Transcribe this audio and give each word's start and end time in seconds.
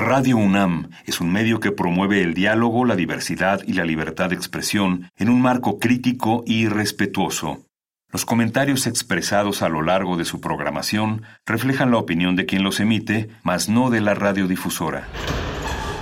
Radio 0.00 0.38
UNAM 0.38 0.88
es 1.04 1.20
un 1.20 1.30
medio 1.30 1.60
que 1.60 1.72
promueve 1.72 2.22
el 2.22 2.32
diálogo, 2.32 2.86
la 2.86 2.96
diversidad 2.96 3.60
y 3.66 3.74
la 3.74 3.84
libertad 3.84 4.30
de 4.30 4.34
expresión 4.34 5.10
en 5.18 5.28
un 5.28 5.42
marco 5.42 5.78
crítico 5.78 6.42
y 6.46 6.68
respetuoso. 6.68 7.66
Los 8.10 8.24
comentarios 8.24 8.86
expresados 8.86 9.60
a 9.60 9.68
lo 9.68 9.82
largo 9.82 10.16
de 10.16 10.24
su 10.24 10.40
programación 10.40 11.22
reflejan 11.44 11.90
la 11.90 11.98
opinión 11.98 12.34
de 12.34 12.46
quien 12.46 12.62
los 12.62 12.80
emite, 12.80 13.28
mas 13.42 13.68
no 13.68 13.90
de 13.90 14.00
la 14.00 14.14
radiodifusora. 14.14 15.06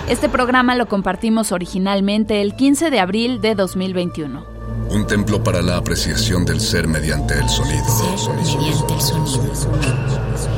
Este 0.09 0.29
programa 0.29 0.77
lo 0.77 0.87
compartimos 0.87 1.51
originalmente 1.51 2.41
el 2.41 2.55
15 2.55 2.91
de 2.91 3.01
abril 3.01 3.41
de 3.41 3.57
2021. 3.57 4.47
Un 4.91 5.09
templo 5.09 5.43
para 5.43 5.61
la 5.61 5.77
apreciación 5.77 6.45
del 6.45 6.61
ser 6.61 6.87
mediante 6.87 7.35
el 7.35 7.49
sonido. 7.49 7.85
mediante 8.37 8.95
el 8.95 9.01
sonido. 9.01 10.58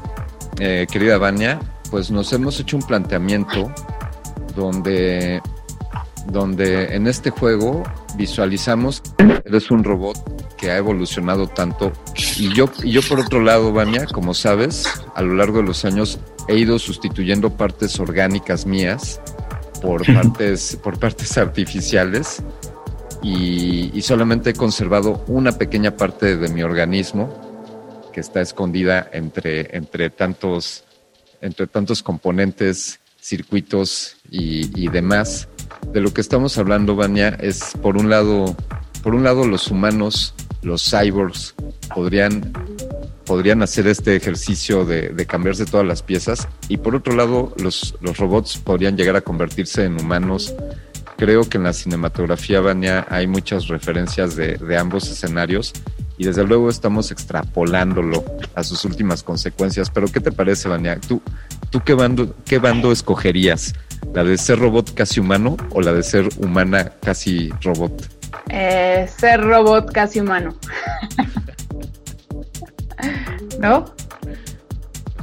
eh, 0.59 0.87
querida 0.91 1.19
Vania, 1.19 1.61
pues 1.91 2.11
nos 2.11 2.33
hemos 2.33 2.59
hecho 2.61 2.77
un 2.77 2.83
planteamiento 2.83 3.73
donde, 4.55 5.41
donde 6.27 6.95
en 6.95 7.07
este 7.07 7.31
juego 7.31 7.83
visualizamos 8.17 9.03
eres 9.45 9.71
un 9.71 9.85
robot 9.85 10.57
que 10.57 10.71
ha 10.71 10.77
evolucionado 10.77 11.47
tanto. 11.47 11.93
Y 12.37 12.53
yo, 12.53 12.69
y 12.83 12.91
yo 12.91 13.01
por 13.03 13.21
otro 13.21 13.41
lado, 13.41 13.73
Vania, 13.73 14.07
como 14.07 14.35
sabes, 14.35 14.85
a 15.15 15.23
lo 15.23 15.35
largo 15.35 15.59
de 15.59 15.65
los 15.65 15.85
años 15.85 16.19
he 16.49 16.59
ido 16.59 16.79
sustituyendo 16.79 17.51
partes 17.51 17.99
orgánicas 18.01 18.67
mías 18.67 19.21
por 19.81 20.05
partes, 20.13 20.79
por 20.83 20.99
partes 20.99 21.39
artificiales 21.39 22.43
y, 23.23 23.91
y 23.95 24.03
solamente 24.03 24.51
he 24.51 24.55
conservado 24.55 25.25
una 25.29 25.53
pequeña 25.53 25.97
parte 25.97 26.37
de 26.37 26.49
mi 26.49 26.63
organismo 26.63 27.31
que 28.13 28.21
está 28.21 28.41
escondida 28.41 29.09
entre, 29.13 29.77
entre 29.77 30.11
tantos 30.11 30.85
entre 31.41 31.67
tantos 31.67 32.03
componentes, 32.03 33.01
circuitos 33.21 34.17
y, 34.31 34.89
demás. 34.89 35.49
De 35.93 36.01
lo 36.01 36.13
que 36.13 36.21
estamos 36.21 36.59
hablando, 36.59 36.97
Vania, 36.97 37.29
es 37.41 37.73
por 37.83 37.97
un 37.97 38.09
lado, 38.11 38.57
por 39.03 39.15
un 39.15 39.25
lado 39.25 39.47
los 39.47 39.69
humanos, 39.69 40.35
los 40.63 40.89
cyborgs, 40.91 41.55
podrían, 41.95 42.53
podrían 43.25 43.63
hacer 43.63 43.87
este 43.87 44.17
ejercicio 44.17 44.85
de, 44.85 45.27
cambiarse 45.27 45.67
todas 45.67 45.87
las 45.87 46.03
piezas 46.03 46.49
y 46.69 46.79
por 46.79 46.95
otro 46.95 47.15
lado 47.15 47.53
los, 47.59 47.95
robots 48.01 48.59
podrían 48.59 48.97
llegar 48.97 49.17
a 49.17 49.21
convertirse 49.21 49.85
en 49.85 50.01
humanos. 50.01 50.55
Creo 51.17 51.43
que 51.43 51.59
en 51.59 51.65
la 51.65 51.73
cinematografía, 51.73 52.61
Vania, 52.61 53.07
hay 53.11 53.27
muchas 53.27 53.67
referencias 53.67 54.37
de, 54.37 54.57
de 54.57 54.77
ambos 54.77 55.11
escenarios 55.11 55.73
y 56.19 56.25
desde 56.25 56.45
luego 56.45 56.69
estamos 56.69 57.13
extrapolándolo 57.13 58.25
a 58.55 58.65
sus 58.65 58.85
últimas 58.85 59.23
consecuencias. 59.23 59.89
Pero 59.89 60.09
¿qué 60.09 60.21
te 60.21 60.33
parece, 60.33 60.69
Vania? 60.69 60.99
¿Tú, 60.99 61.23
tú 61.71 61.81
qué, 61.81 61.95
bando, 61.95 62.35
qué 62.45 62.59
bando 62.59 62.91
escogerías? 62.91 63.73
¿La 64.13 64.25
de 64.25 64.37
ser 64.37 64.59
robot 64.59 64.95
casi 64.95 65.21
humano 65.21 65.57
o 65.71 65.81
la 65.81 65.93
de 65.93 66.03
ser 66.03 66.29
humana 66.39 66.93
casi 67.01 67.51
robot? 67.63 67.93
Eh, 68.49 69.09
ser 69.17 69.41
robot 69.43 69.93
casi 69.93 70.21
humano. 70.21 70.55
¿No? 73.61 73.85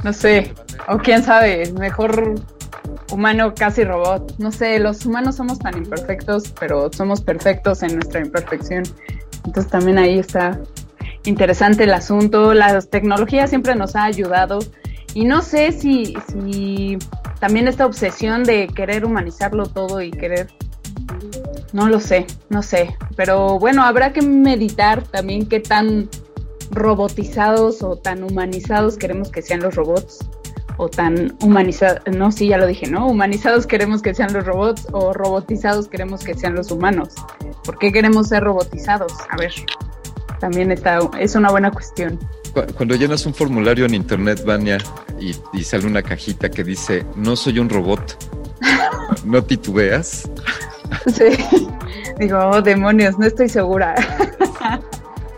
No 0.02 0.12
sé. 0.14 0.54
O 0.88 0.98
quién 0.98 1.22
sabe, 1.22 1.70
mejor 1.72 2.36
humano 3.10 3.54
casi 3.54 3.84
robot. 3.84 4.34
No 4.38 4.50
sé, 4.50 4.78
los 4.78 5.04
humanos 5.04 5.36
somos 5.36 5.58
tan 5.58 5.76
imperfectos, 5.76 6.54
pero 6.58 6.90
somos 6.90 7.20
perfectos 7.20 7.82
en 7.82 7.96
nuestra 7.96 8.20
imperfección. 8.20 8.84
Entonces 9.44 9.70
también 9.70 9.98
ahí 9.98 10.18
está 10.18 10.58
interesante 11.26 11.84
el 11.84 11.92
asunto. 11.92 12.54
Las 12.54 12.88
tecnologías 12.88 13.50
siempre 13.50 13.74
nos 13.74 13.96
ha 13.96 14.04
ayudado 14.04 14.58
y 15.16 15.24
no 15.24 15.40
sé 15.40 15.72
si, 15.72 16.14
si 16.28 16.98
también 17.40 17.68
esta 17.68 17.86
obsesión 17.86 18.44
de 18.44 18.68
querer 18.68 19.04
humanizarlo 19.04 19.66
todo 19.66 20.02
y 20.02 20.10
querer, 20.10 20.48
no 21.72 21.88
lo 21.88 22.00
sé, 22.00 22.26
no 22.50 22.62
sé, 22.62 22.94
pero 23.16 23.58
bueno, 23.58 23.82
habrá 23.82 24.12
que 24.12 24.20
meditar 24.20 25.02
también 25.04 25.48
qué 25.48 25.60
tan 25.60 26.10
robotizados 26.70 27.82
o 27.82 27.96
tan 27.96 28.24
humanizados 28.24 28.98
queremos 28.98 29.30
que 29.30 29.40
sean 29.40 29.60
los 29.60 29.74
robots 29.74 30.18
o 30.76 30.88
tan 30.90 31.34
humanizados, 31.40 32.02
no, 32.14 32.30
sí, 32.30 32.48
ya 32.48 32.58
lo 32.58 32.66
dije, 32.66 32.86
¿no? 32.86 33.08
Humanizados 33.08 33.66
queremos 33.66 34.02
que 34.02 34.14
sean 34.14 34.32
los 34.34 34.44
robots 34.44 34.86
o 34.92 35.14
robotizados 35.14 35.88
queremos 35.88 36.22
que 36.22 36.34
sean 36.34 36.54
los 36.54 36.70
humanos. 36.70 37.14
¿Por 37.64 37.78
qué 37.78 37.90
queremos 37.90 38.28
ser 38.28 38.42
robotizados? 38.42 39.12
A 39.30 39.36
ver, 39.38 39.52
también 40.38 40.70
está, 40.70 40.98
es 41.18 41.34
una 41.34 41.50
buena 41.50 41.70
cuestión. 41.70 42.18
Cuando 42.76 42.94
llenas 42.94 43.26
un 43.26 43.34
formulario 43.34 43.84
en 43.84 43.94
internet, 43.94 44.42
Vania, 44.44 44.78
y, 45.20 45.34
y 45.52 45.62
sale 45.62 45.86
una 45.86 46.02
cajita 46.02 46.50
que 46.50 46.64
dice, 46.64 47.04
no 47.14 47.36
soy 47.36 47.58
un 47.58 47.68
robot, 47.68 48.16
¿no 49.24 49.42
titubeas? 49.44 50.30
Sí, 51.06 51.36
digo, 52.18 52.38
oh, 52.38 52.62
demonios, 52.62 53.18
no 53.18 53.26
estoy 53.26 53.48
segura. 53.48 53.94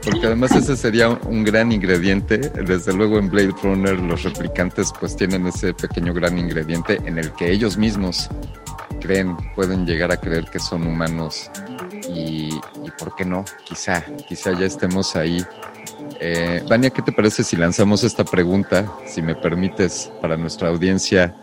Porque 0.04 0.26
además 0.26 0.52
ese 0.52 0.76
sería 0.76 1.08
un 1.08 1.44
gran 1.44 1.72
ingrediente. 1.72 2.38
Desde 2.38 2.94
luego 2.94 3.18
en 3.18 3.28
Blade 3.28 3.54
Runner 3.62 3.98
los 3.98 4.22
replicantes 4.22 4.92
pues 4.98 5.16
tienen 5.16 5.46
ese 5.46 5.74
pequeño 5.74 6.14
gran 6.14 6.38
ingrediente 6.38 6.98
en 7.04 7.18
el 7.18 7.32
que 7.32 7.50
ellos 7.50 7.76
mismos 7.76 8.30
creen, 9.00 9.36
pueden 9.54 9.86
llegar 9.86 10.10
a 10.10 10.16
creer 10.16 10.46
que 10.50 10.58
son 10.58 10.86
humanos 10.86 11.50
y, 12.08 12.60
por 12.98 13.14
qué 13.14 13.24
no, 13.24 13.44
quizá, 13.64 14.04
quizá 14.28 14.52
ya 14.52 14.66
estemos 14.66 15.16
ahí. 15.16 15.44
Eh, 16.20 16.64
Vania, 16.68 16.90
¿qué 16.90 17.02
te 17.02 17.12
parece 17.12 17.44
si 17.44 17.56
lanzamos 17.56 18.02
esta 18.04 18.24
pregunta, 18.24 18.92
si 19.06 19.22
me 19.22 19.34
permites, 19.34 20.10
para 20.20 20.36
nuestra 20.36 20.68
audiencia 20.68 21.34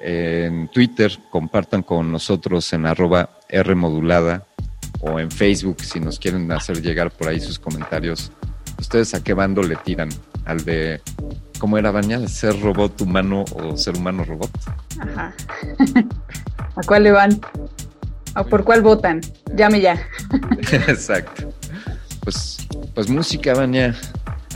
en 0.00 0.68
Twitter? 0.68 1.18
Compartan 1.30 1.82
con 1.82 2.10
nosotros 2.10 2.72
en 2.72 2.86
arroba 2.86 3.30
Rmodulada 3.50 4.46
o 5.00 5.18
en 5.18 5.30
Facebook 5.30 5.82
si 5.82 6.00
nos 6.00 6.18
quieren 6.18 6.50
hacer 6.52 6.82
llegar 6.82 7.10
por 7.10 7.28
ahí 7.28 7.40
sus 7.40 7.58
comentarios. 7.58 8.32
¿Ustedes 8.78 9.14
a 9.14 9.22
qué 9.22 9.34
bando 9.34 9.62
le 9.62 9.76
tiran? 9.76 10.08
¿Al 10.46 10.64
de 10.64 11.00
cómo 11.58 11.76
era 11.76 11.90
Vania? 11.90 12.26
¿Ser 12.28 12.58
robot 12.60 13.00
humano 13.02 13.44
o 13.52 13.76
ser 13.76 13.96
humano 13.96 14.24
robot? 14.24 14.50
Ajá. 14.98 15.34
¿A 16.76 16.80
cuál 16.86 17.04
le 17.04 17.12
van? 17.12 17.40
¿O 18.36 18.44
por 18.44 18.64
cuál 18.64 18.82
votan? 18.82 19.20
Llame 19.54 19.80
ya. 19.80 20.00
Exacto. 20.88 21.52
Pues, 22.22 22.68
pues 22.94 23.08
música, 23.08 23.54
Vania. 23.54 23.94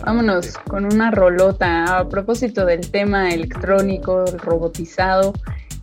Vámonos 0.05 0.59
con 0.69 0.85
una 0.85 1.11
rolota. 1.11 1.99
A 1.99 2.09
propósito 2.09 2.67
del 2.67 2.91
tema 2.91 3.31
electrónico, 3.31 4.25
robotizado, 4.43 5.33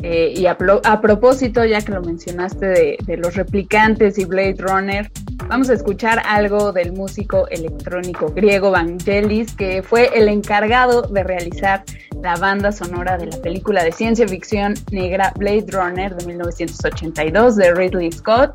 eh, 0.03 0.33
y 0.35 0.47
a, 0.47 0.57
a, 0.83 1.01
propósito, 1.01 1.63
ya 1.63 1.81
que 1.81 1.91
lo 1.91 2.01
mencionaste 2.01 2.65
de, 2.65 2.97
de, 3.05 3.17
los 3.17 3.35
replicantes 3.35 4.17
y 4.17 4.25
Blade 4.25 4.55
Runner, 4.57 5.11
vamos 5.47 5.69
a 5.69 5.73
escuchar 5.73 6.23
algo 6.25 6.71
del 6.71 6.91
músico 6.91 7.47
electrónico 7.49 8.31
griego 8.33 8.71
Vangelis, 8.71 9.53
que 9.53 9.83
fue 9.83 10.09
el 10.15 10.27
encargado 10.27 11.03
de 11.03 11.23
realizar 11.23 11.83
la 12.21 12.35
banda 12.35 12.71
sonora 12.71 13.18
de 13.18 13.25
la 13.27 13.38
película 13.38 13.83
de 13.83 13.91
ciencia 13.91 14.27
ficción 14.27 14.75
negra 14.91 15.33
Blade 15.38 15.65
Runner 15.69 16.15
de 16.15 16.25
1982 16.25 17.56
de 17.56 17.73
Ridley 17.73 18.12
Scott. 18.12 18.51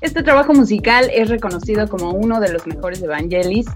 Este 0.00 0.22
trabajo 0.22 0.54
musical 0.54 1.10
es 1.12 1.28
reconocido 1.28 1.86
como 1.88 2.12
uno 2.12 2.40
de 2.40 2.50
los 2.52 2.66
mejores 2.66 3.00
de 3.00 3.08
Vangelis 3.08 3.66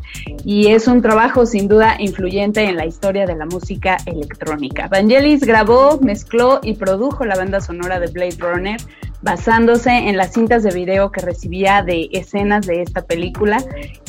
y 0.45 0.69
es 0.69 0.87
un 0.87 1.03
trabajo 1.03 1.45
sin 1.45 1.69
duda 1.69 1.97
influyente 1.99 2.65
en 2.65 2.77
la 2.77 2.87
historia 2.87 3.27
de 3.27 3.37
la 3.37 3.45
música 3.45 3.99
electrónica. 4.07 4.89
Vangelis 4.89 5.41
grabó, 5.41 5.99
mezcló 6.01 6.61
y 6.63 6.75
produjo 6.75 7.25
la 7.27 7.37
banda 7.37 7.61
sonora 7.61 8.01
de 8.01 8.07
Blade 8.07 8.37
Runner 8.39 8.81
basándose 9.25 9.91
en 9.91 10.19
las 10.19 10.35
cintas 10.35 10.63
de 10.63 10.71
video 10.71 11.11
que 11.11 11.23
recibía 11.23 11.83
de 11.83 12.11
escenas 12.13 12.67
de 12.67 12.83
esta 12.83 13.03
película. 13.07 13.57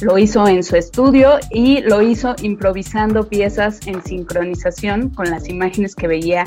Lo 0.01 0.17
hizo 0.17 0.45
en 0.45 0.61
su 0.61 0.75
estudio 0.75 1.39
y 1.49 1.81
lo 1.81 2.01
hizo 2.01 2.35
improvisando 2.41 3.27
piezas 3.27 3.79
en 3.87 4.03
sincronización 4.03 5.09
con 5.11 5.29
las 5.29 5.47
imágenes 5.47 5.95
que 5.95 6.09
veía 6.09 6.43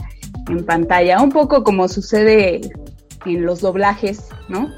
en 0.50 0.64
pantalla, 0.66 1.22
un 1.22 1.30
poco 1.30 1.64
como 1.64 1.88
sucede 1.88 2.60
en 3.24 3.46
los 3.46 3.62
doblajes, 3.62 4.28
¿no? 4.48 4.70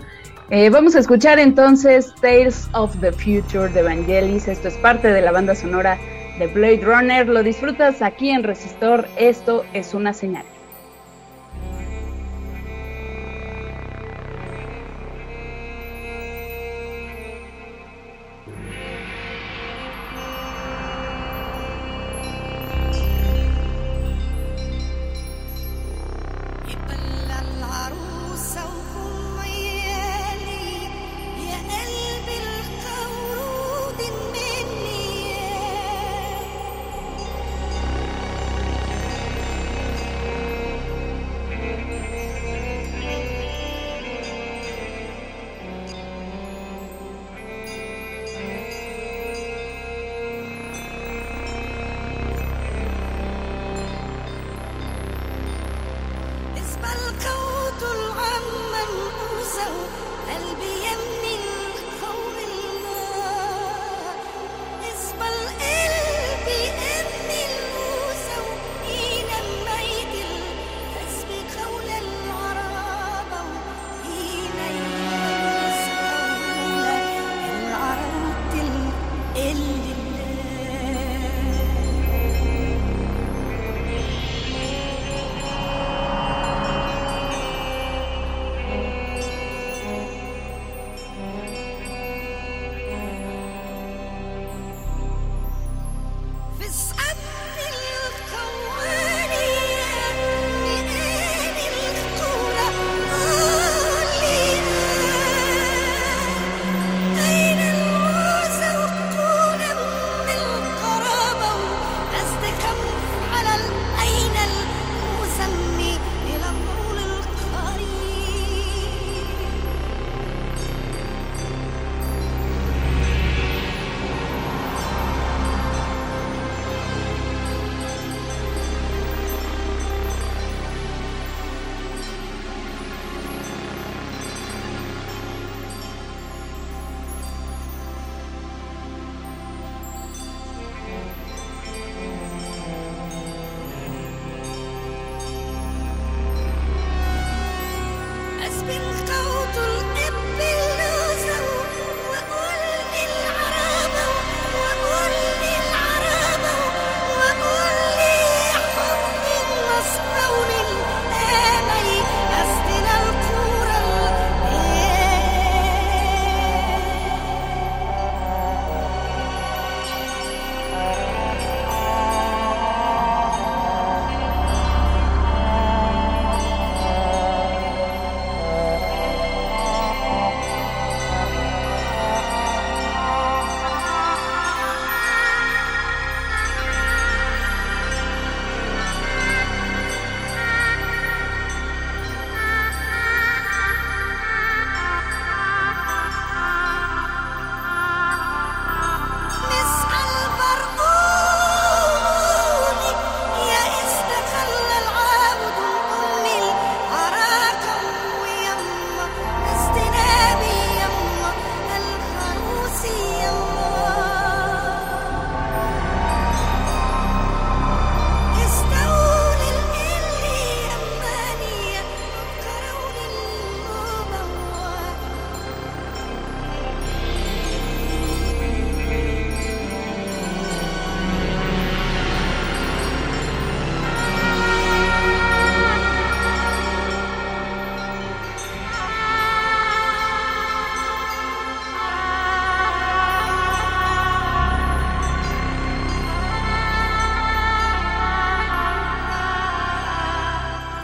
Eh, 0.51 0.71
vamos 0.71 0.95
a 0.95 1.01
escuchar 1.01 1.41
entonces 1.41 2.13
Tales 2.21 2.69
of 2.73 2.97
the 3.01 3.13
Future 3.13 3.69
de 3.69 3.83
Vangelis. 3.83 4.47
Esto 4.47 4.69
es 4.69 4.75
parte 4.75 5.13
de 5.13 5.21
la 5.21 5.33
banda 5.33 5.55
sonora 5.57 5.99
de 6.39 6.47
Blade 6.47 6.83
Runner. 6.85 7.29
Lo 7.29 7.43
disfrutas 7.43 8.03
aquí 8.03 8.31
en 8.31 8.45
Resistor. 8.45 9.07
Esto 9.17 9.65
es 9.75 9.95
una 9.95 10.13
señal. 10.13 10.45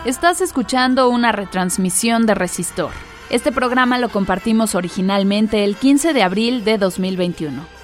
Estás 0.06 0.40
escuchando 0.40 1.08
una 1.08 1.32
retransmisión 1.32 2.26
de 2.26 2.36
Resistor. 2.36 2.92
Este 3.28 3.50
programa 3.50 3.98
lo 3.98 4.08
compartimos 4.08 4.76
originalmente 4.76 5.64
el 5.64 5.74
15 5.74 6.12
de 6.12 6.22
abril 6.22 6.64
de 6.64 6.78
2021. 6.78 7.75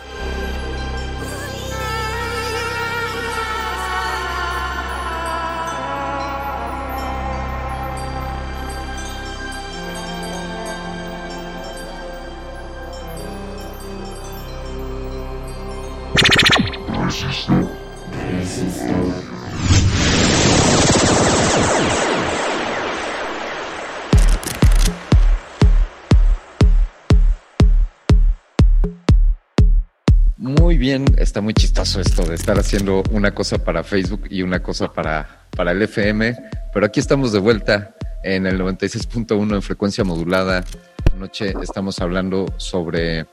Chistoso 31.83 32.01
esto 32.01 32.25
de 32.25 32.37
estar 32.37 32.59
haciendo 32.59 33.03
una 33.11 33.35
cosa 33.35 33.59
para 33.59 33.83
Facebook 33.83 34.27
y 34.31 34.43
una 34.43 34.63
cosa 34.63 34.93
para, 34.93 35.47
para 35.57 35.73
el 35.73 35.83
FM, 35.83 36.37
pero 36.73 36.87
aquí 36.87 37.01
estamos 37.01 37.33
de 37.33 37.41
vuelta 37.41 37.95
en 38.23 38.47
el 38.47 38.61
96.1 38.61 39.55
en 39.55 39.63
frecuencia 39.63 40.05
modulada. 40.05 40.65
Anoche 41.13 41.55
estamos 41.61 41.99
hablando 42.01 42.47
sobre, 42.57 43.27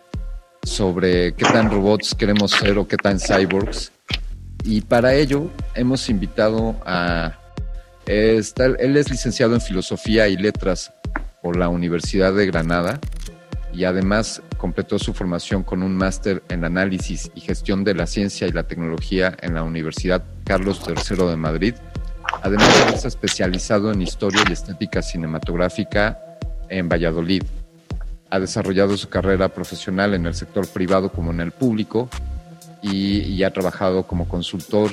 sobre 0.64 1.34
qué 1.34 1.46
tan 1.46 1.70
robots 1.70 2.16
queremos 2.16 2.52
ser 2.52 2.80
o 2.80 2.88
qué 2.88 2.98
tan 2.98 3.20
cyborgs. 3.20 3.92
Y 4.64 4.82
para 4.82 5.14
ello 5.14 5.52
hemos 5.76 6.10
invitado 6.10 6.76
a... 6.86 7.38
Está, 8.08 8.66
él 8.66 8.98
es 8.98 9.12
licenciado 9.12 9.54
en 9.54 9.62
Filosofía 9.62 10.28
y 10.28 10.38
Letras 10.38 10.92
por 11.44 11.56
la 11.56 11.70
Universidad 11.70 12.34
de 12.34 12.48
Granada 12.48 13.00
y 13.72 13.84
además 13.84 14.42
completó 14.60 15.00
su 15.00 15.14
formación 15.14 15.64
con 15.64 15.82
un 15.82 15.96
máster 15.96 16.44
en 16.50 16.66
análisis 16.66 17.32
y 17.34 17.40
gestión 17.40 17.84
de 17.84 17.96
la 17.96 18.06
ciencia 18.06 18.46
y 18.46 18.52
la 18.52 18.68
tecnología 18.68 19.36
en 19.42 19.56
la 19.56 19.64
Universidad 19.64 20.24
Carlos 20.44 20.82
III 20.86 21.26
de 21.28 21.36
Madrid. 21.38 21.74
Además 22.44 22.76
de 22.76 22.84
haberse 22.84 23.08
especializado 23.08 23.92
en 23.92 24.02
historia 24.02 24.44
y 24.48 24.52
estética 24.52 25.02
cinematográfica 25.02 26.20
en 26.68 26.90
Valladolid. 26.90 27.44
Ha 28.30 28.40
desarrollado 28.40 28.96
su 28.98 29.10
carrera 29.10 29.50
profesional 29.50 30.14
en 30.14 30.28
el 30.28 30.36
sector 30.36 30.68
privado 30.68 31.12
como 31.12 31.32
en 31.32 31.40
el 31.40 31.52
público 31.52 32.10
y, 32.84 33.22
y 33.22 33.44
ha 33.44 33.52
trabajado 33.52 34.06
como 34.06 34.28
consultor. 34.28 34.92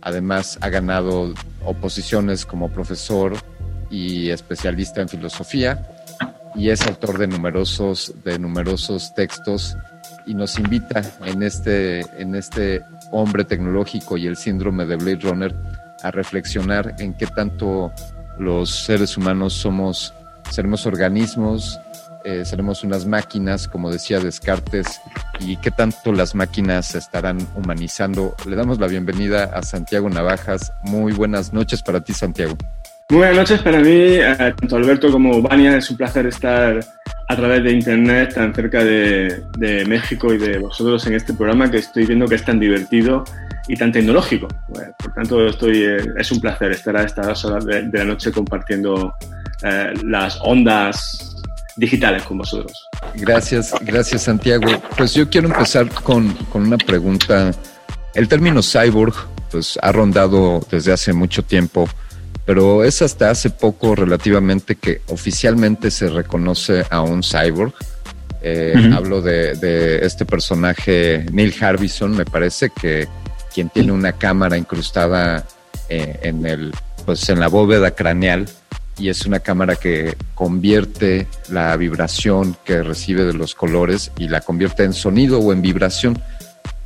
Además 0.00 0.58
ha 0.62 0.70
ganado 0.70 1.34
oposiciones 1.64 2.46
como 2.46 2.70
profesor 2.70 3.34
y 3.90 4.30
especialista 4.30 5.02
en 5.02 5.08
filosofía 5.08 5.91
y 6.54 6.70
es 6.70 6.86
autor 6.86 7.18
de 7.18 7.26
numerosos, 7.26 8.14
de 8.24 8.38
numerosos 8.38 9.14
textos 9.14 9.76
y 10.26 10.34
nos 10.34 10.58
invita 10.58 11.02
en 11.24 11.42
este, 11.42 12.00
en 12.20 12.34
este 12.34 12.84
hombre 13.10 13.44
tecnológico 13.44 14.16
y 14.16 14.26
el 14.26 14.36
síndrome 14.36 14.86
de 14.86 14.96
Blade 14.96 15.20
Runner 15.22 15.54
a 16.02 16.10
reflexionar 16.10 16.94
en 16.98 17.14
qué 17.14 17.26
tanto 17.26 17.92
los 18.38 18.70
seres 18.70 19.16
humanos 19.16 19.54
somos, 19.54 20.14
seremos 20.50 20.86
organismos, 20.86 21.78
eh, 22.24 22.44
seremos 22.44 22.84
unas 22.84 23.04
máquinas, 23.04 23.66
como 23.66 23.90
decía 23.90 24.20
Descartes, 24.20 25.00
y 25.40 25.56
qué 25.56 25.70
tanto 25.70 26.12
las 26.12 26.34
máquinas 26.34 26.86
se 26.86 26.98
estarán 26.98 27.38
humanizando. 27.56 28.36
Le 28.46 28.56
damos 28.56 28.78
la 28.78 28.86
bienvenida 28.86 29.44
a 29.44 29.62
Santiago 29.62 30.08
Navajas. 30.08 30.72
Muy 30.84 31.12
buenas 31.12 31.52
noches 31.52 31.82
para 31.82 32.02
ti, 32.02 32.12
Santiago. 32.12 32.56
Buenas 33.12 33.36
noches 33.36 33.60
para 33.60 33.78
mí, 33.78 33.90
eh, 33.90 34.54
tanto 34.58 34.74
Alberto 34.74 35.12
como 35.12 35.42
Vania. 35.42 35.76
Es 35.76 35.90
un 35.90 35.98
placer 35.98 36.24
estar 36.28 36.80
a 37.28 37.36
través 37.36 37.62
de 37.62 37.72
Internet 37.72 38.32
tan 38.32 38.54
cerca 38.54 38.82
de, 38.82 39.44
de, 39.58 39.84
México 39.84 40.32
y 40.32 40.38
de 40.38 40.56
vosotros 40.56 41.06
en 41.06 41.16
este 41.16 41.34
programa 41.34 41.70
que 41.70 41.76
estoy 41.76 42.06
viendo 42.06 42.26
que 42.26 42.36
es 42.36 42.44
tan 42.46 42.58
divertido 42.58 43.22
y 43.68 43.76
tan 43.76 43.92
tecnológico. 43.92 44.48
Bueno, 44.68 44.94
por 44.96 45.12
tanto, 45.12 45.46
estoy, 45.46 45.82
eh, 45.82 46.06
es 46.16 46.32
un 46.32 46.40
placer 46.40 46.72
estar 46.72 46.96
a 46.96 47.02
estas 47.02 47.44
horas 47.44 47.66
de, 47.66 47.82
de 47.82 47.98
la 47.98 48.04
noche 48.04 48.32
compartiendo 48.32 49.14
eh, 49.62 49.92
las 50.04 50.38
ondas 50.40 51.36
digitales 51.76 52.22
con 52.22 52.38
vosotros. 52.38 52.72
Gracias, 53.16 53.74
gracias 53.82 54.22
Santiago. 54.22 54.72
Pues 54.96 55.12
yo 55.12 55.28
quiero 55.28 55.48
empezar 55.48 55.86
con, 55.90 56.32
con 56.50 56.62
una 56.62 56.78
pregunta. 56.78 57.50
El 58.14 58.26
término 58.26 58.62
cyborg 58.62 59.14
pues, 59.50 59.78
ha 59.82 59.92
rondado 59.92 60.66
desde 60.70 60.94
hace 60.94 61.12
mucho 61.12 61.42
tiempo 61.44 61.86
pero 62.44 62.84
es 62.84 63.02
hasta 63.02 63.30
hace 63.30 63.50
poco 63.50 63.94
relativamente 63.94 64.76
que 64.76 65.02
oficialmente 65.08 65.90
se 65.90 66.08
reconoce 66.08 66.84
a 66.90 67.00
un 67.00 67.22
cyborg. 67.22 67.72
Eh, 68.42 68.72
uh 68.74 68.78
-huh. 68.78 68.96
Hablo 68.96 69.22
de, 69.22 69.54
de, 69.54 70.04
este 70.04 70.24
personaje, 70.24 71.24
Neil 71.32 71.54
Harbison, 71.60 72.16
me 72.16 72.24
parece 72.24 72.70
que 72.70 73.06
quien 73.54 73.68
tiene 73.68 73.92
una 73.92 74.12
cámara 74.12 74.56
incrustada 74.56 75.46
eh, 75.88 76.18
en, 76.22 76.46
el, 76.46 76.72
pues 77.04 77.28
en 77.28 77.38
la 77.38 77.48
bóveda 77.48 77.92
craneal 77.92 78.48
y 78.98 79.08
es 79.08 79.26
una 79.26 79.40
cámara 79.40 79.76
que 79.76 80.16
convierte 80.34 81.26
la 81.50 81.76
vibración 81.76 82.56
que 82.64 82.82
recibe 82.82 83.24
de 83.24 83.32
los 83.32 83.54
colores 83.54 84.10
y 84.18 84.28
la 84.28 84.40
convierte 84.40 84.84
en 84.84 84.92
sonido 84.92 85.38
o 85.38 85.52
en 85.52 85.62
vibración. 85.62 86.20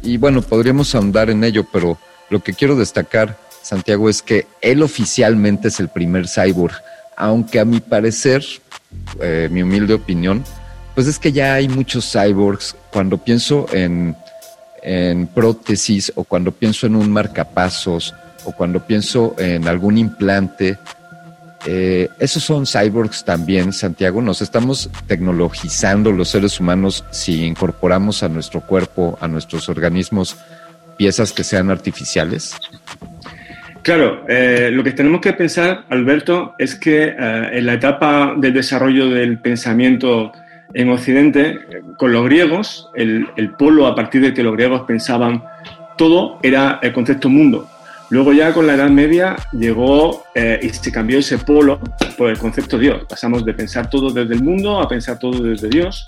Y 0.02 0.16
bueno, 0.18 0.42
podríamos 0.42 0.94
ahondar 0.94 1.30
en 1.30 1.42
ello, 1.42 1.66
pero 1.72 1.98
lo 2.30 2.42
que 2.42 2.52
quiero 2.52 2.76
destacar 2.76 3.38
Santiago, 3.66 4.08
es 4.08 4.23
que 4.23 4.46
él 4.61 4.80
oficialmente 4.80 5.66
es 5.68 5.80
el 5.80 5.88
primer 5.88 6.28
cyborg, 6.28 6.73
aunque 7.16 7.58
a 7.58 7.64
mi 7.64 7.80
parecer, 7.80 8.44
eh, 9.20 9.49
mi 9.50 9.61
humilde 9.62 9.92
opinión, 9.92 10.44
pues 10.94 11.08
es 11.08 11.18
que 11.18 11.32
ya 11.32 11.54
hay 11.54 11.68
muchos 11.68 12.08
cyborgs. 12.12 12.76
Cuando 12.92 13.18
pienso 13.18 13.66
en, 13.73 14.14
en 14.85 15.26
prótesis 15.26 16.12
o 16.14 16.23
cuando 16.23 16.52
pienso 16.52 16.87
en 16.87 16.94
un 16.94 17.11
marcapasos 17.11 18.14
o 18.44 18.52
cuando 18.52 18.87
pienso 18.87 19.35
en 19.37 19.66
algún 19.66 19.99
implante, 19.99 20.78
eh, 21.64 22.08
esos 22.20 22.44
son 22.44 22.66
cyborgs 22.66 23.25
también, 23.25 23.73
Santiago. 23.73 24.23
Nos 24.23 24.42
estamos 24.42 24.90
tecnologizando 25.08 26.12
los 26.12 26.28
seres 26.28 26.61
humanos 26.61 27.04
si 27.11 27.44
incorporamos 27.44 28.23
a 28.23 28.28
nuestro 28.28 28.61
cuerpo, 28.61 29.18
a 29.20 29.26
nuestros 29.26 29.68
organismos, 29.68 30.37
piezas 30.96 31.32
que 31.32 31.42
sean 31.42 31.68
artificiales. 31.68 32.54
Claro, 33.87 34.25
eh, 34.26 34.71
lo 34.73 34.83
que 34.83 34.90
tenemos 34.90 35.21
que 35.21 35.33
pensar, 35.33 35.85
Alberto, 35.90 36.57
es 36.59 36.75
que 36.75 37.05
eh, 37.05 37.50
en 37.52 37.66
la 37.66 37.75
etapa 37.75 38.35
del 38.37 38.52
desarrollo 38.52 39.11
del 39.11 39.38
pensamiento 39.38 40.33
en 40.75 40.90
Occidente, 40.90 41.61
con 41.97 42.12
los 42.12 42.25
griegos, 42.25 42.90
el, 42.97 43.28
el, 43.37 43.50
polo 43.50 43.87
a 43.87 43.95
partir 43.95 44.23
del 44.23 44.35
que 44.35 44.43
los 44.43 44.55
griegos 44.55 44.83
pensaban 44.88 45.45
todo 45.97 46.40
era 46.43 46.81
el 46.83 46.93
concepto 46.93 47.28
mundo. 47.28 47.69
Luego 48.10 48.32
ya 48.32 48.52
con 48.52 48.66
la 48.66 48.75
Edad 48.75 48.90
Media 48.90 49.36
llegó 49.52 50.25
eh, 50.34 50.60
y 50.62 50.68
se 50.68 50.92
cambió 50.92 51.18
ese 51.18 51.38
polo 51.38 51.80
por 52.16 52.30
el 52.30 52.38
concepto 52.38 52.78
Dios. 52.78 53.04
Pasamos 53.08 53.44
de 53.44 53.52
pensar 53.52 53.90
todo 53.90 54.10
desde 54.10 54.34
el 54.34 54.42
mundo 54.42 54.80
a 54.80 54.88
pensar 54.88 55.18
todo 55.18 55.42
desde 55.42 55.68
Dios. 55.68 56.06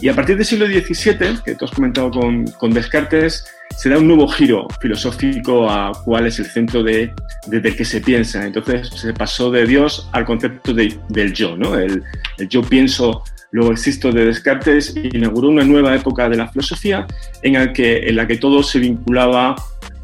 Y 0.00 0.08
a 0.08 0.14
partir 0.14 0.36
del 0.36 0.44
siglo 0.44 0.66
XVII, 0.66 1.42
que 1.44 1.54
tú 1.54 1.64
has 1.64 1.70
comentado 1.70 2.10
con, 2.10 2.44
con 2.52 2.70
Descartes, 2.72 3.46
se 3.76 3.88
da 3.88 3.98
un 3.98 4.08
nuevo 4.08 4.28
giro 4.28 4.66
filosófico 4.80 5.70
a 5.70 5.92
cuál 6.04 6.26
es 6.26 6.38
el 6.38 6.46
centro 6.46 6.82
de, 6.82 7.12
desde 7.46 7.68
el 7.68 7.76
que 7.76 7.84
se 7.84 8.00
piensa. 8.00 8.44
Entonces 8.44 8.88
se 8.88 9.12
pasó 9.14 9.50
de 9.50 9.66
Dios 9.66 10.08
al 10.12 10.24
concepto 10.24 10.74
de, 10.74 10.98
del 11.08 11.32
yo, 11.32 11.56
¿no? 11.56 11.78
El, 11.78 12.02
yo 12.48 12.62
pienso, 12.62 13.22
luego 13.52 13.72
existo 13.72 14.12
de 14.12 14.26
Descartes 14.26 14.94
inauguró 14.96 15.48
una 15.48 15.64
nueva 15.64 15.94
época 15.94 16.28
de 16.28 16.36
la 16.36 16.48
filosofía 16.48 17.06
en, 17.42 17.56
el 17.56 17.72
que, 17.72 18.08
en 18.08 18.16
la 18.16 18.26
que 18.26 18.36
todo 18.36 18.62
se 18.62 18.80
vinculaba 18.80 19.54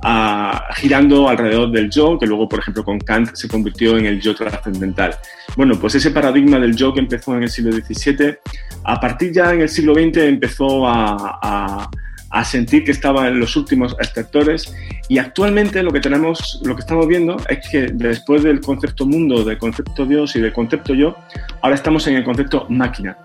a, 0.04 0.68
girando 0.76 1.28
alrededor 1.28 1.73
del 1.73 1.90
yo, 1.90 2.18
que 2.18 2.26
luego, 2.26 2.49
por 2.49 2.61
ejemplo, 2.61 2.84
con 2.84 2.99
Kant 3.00 3.34
se 3.34 3.49
convirtió 3.49 3.96
en 3.96 4.06
el 4.06 4.20
yo 4.20 4.34
trascendental. 4.34 5.16
Bueno, 5.56 5.75
pues 5.80 5.94
ese 5.96 6.11
paradigma 6.11 6.58
del 6.58 6.76
yo 6.76 6.92
que 6.92 7.00
empezó 7.00 7.34
en 7.37 7.44
el 7.44 7.50
siglo 7.50 7.73
XVII, 7.73 8.37
a 8.84 9.00
partir 9.00 9.32
ya 9.32 9.52
en 9.52 9.62
el 9.62 9.68
siglo 9.68 9.94
XX 9.94 10.18
empezó 10.18 10.87
a, 10.87 11.38
a 11.42 11.90
a 12.34 12.44
sentir 12.44 12.82
que 12.82 12.90
estaba 12.90 13.28
en 13.28 13.38
los 13.38 13.54
últimos 13.54 13.92
extractores 13.92 14.75
y 15.08 15.18
actualmente 15.18 15.84
lo 15.84 15.92
que 15.92 16.00
tenemos, 16.00 16.61
lo 16.64 16.75
que 16.75 16.80
estamos 16.80 17.06
viendo 17.06 17.37
es 17.49 17.68
que 17.70 17.87
después 17.92 18.42
del 18.42 18.61
concepto 18.61 19.06
mundo, 19.06 19.44
del 19.44 19.56
concepto 19.56 20.04
Dios 20.04 20.34
y 20.34 20.40
del 20.40 20.52
concepto 20.52 20.94
yo, 20.94 21.16
ahora 21.62 21.76
estamos 21.76 22.04
en 22.08 22.16
el 22.16 22.25
concepto 22.25 22.66
máquina. 22.68 23.16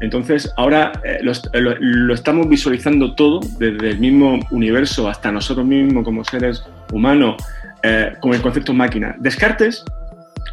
Entonces, 0.00 0.52
ahora 0.56 0.92
eh, 1.04 1.20
lo, 1.22 2.14
estamos 2.14 2.48
visualizando 2.48 3.14
todo, 3.14 3.40
desde 3.58 3.90
el 3.90 3.98
mismo 3.98 4.40
universo 4.50 5.08
hasta 5.08 5.32
nosotros 5.32 5.66
mismos 5.66 6.04
como 6.04 6.24
seres 6.24 6.62
humanos, 6.92 7.36
eh, 7.82 8.12
con 8.20 8.34
el 8.34 8.42
concepto 8.42 8.74
máquina. 8.74 9.14
Descartes, 9.18 9.84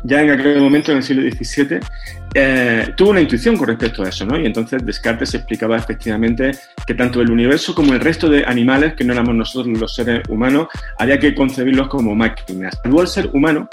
ya 0.03 0.21
en 0.21 0.31
aquel 0.31 0.59
momento, 0.61 0.91
en 0.91 0.97
el 0.97 1.03
siglo 1.03 1.23
XVII, 1.29 1.79
eh, 2.35 2.93
tuvo 2.97 3.11
una 3.11 3.21
intuición 3.21 3.55
con 3.57 3.67
respecto 3.67 4.03
a 4.03 4.09
eso, 4.09 4.25
¿no? 4.25 4.39
Y 4.39 4.45
entonces 4.45 4.85
Descartes 4.85 5.33
explicaba 5.33 5.77
efectivamente 5.77 6.51
que 6.85 6.93
tanto 6.93 7.21
el 7.21 7.29
universo 7.29 7.75
como 7.75 7.93
el 7.93 7.99
resto 7.99 8.27
de 8.27 8.43
animales, 8.45 8.95
que 8.95 9.03
no 9.03 9.13
éramos 9.13 9.35
nosotros 9.35 9.77
los 9.77 9.93
seres 9.93 10.27
humanos, 10.27 10.67
había 10.97 11.19
que 11.19 11.35
concebirlos 11.35 11.87
como 11.87 12.15
máquinas. 12.15 12.79
Luego 12.83 13.01
el 13.01 13.07
ser 13.07 13.29
humano 13.33 13.69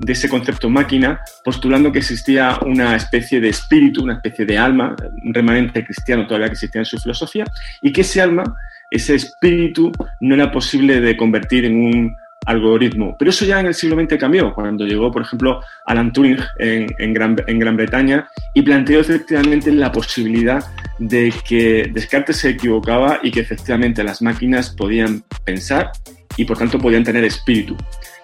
de 0.00 0.12
ese 0.12 0.28
concepto 0.28 0.68
máquina, 0.68 1.20
postulando 1.44 1.92
que 1.92 1.98
existía 1.98 2.58
una 2.64 2.96
especie 2.96 3.40
de 3.40 3.48
espíritu, 3.48 4.02
una 4.02 4.14
especie 4.14 4.44
de 4.44 4.58
alma, 4.58 4.96
un 5.24 5.32
remanente 5.34 5.84
cristiano 5.84 6.26
todavía 6.26 6.48
que 6.48 6.54
existía 6.54 6.80
en 6.80 6.86
su 6.86 6.98
filosofía, 6.98 7.44
y 7.82 7.92
que 7.92 8.02
ese 8.02 8.20
alma, 8.20 8.44
ese 8.90 9.14
espíritu, 9.14 9.92
no 10.20 10.34
era 10.34 10.50
posible 10.50 11.00
de 11.00 11.16
convertir 11.16 11.64
en 11.64 11.76
un 11.76 12.16
algoritmo. 12.46 13.16
Pero 13.18 13.30
eso 13.30 13.44
ya 13.44 13.60
en 13.60 13.66
el 13.66 13.74
siglo 13.74 13.96
XX 13.96 14.18
cambió, 14.18 14.52
cuando 14.54 14.84
llegó, 14.84 15.10
por 15.10 15.22
ejemplo, 15.22 15.60
Alan 15.86 16.12
Turing 16.12 16.38
en, 16.58 17.14
Gran, 17.14 17.36
Gran 17.36 17.76
Bretaña 17.76 18.28
y 18.54 18.62
planteó 18.62 19.00
efectivamente 19.00 19.72
la 19.72 19.90
posibilidad 19.90 20.64
de 20.98 21.32
que 21.46 21.90
Descartes 21.92 22.36
se 22.38 22.50
equivocaba 22.50 23.20
y 23.22 23.30
que 23.30 23.40
efectivamente 23.40 24.04
las 24.04 24.22
máquinas 24.22 24.70
podían 24.70 25.24
pensar 25.44 25.90
y 26.36 26.44
por 26.44 26.58
tanto 26.58 26.78
podían 26.78 27.04
tener 27.04 27.24
espíritu. 27.24 27.76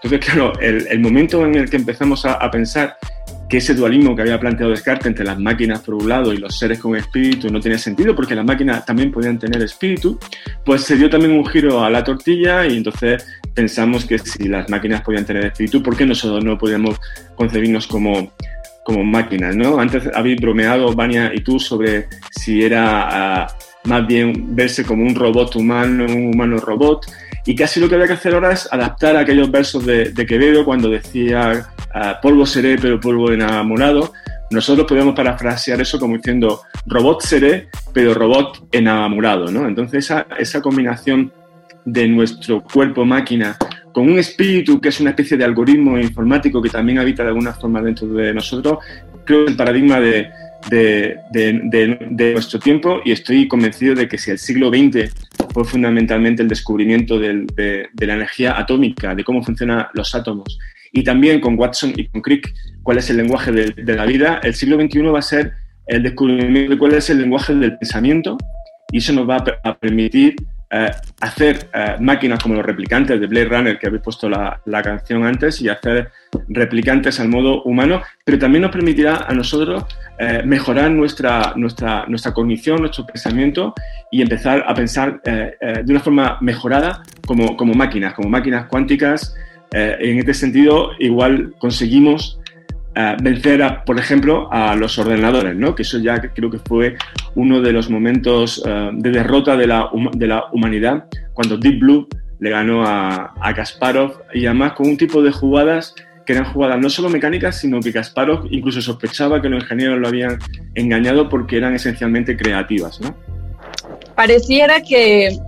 Entonces, 0.02 0.30
claro, 0.30 0.52
el, 0.60 0.98
momento 1.00 1.44
en 1.44 1.54
el 1.56 1.68
que 1.68 1.76
empezamos 1.76 2.24
a, 2.24 2.50
pensar 2.50 2.96
que 3.50 3.58
ese 3.58 3.74
dualismo 3.74 4.16
que 4.16 4.22
había 4.22 4.40
planteado 4.40 4.70
Descartes 4.70 5.06
entre 5.06 5.24
las 5.24 5.38
máquinas 5.38 5.80
por 5.80 5.96
un 5.96 6.08
lado 6.08 6.32
y 6.32 6.38
los 6.38 6.58
seres 6.58 6.78
con 6.78 6.96
espíritu 6.96 7.50
no 7.50 7.60
tenía 7.60 7.76
sentido 7.78 8.14
porque 8.14 8.34
las 8.34 8.44
máquinas 8.44 8.86
también 8.86 9.10
podían 9.10 9.38
tener 9.38 9.60
espíritu, 9.62 10.18
pues 10.64 10.84
se 10.84 10.96
dio 10.96 11.10
también 11.10 11.32
un 11.32 11.44
giro 11.44 11.84
a 11.84 11.90
la 11.90 12.02
tortilla 12.02 12.64
y 12.66 12.78
entonces 12.78 13.26
pensamos 13.54 14.06
que 14.06 14.18
si 14.18 14.48
las 14.48 14.70
máquinas 14.70 15.02
podían 15.02 15.26
tener 15.26 15.44
espíritu, 15.44 15.82
¿por 15.82 15.96
qué 15.96 16.06
nosotros 16.06 16.42
no 16.44 16.56
podíamos 16.56 16.98
concebirnos 17.34 17.86
como, 17.86 18.32
como 18.84 19.04
máquinas? 19.04 19.54
¿no? 19.54 19.78
Antes 19.78 20.08
habéis 20.14 20.40
bromeado, 20.40 20.94
Vania 20.94 21.30
y 21.34 21.40
tú, 21.40 21.58
sobre 21.58 22.06
si 22.30 22.62
era 22.62 23.42
ah, 23.42 23.56
más 23.84 24.06
bien 24.06 24.54
verse 24.54 24.84
como 24.84 25.04
un 25.04 25.14
robot 25.14 25.56
humano, 25.56 26.06
un 26.06 26.34
humano 26.34 26.56
robot. 26.58 27.06
Y 27.46 27.54
casi 27.54 27.80
lo 27.80 27.88
que 27.88 27.94
había 27.94 28.06
que 28.06 28.14
hacer 28.14 28.34
ahora 28.34 28.52
es 28.52 28.68
adaptar 28.70 29.16
aquellos 29.16 29.50
versos 29.50 29.84
de, 29.86 30.12
Quevedo 30.26 30.64
cuando 30.64 30.88
decía 30.88 31.68
ah, 31.94 32.18
polvo 32.20 32.46
seré, 32.46 32.76
pero 32.78 33.00
polvo 33.00 33.32
enamorado. 33.32 34.12
Nosotros 34.50 34.86
podemos 34.86 35.14
parafrasear 35.14 35.80
eso 35.80 35.98
como 35.98 36.16
diciendo 36.16 36.62
robot 36.86 37.22
seré, 37.22 37.68
pero 37.92 38.14
robot 38.14 38.68
enamorado. 38.72 39.50
¿no? 39.50 39.66
Entonces 39.66 40.04
esa, 40.04 40.26
esa 40.38 40.60
combinación 40.60 41.32
de 41.84 42.08
nuestro 42.08 42.62
cuerpo 42.62 43.04
máquina 43.04 43.56
con 43.92 44.08
un 44.08 44.18
espíritu 44.18 44.80
que 44.80 44.88
es 44.88 45.00
una 45.00 45.10
especie 45.10 45.36
de 45.36 45.44
algoritmo 45.44 45.98
informático 45.98 46.62
que 46.62 46.70
también 46.70 46.98
habita 46.98 47.22
de 47.22 47.30
alguna 47.30 47.52
forma 47.52 47.82
dentro 47.82 48.08
de 48.08 48.32
nosotros, 48.32 48.78
creo 49.24 49.44
que 49.44 49.50
el 49.52 49.56
paradigma 49.56 50.00
de, 50.00 50.30
de, 50.70 52.32
nuestro 52.32 52.58
tiempo 52.58 53.00
y 53.04 53.12
estoy 53.12 53.48
convencido 53.48 53.94
de 53.94 54.08
que 54.08 54.18
si 54.18 54.30
el 54.30 54.38
siglo 54.38 54.68
XX 54.68 55.12
fue 55.52 55.64
fundamentalmente 55.64 56.42
el 56.42 56.48
descubrimiento 56.48 57.18
de, 57.18 57.88
la 57.98 58.14
energía 58.14 58.58
atómica, 58.58 59.14
de 59.14 59.24
cómo 59.24 59.42
funcionan 59.42 59.86
los 59.94 60.14
átomos, 60.14 60.58
y 60.92 61.04
también 61.04 61.40
con 61.40 61.58
Watson 61.58 61.92
y 61.96 62.06
con 62.06 62.20
Crick 62.20 62.52
cuál 62.82 62.98
es 62.98 63.10
el 63.10 63.18
lenguaje 63.18 63.52
de, 63.52 63.94
la 63.94 64.06
vida, 64.06 64.40
el 64.42 64.54
siglo 64.54 64.80
XXI 64.80 65.02
va 65.02 65.18
a 65.18 65.22
ser 65.22 65.52
el 65.86 66.02
descubrimiento 66.02 66.72
de 66.72 66.78
cuál 66.78 66.94
es 66.94 67.10
el 67.10 67.20
lenguaje 67.20 67.54
del 67.54 67.76
pensamiento 67.78 68.36
y 68.92 68.98
eso 68.98 69.12
nos 69.12 69.28
va 69.28 69.44
a 69.64 69.78
permitir 69.78 70.36
eh, 70.72 70.90
hacer 71.20 71.68
eh, 71.74 71.96
máquinas 71.98 72.40
como 72.40 72.54
los 72.54 72.64
replicantes 72.64 73.20
de 73.20 73.26
Blade 73.26 73.46
Runner, 73.46 73.78
que 73.78 73.88
habéis 73.88 74.02
puesto 74.02 74.28
la, 74.28 74.60
la, 74.66 74.82
canción 74.82 75.24
antes, 75.24 75.60
y 75.60 75.68
hacer 75.68 76.12
replicantes 76.48 77.18
al 77.18 77.28
modo 77.28 77.64
humano, 77.64 78.02
pero 78.24 78.38
también 78.38 78.62
nos 78.62 78.70
permitirá 78.70 79.24
a 79.26 79.34
nosotros 79.34 79.84
eh, 80.20 80.42
mejorar 80.44 80.92
nuestra, 80.92 81.54
nuestra, 81.56 82.04
nuestra 82.06 82.32
cognición, 82.32 82.82
nuestro 82.82 83.04
pensamiento 83.04 83.74
y 84.12 84.22
empezar 84.22 84.64
a 84.64 84.72
pensar 84.72 85.20
de 85.22 85.84
una 85.88 86.00
forma 86.00 86.38
mejorada 86.40 87.02
como, 87.26 87.56
como 87.56 87.74
máquinas, 87.74 88.14
como 88.14 88.28
máquinas 88.28 88.66
cuánticas. 88.66 89.34
en 89.72 90.18
este 90.18 90.34
sentido, 90.34 90.90
igual 90.98 91.54
conseguimos 91.58 92.39
vencer, 93.22 93.62
a, 93.62 93.84
por 93.84 93.98
ejemplo, 93.98 94.48
a 94.52 94.74
los 94.74 94.98
ordenadores, 94.98 95.56
¿no? 95.56 95.74
que 95.74 95.82
eso 95.82 95.98
ya 95.98 96.20
creo 96.20 96.50
que 96.50 96.58
fue 96.58 96.96
uno 97.34 97.60
de 97.60 97.72
los 97.72 97.88
momentos 97.88 98.62
eh, 98.66 98.90
de 98.92 99.10
derrota 99.10 99.56
de 99.56 99.66
la, 99.66 99.90
de 100.12 100.26
la, 100.26 100.44
humanidad, 100.52 101.04
cuando 101.32 101.56
Deep 101.56 101.80
Blue 101.80 102.08
le 102.40 102.50
ganó 102.50 102.84
a, 102.84 103.34
a, 103.40 103.54
Kasparov 103.54 104.22
y 104.34 104.46
además 104.46 104.72
con 104.72 104.88
un 104.88 104.96
tipo 104.96 105.22
de 105.22 105.30
jugadas 105.30 105.94
que 106.24 106.32
eran 106.32 106.52
jugadas 106.52 106.78
no 106.80 106.88
solo 106.90 107.08
mecánicas, 107.08 107.58
sino 107.58 107.80
que 107.80 107.92
Kasparov 107.92 108.46
incluso 108.50 108.80
sospechaba 108.80 109.40
que 109.40 109.48
los 109.48 109.62
ingenieros 109.62 109.98
lo 109.98 110.08
habían 110.08 110.38
engañado 110.74 111.28
porque 111.28 111.56
eran 111.58 111.74
esencialmente 111.74 112.36
creativas. 112.36 113.00
¿no? 113.00 113.14
Pareciera 114.14 114.80
que, 114.82 115.38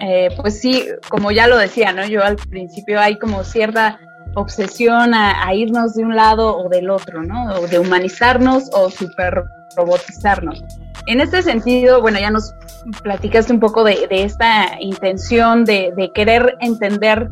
eh, 0.00 0.28
pues 0.40 0.60
sí, 0.60 0.84
como 1.08 1.30
ya 1.30 1.46
lo 1.46 1.56
decía, 1.56 1.92
¿no? 1.92 2.06
yo 2.06 2.22
al 2.22 2.36
principio 2.36 3.00
hay 3.00 3.18
como 3.18 3.42
cierta 3.44 3.98
obsesión 4.34 5.14
a, 5.14 5.52
irnos 5.54 5.94
de 5.94 6.04
un 6.04 6.16
lado 6.16 6.56
o 6.56 6.68
del 6.68 6.90
otro, 6.90 7.22
¿no? 7.22 7.54
O 7.54 7.66
de 7.66 7.78
humanizarnos 7.78 8.70
o 8.72 8.90
super 8.90 9.44
robotizarnos. 9.76 10.62
En 11.06 11.20
este 11.20 11.42
sentido, 11.42 12.00
bueno, 12.00 12.18
ya 12.18 12.30
nos 12.30 12.54
platicaste 13.02 13.52
un 13.52 13.60
poco 13.60 13.84
de, 13.84 14.06
esta 14.10 14.80
intención 14.80 15.64
de, 15.64 16.10
querer 16.14 16.56
entender 16.60 17.30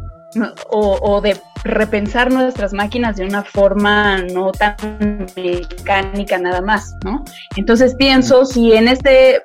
o, 0.71 1.21
de 1.21 1.37
repensar 1.65 2.33
nuestras 2.33 2.73
máquinas 2.73 3.17
de 3.17 3.25
una 3.25 3.45
forma 3.45 4.19
no 4.19 4.51
tan 4.53 5.27
mecánica 5.37 6.39
nada 6.39 6.61
más, 6.61 6.97
¿no? 7.05 7.25
Entonces 7.57 7.95
pienso 7.95 8.45
si 8.45 8.73
en 8.73 8.89
este 8.89 9.43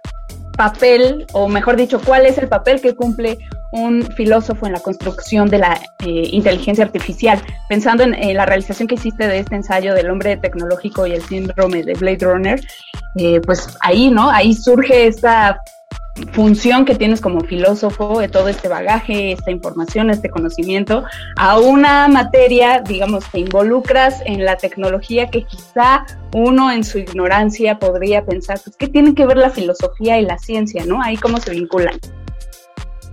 papel, 0.58 1.28
o 1.34 1.48
mejor 1.48 1.76
dicho, 1.76 2.02
cuál 2.04 2.26
es 2.26 2.38
el 2.38 2.48
papel 2.48 2.82
que 2.82 2.96
cumple 2.96 3.38
un 3.71 4.03
filósofo 4.15 4.65
en 4.65 4.73
la 4.73 4.80
construcción 4.80 5.49
de 5.49 5.60
la 5.60 5.80
eh, 5.99 6.30
inteligencia 6.32 6.86
artificial, 6.86 7.41
pensando 7.69 8.03
en, 8.03 8.36
la 8.36 8.45
realización 8.45 8.88
que 8.88 8.95
hiciste 8.95 9.27
de 9.27 9.39
este 9.39 9.56
ensayo 9.56 9.93
del 9.93 10.10
hombre 10.10 10.38
tecnológico 10.38 11.06
y 11.06 11.13
el 11.13 11.21
síndrome 11.21 11.84
de 11.84 11.93
Blade 11.93 12.25
Runner, 12.25 12.62
eh, 13.15 13.41
pues 13.41 13.77
ahí, 13.82 14.10
¿no? 14.10 14.30
Ahí 14.30 14.53
surge 14.53 15.08
esta 15.08 15.60
función 16.32 16.86
que 16.86 16.95
tienes 16.95 17.21
como 17.21 17.41
filósofo 17.41 18.19
de 18.19 18.27
todo 18.27 18.47
este 18.47 18.67
bagaje, 18.67 19.34
esta 19.34 19.51
información, 19.51 20.10
este 20.10 20.30
conocimiento, 20.30 21.03
a 21.36 21.60
una 21.60 22.08
materia, 22.08 22.82
digamos, 22.82 23.25
que 23.25 23.39
involucras 23.39 24.21
en 24.25 24.43
la 24.43 24.58
tecnología 24.58 25.30
que 25.30 25.43
quizá 25.43 26.06
uno 26.34 26.71
en 26.71 26.84
su 26.84 26.97
ignorancia 26.99 27.80
podría 27.80 28.25
pensar, 28.25 28.60
pues, 28.63 28.75
¿qué 28.77 28.88
tienen 28.88 29.15
que 29.15 29.25
ver 29.25 29.38
la 29.38 29.49
filosofía 29.49 30.19
y 30.19 30.25
la 30.25 30.38
ciencia, 30.38 30.86
no? 30.86 31.01
Ahí 31.01 31.17
cómo 31.17 31.38
se 31.38 31.51
vinculan. 31.51 31.97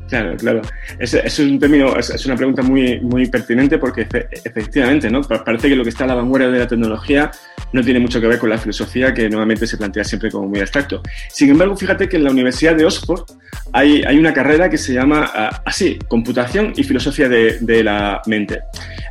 Claro, 0.09 0.37
claro. 0.37 0.63
Es, 0.99 1.39
un 1.39 1.59
término, 1.59 1.97
es, 1.97 2.27
una 2.27 2.37
pregunta 2.37 2.63
muy, 2.63 3.01
muy 3.01 3.27
pertinente 3.27 3.79
porque 3.79 4.07
efectivamente, 4.45 5.11
¿no? 5.11 5.23
Parece 5.23 5.69
que 5.69 5.77
lo 5.77 5.83
que 5.83 5.91
está 5.91 6.05
a 6.05 6.09
la 6.09 6.15
vanguardia 6.15 6.51
de 6.51 6.59
la 6.59 6.69
tecnología 6.69 7.31
no 7.73 7.83
tiene 7.83 8.01
mucho 8.01 8.21
que 8.21 8.27
ver 8.27 8.39
con 8.39 8.51
la 8.51 8.59
filosofía 8.59 9.15
que 9.15 9.29
nuevamente 9.29 9.67
se 9.67 9.77
plantea 9.77 10.05
siempre 10.05 10.31
como 10.31 10.49
muy 10.49 10.61
abstracto. 10.61 11.03
Sin 11.29 11.51
embargo, 11.51 11.77
fíjate 11.77 12.09
que 12.09 12.17
en 12.17 12.25
la 12.25 12.31
Universidad 12.31 12.77
de 12.77 12.85
Oxford 12.85 13.25
hay, 13.73 14.05
una 14.17 14.33
carrera 14.33 14.69
que 14.69 14.79
se 14.79 14.93
llama 14.93 15.31
ah, 15.35 15.63
así, 15.65 15.99
Computación 16.07 16.73
y 16.77 16.85
Filosofía 16.85 17.29
de, 17.29 17.83
la 17.83 18.21
Mente. 18.27 18.61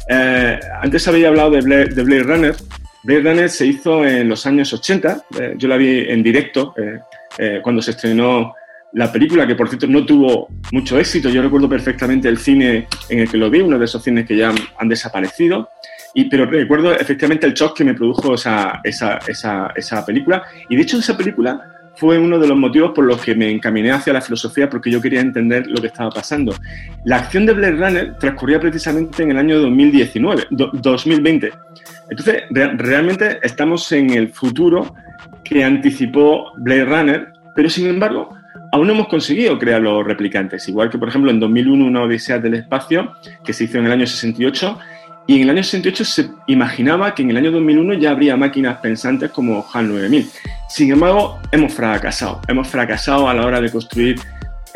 Eh, 0.10 0.60
antes 0.82 1.08
había 1.08 1.30
hablado 1.30 1.52
de 1.52 1.62
Blade, 1.62 1.86
de 1.88 2.04
Blade 2.04 2.24
Runner. 2.24 2.56
Blade 3.04 3.22
Runner 3.22 3.50
se 3.50 3.66
hizo 3.66 4.06
en 4.06 4.30
los 4.30 4.46
años 4.46 4.72
80. 4.72 5.24
Eh, 5.40 5.56
yo 5.58 5.68
la 5.68 5.76
vi 5.76 6.06
en 6.08 6.24
directo 6.24 6.74
eh, 6.78 7.60
cuando 7.62 7.82
se 7.82 7.92
estrenó 7.92 8.54
la 8.94 9.12
película, 9.12 9.48
que 9.48 9.56
por 9.56 9.70
cierto 9.70 9.88
no 9.88 10.06
tuvo 10.06 10.48
mucho 10.72 11.00
éxito, 11.00 11.30
yo 11.30 11.42
recuerdo 11.42 11.68
perfectamente 11.68 12.30
el 12.30 12.38
cine 12.38 12.88
en 13.10 13.20
el 13.20 13.30
que 13.30 13.38
lo 13.38 13.50
vi, 13.50 13.62
uno 13.62 13.80
de 13.80 13.86
esos 13.86 14.04
cines 14.04 14.26
que 14.26 14.38
ya 14.38 14.54
han, 14.78 14.88
desaparecido, 14.88 15.70
y, 16.14 16.26
pero 16.26 16.46
recuerdo 16.46 16.94
efectivamente 16.94 17.48
el 17.48 17.54
shock 17.54 17.76
que 17.76 17.84
me 17.84 17.96
produjo 17.96 18.36
esa, 18.36 18.82
esa, 18.84 19.20
esa, 19.28 19.72
esa 19.76 20.06
película. 20.06 20.44
Y 20.70 20.76
de 20.76 20.84
hecho 20.84 21.00
esa 21.00 21.18
película 21.18 21.60
fue 21.96 22.20
uno 22.20 22.38
de 22.38 22.48
los 22.48 22.58
motivos 22.58 22.92
por 22.92 23.06
los 23.06 23.22
que 23.22 23.34
me 23.34 23.50
encaminé 23.50 23.92
hacia 23.92 24.14
la 24.14 24.22
filosofía 24.22 24.70
porque 24.70 24.92
yo 24.92 25.02
quería 25.02 25.22
entender 25.22 25.66
lo 25.68 25.82
que 25.82 25.88
estaba 25.88 26.12
pasando. 26.12 26.56
La 27.06 27.18
acción 27.18 27.48
de 27.48 27.54
Blade 27.54 27.76
Runner 27.78 28.18
transcurría 28.20 28.60
precisamente 28.60 29.24
en 29.24 29.32
el 29.32 29.38
año 29.38 29.60
2019, 29.60 30.48
2020. 30.52 31.52
Entonces, 32.10 32.44
realmente 32.52 33.40
estamos 33.42 33.92
en 33.92 34.12
el 34.12 34.30
futuro 34.30 34.94
que 35.44 35.64
anticipó 35.64 36.52
Blade 36.58 36.86
Runner, 36.86 37.34
pero 37.56 37.70
sin 37.70 37.88
embargo, 37.88 38.30
aún 38.72 38.88
no 38.88 38.94
hemos 38.94 39.08
conseguido 39.08 39.58
crear 39.60 39.82
los 39.82 40.06
replicantes. 40.06 40.68
Igual 40.68 40.90
que, 40.90 40.98
por 40.98 41.10
ejemplo, 41.10 41.32
en 41.32 41.40
2001 41.40 41.86
una 41.86 42.04
Odisea 42.04 42.40
del 42.40 42.56
Espacio, 42.56 43.14
que 43.44 43.54
se 43.54 43.66
hizo 43.66 43.78
en 43.78 43.86
el 43.86 43.92
año 43.92 44.08
68, 44.08 44.80
y 45.26 45.38
en 45.38 45.44
el 45.44 45.50
año 45.52 45.64
68 45.64 46.06
se 46.06 46.30
imaginaba 46.48 47.16
que 47.16 47.22
en 47.22 47.32
el 47.32 47.38
año 47.38 47.52
2001 47.52 47.94
ya 47.94 48.12
habría 48.12 48.36
máquinas 48.36 48.78
pensantes 48.80 49.32
como 49.32 49.66
HAL 49.72 49.88
9000. 49.88 50.30
Sin 50.70 50.92
embargo, 50.92 51.40
hemos 51.52 51.74
fracasado. 51.74 52.42
Hemos 52.48 52.68
fracasado 52.68 53.30
a 53.30 53.34
la 53.34 53.46
hora 53.46 53.62
de 53.62 53.72
construir 53.72 54.20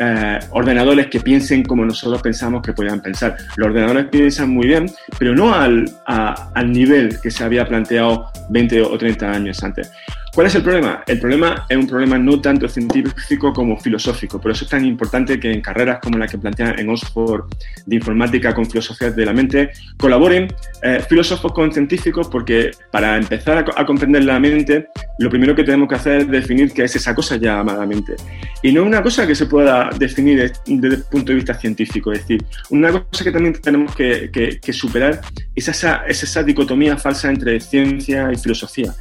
eh, 0.00 0.38
ordenadores 0.50 1.08
que 1.08 1.20
piensen 1.20 1.64
como 1.64 1.84
nosotros 1.84 2.22
pensamos 2.22 2.62
que 2.62 2.72
podían 2.72 3.00
pensar. 3.00 3.36
Los 3.56 3.68
ordenadores 3.68 4.06
piensan 4.06 4.50
muy 4.50 4.68
bien, 4.68 4.90
pero 5.18 5.34
no 5.34 5.52
al, 5.52 5.90
al 6.06 6.72
nivel 6.72 7.20
que 7.20 7.30
se 7.30 7.44
había 7.44 7.66
planteado 7.66 8.30
20 8.48 8.82
o 8.82 8.96
30 8.96 9.30
años 9.30 9.62
antes. 9.62 9.92
¿Cuál 10.38 10.46
es 10.46 10.54
el 10.54 10.62
problema? 10.62 11.02
El 11.04 11.18
problema 11.18 11.66
es 11.68 11.76
un 11.76 11.88
problema 11.88 12.16
no 12.16 12.40
tanto 12.40 12.68
científico 12.68 13.52
como 13.52 13.76
filosófico. 13.76 14.40
Por 14.40 14.52
eso 14.52 14.66
es 14.66 14.70
tan 14.70 14.84
importante 14.84 15.40
que 15.40 15.50
en 15.50 15.60
carreras 15.60 15.98
como 16.00 16.16
la 16.16 16.28
que 16.28 16.38
plantean 16.38 16.78
en 16.78 16.88
Oxford 16.90 17.46
de 17.84 17.96
informática 17.96 18.54
con 18.54 18.64
filosofía 18.64 19.10
de 19.10 19.26
la 19.26 19.32
mente 19.32 19.70
colaboren 19.96 20.46
eh, 20.80 21.04
filósofos 21.08 21.50
con 21.52 21.72
científicos 21.72 22.28
porque 22.28 22.70
para 22.92 23.16
empezar 23.16 23.58
a, 23.58 23.80
a, 23.80 23.84
comprender 23.84 24.22
la 24.22 24.38
mente 24.38 24.86
lo 25.18 25.28
primero 25.28 25.56
que 25.56 25.64
tenemos 25.64 25.88
que 25.88 25.96
hacer 25.96 26.20
es 26.20 26.30
definir 26.30 26.72
qué 26.72 26.84
es 26.84 26.94
esa 26.94 27.16
cosa 27.16 27.34
llamada 27.34 27.84
mente. 27.84 28.14
Y 28.62 28.70
no 28.70 28.84
una 28.84 29.02
cosa 29.02 29.26
que 29.26 29.34
se 29.34 29.46
pueda 29.46 29.90
definir 29.98 30.52
desde 30.66 30.94
el 30.94 31.02
punto 31.02 31.32
de 31.32 31.34
vista 31.34 31.54
científico. 31.54 32.12
Es 32.12 32.20
decir, 32.20 32.44
una 32.70 32.92
cosa 32.92 33.24
que 33.24 33.32
también 33.32 33.54
tenemos 33.60 33.92
que, 33.92 34.30
que, 34.32 34.60
que 34.60 34.72
superar 34.72 35.20
es 35.56 35.66
esa, 35.66 36.04
es 36.06 36.22
esa 36.22 36.44
dicotomía 36.44 36.96
falsa 36.96 37.28
entre 37.28 37.58
ciencia 37.58 38.30
y 38.32 38.36
filosofía. 38.36 38.94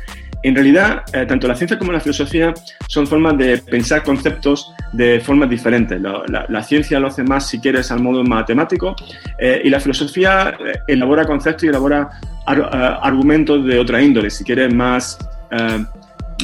En 0.47 0.55
realidad, 0.55 1.03
eh, 1.11 1.25
tanto 1.25 1.45
la 1.45 1.55
ciencia 1.55 1.77
como 1.77 1.91
la 1.91 1.99
filosofía 1.99 2.53
son 2.87 3.05
formas 3.05 3.37
de 3.37 3.57
pensar 3.57 4.01
conceptos 4.01 4.73
de 4.93 5.19
formas 5.19 5.49
diferentes. 5.49 5.99
La, 6.01 6.63
ciencia 6.63 7.01
lo 7.01 7.07
hace 7.07 7.21
más, 7.21 7.49
si 7.49 7.59
quieres, 7.59 7.91
al 7.91 7.99
modo 7.99 8.23
matemático 8.23 8.95
eh, 9.37 9.59
y 9.65 9.69
la 9.69 9.81
filosofía 9.81 10.51
eh, 10.51 10.79
elabora 10.87 11.25
conceptos 11.25 11.65
y 11.65 11.67
elabora 11.67 12.09
ar 12.45 12.61
argumentos 13.03 13.65
de 13.65 13.77
otra 13.77 14.01
índole, 14.01 14.29
si 14.29 14.45
quieres, 14.45 14.73
más, 14.73 15.19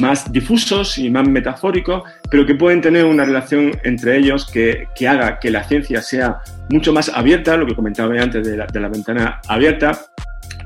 más 0.02 0.30
difusos 0.30 0.98
y 0.98 1.08
más 1.08 1.26
metafóricos, 1.26 2.02
pero 2.30 2.44
que 2.44 2.54
pueden 2.56 2.82
tener 2.82 3.06
una 3.06 3.24
relación 3.24 3.72
entre 3.84 4.18
ellos 4.18 4.46
que, 4.52 4.88
que, 4.94 5.08
haga 5.08 5.38
que 5.38 5.50
la 5.50 5.64
ciencia 5.64 6.02
sea 6.02 6.40
mucho 6.68 6.92
más 6.92 7.08
abierta, 7.08 7.56
lo 7.56 7.64
que 7.64 7.74
comentaba 7.74 8.12
antes 8.20 8.46
de 8.46 8.80
la 8.80 8.88
ventana 8.88 9.40
abierta, 9.48 9.98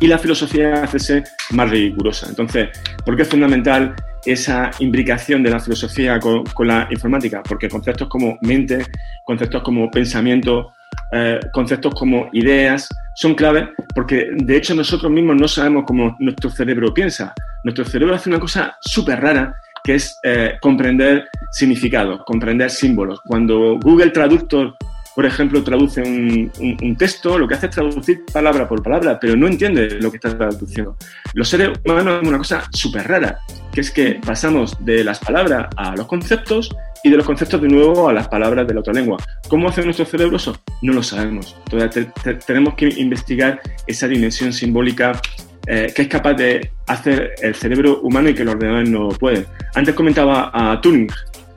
y 0.00 0.06
la 0.06 0.18
filosofía 0.18 0.84
hace 0.84 1.24
más 1.50 1.70
rigurosa. 1.70 2.26
Entonces, 2.28 2.68
¿por 3.04 3.16
qué 3.16 3.22
es 3.22 3.28
fundamental 3.28 3.94
esa 4.24 4.70
imbricación 4.78 5.42
de 5.42 5.50
la 5.50 5.60
filosofía 5.60 6.18
con, 6.18 6.44
con 6.44 6.66
la 6.66 6.86
informática? 6.90 7.42
Porque 7.42 7.68
conceptos 7.68 8.08
como 8.08 8.38
mente, 8.42 8.86
conceptos 9.24 9.62
como 9.62 9.90
pensamiento, 9.90 10.72
eh, 11.12 11.40
conceptos 11.52 11.94
como 11.94 12.28
ideas 12.32 12.88
son 13.14 13.34
claves 13.34 13.68
porque 13.94 14.28
de 14.34 14.56
hecho 14.56 14.74
nosotros 14.74 15.10
mismos 15.10 15.36
no 15.36 15.48
sabemos 15.48 15.84
cómo 15.86 16.16
nuestro 16.18 16.50
cerebro 16.50 16.92
piensa. 16.92 17.34
Nuestro 17.64 17.84
cerebro 17.84 18.14
hace 18.14 18.28
una 18.28 18.38
cosa 18.38 18.76
súper 18.80 19.20
rara 19.20 19.54
que 19.82 19.94
es 19.94 20.18
eh, 20.22 20.58
comprender 20.60 21.28
significados, 21.50 22.20
comprender 22.26 22.70
símbolos. 22.70 23.20
Cuando 23.22 23.78
Google 23.78 24.10
Traductor 24.10 24.76
por 25.18 25.26
ejemplo, 25.26 25.64
traduce 25.64 26.00
un, 26.00 26.96
texto, 26.96 27.40
lo 27.40 27.48
que 27.48 27.54
hace 27.54 27.66
es 27.66 27.74
traducir 27.74 28.24
palabra 28.32 28.68
por 28.68 28.84
palabra, 28.84 29.18
pero 29.18 29.34
no 29.34 29.48
entiende 29.48 29.98
lo 30.00 30.12
que 30.12 30.18
está 30.18 30.38
traduciendo. 30.38 30.96
Los 31.34 31.48
seres 31.48 31.76
humanos 31.84 32.20
es 32.22 32.28
una 32.28 32.38
cosa 32.38 32.68
súper 32.72 33.08
rara, 33.08 33.40
que 33.72 33.80
es 33.80 33.90
que 33.90 34.20
pasamos 34.24 34.76
de 34.78 35.02
las 35.02 35.18
palabras 35.18 35.66
a 35.76 35.96
los 35.96 36.06
conceptos 36.06 36.70
y 37.02 37.10
de 37.10 37.16
los 37.16 37.26
conceptos 37.26 37.60
de 37.60 37.66
nuevo 37.66 38.08
a 38.08 38.12
las 38.12 38.28
palabras 38.28 38.68
de 38.68 38.74
la 38.74 38.78
otra 38.78 38.92
lengua. 38.92 39.16
¿Cómo 39.48 39.68
hace 39.68 39.82
nuestro 39.82 40.04
cerebro? 40.04 40.38
No 40.82 40.92
lo 40.92 41.02
sabemos. 41.02 41.56
Todavía 41.68 41.90
te, 41.90 42.04
te, 42.22 42.34
tenemos 42.34 42.74
que 42.74 42.88
investigar 42.88 43.60
esa 43.88 44.06
dimensión 44.06 44.52
simbólica 44.52 45.20
eh, 45.66 45.92
que 45.96 46.02
es 46.02 46.08
capaz 46.08 46.34
de 46.34 46.70
hacer 46.86 47.34
el 47.42 47.56
cerebro 47.56 48.02
humano 48.02 48.28
y 48.28 48.34
que 48.34 48.44
los 48.44 48.54
ordenadores 48.54 48.88
no 48.88 49.08
pueden. 49.08 49.46
Antes 49.74 49.96
comentaba 49.96 50.52
a 50.54 50.80
Turing. 50.80 51.08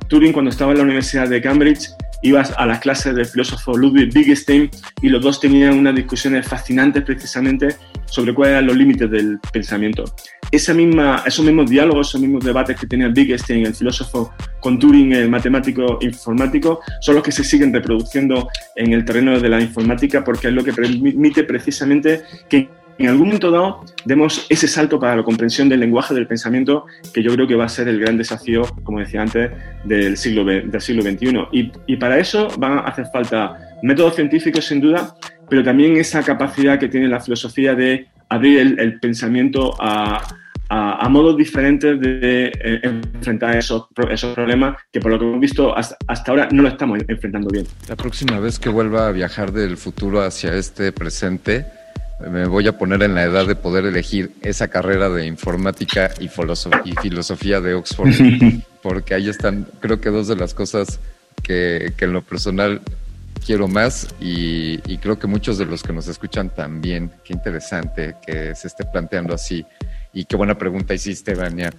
Turing, 0.07 0.33
cuando 0.33 0.49
estaba 0.49 0.71
en 0.71 0.79
la 0.79 0.83
Universidad 0.83 1.29
de 1.29 1.39
Cambridge, 1.39 1.89
ibas 2.21 2.53
a 2.57 2.65
las 2.65 2.79
clases 2.79 3.15
del 3.15 3.25
filósofo 3.25 3.75
Ludwig 3.75 4.11
Wittgenstein 4.15 4.69
y 5.01 5.09
los 5.09 5.21
dos 5.21 5.39
tenían 5.39 5.77
unas 5.77 5.95
discusiones 5.95 6.47
fascinantes 6.47 7.03
precisamente 7.03 7.75
sobre 8.05 8.33
cuáles 8.33 8.53
eran 8.53 8.67
los 8.67 8.75
límites 8.75 9.09
del 9.09 9.39
pensamiento. 9.51 10.05
Esa 10.51 10.73
misma, 10.73 11.23
esos 11.25 11.45
mismos 11.45 11.69
diálogos, 11.69 12.09
esos 12.09 12.21
mismos 12.21 12.43
debates 12.43 12.77
que 12.77 12.87
tenía 12.87 13.07
Wittgenstein, 13.07 13.65
el 13.65 13.73
filósofo 13.73 14.33
con 14.59 14.77
Turing, 14.77 15.13
el 15.13 15.29
matemático 15.29 15.97
informático, 16.01 16.81
son 16.99 17.15
los 17.15 17.23
que 17.23 17.31
se 17.31 17.43
siguen 17.43 17.73
reproduciendo 17.73 18.49
en 18.75 18.93
el 18.93 19.05
terreno 19.05 19.39
de 19.39 19.49
la 19.49 19.61
informática 19.61 20.23
porque 20.23 20.49
es 20.49 20.53
lo 20.53 20.63
que 20.63 20.73
permite 20.73 21.43
precisamente 21.43 22.23
que 22.49 22.69
en 23.03 23.09
algún 23.09 23.27
momento 23.27 23.51
dado 23.51 23.85
demos 24.05 24.45
ese 24.49 24.67
salto 24.67 24.99
para 24.99 25.15
la 25.15 25.23
comprensión 25.23 25.69
del 25.69 25.79
lenguaje 25.79 26.13
del 26.13 26.27
pensamiento 26.27 26.85
que 27.13 27.23
yo 27.23 27.33
creo 27.33 27.47
que 27.47 27.55
va 27.55 27.65
a 27.65 27.69
ser 27.69 27.87
el 27.87 27.99
gran 27.99 28.17
desafío, 28.17 28.63
como 28.83 28.99
decía 28.99 29.21
antes, 29.21 29.51
del 29.83 30.17
siglo, 30.17 30.45
del 30.45 30.81
siglo 30.81 31.01
XXI. 31.01 31.47
Y, 31.51 31.71
y 31.87 31.97
para 31.97 32.17
eso 32.17 32.47
van 32.57 32.79
a 32.79 32.81
hacer 32.81 33.05
falta 33.11 33.57
métodos 33.83 34.15
científicos, 34.15 34.65
sin 34.65 34.81
duda, 34.81 35.15
pero 35.49 35.63
también 35.63 35.97
esa 35.97 36.23
capacidad 36.23 36.79
que 36.79 36.87
tiene 36.87 37.07
la 37.07 37.19
filosofía 37.19 37.75
de 37.75 38.07
abrir 38.29 38.59
el, 38.59 38.79
el 38.79 38.99
pensamiento 38.99 39.73
a, 39.79 40.21
a, 40.69 41.05
a, 41.05 41.09
modos 41.09 41.35
diferentes 41.35 41.99
de 41.99 42.45
eh, 42.45 42.79
enfrentar 42.83 43.57
esos, 43.57 43.87
esos, 44.09 44.33
problemas 44.33 44.77
que 44.91 45.01
por 45.01 45.11
lo 45.11 45.19
que 45.19 45.25
hemos 45.25 45.39
visto 45.41 45.75
hasta, 45.75 45.97
hasta, 46.07 46.31
ahora 46.31 46.47
no 46.51 46.63
lo 46.63 46.69
estamos 46.69 46.99
enfrentando 47.05 47.49
bien. 47.49 47.65
La 47.89 47.97
próxima 47.97 48.39
vez 48.39 48.57
que 48.57 48.69
vuelva 48.69 49.07
a 49.07 49.11
viajar 49.11 49.51
del 49.51 49.75
futuro 49.75 50.21
hacia 50.21 50.55
este 50.55 50.93
presente, 50.93 51.65
me 52.29 52.45
voy 52.45 52.67
a 52.67 52.77
poner 52.77 53.03
en 53.03 53.15
la 53.15 53.23
edad 53.23 53.47
de 53.47 53.55
poder 53.55 53.85
elegir 53.85 54.31
esa 54.41 54.67
carrera 54.67 55.09
de 55.09 55.25
informática 55.25 56.11
y, 56.19 56.25
y 56.25 56.95
filosofía 57.01 57.61
de 57.61 57.73
Oxford, 57.73 58.09
porque 58.83 59.13
ahí 59.13 59.29
están, 59.29 59.67
creo 59.79 60.01
que 60.01 60.09
dos 60.09 60.27
de 60.27 60.35
las 60.35 60.53
cosas 60.53 60.99
que, 61.41 61.93
que 61.97 62.05
en 62.05 62.13
lo 62.13 62.21
personal 62.21 62.81
quiero 63.45 63.67
más 63.67 64.07
y, 64.19 64.79
y, 64.91 64.97
creo 64.97 65.17
que 65.17 65.27
muchos 65.27 65.57
de 65.57 65.65
los 65.65 65.81
que 65.83 65.93
nos 65.93 66.07
escuchan 66.07 66.49
también. 66.49 67.11
Qué 67.23 67.33
interesante 67.33 68.15
que 68.25 68.53
se 68.55 68.67
esté 68.67 68.85
planteando 68.85 69.33
así 69.33 69.65
y 70.13 70.25
qué 70.25 70.35
buena 70.35 70.57
pregunta 70.57 70.93
hiciste, 70.93 71.33
Vania. 71.33 71.71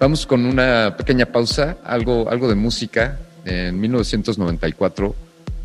Vamos 0.00 0.26
con 0.26 0.44
una 0.44 0.96
pequeña 0.96 1.26
pausa, 1.26 1.76
algo, 1.84 2.28
algo 2.30 2.48
de 2.48 2.54
música. 2.54 3.18
En 3.44 3.78
1994 3.78 5.14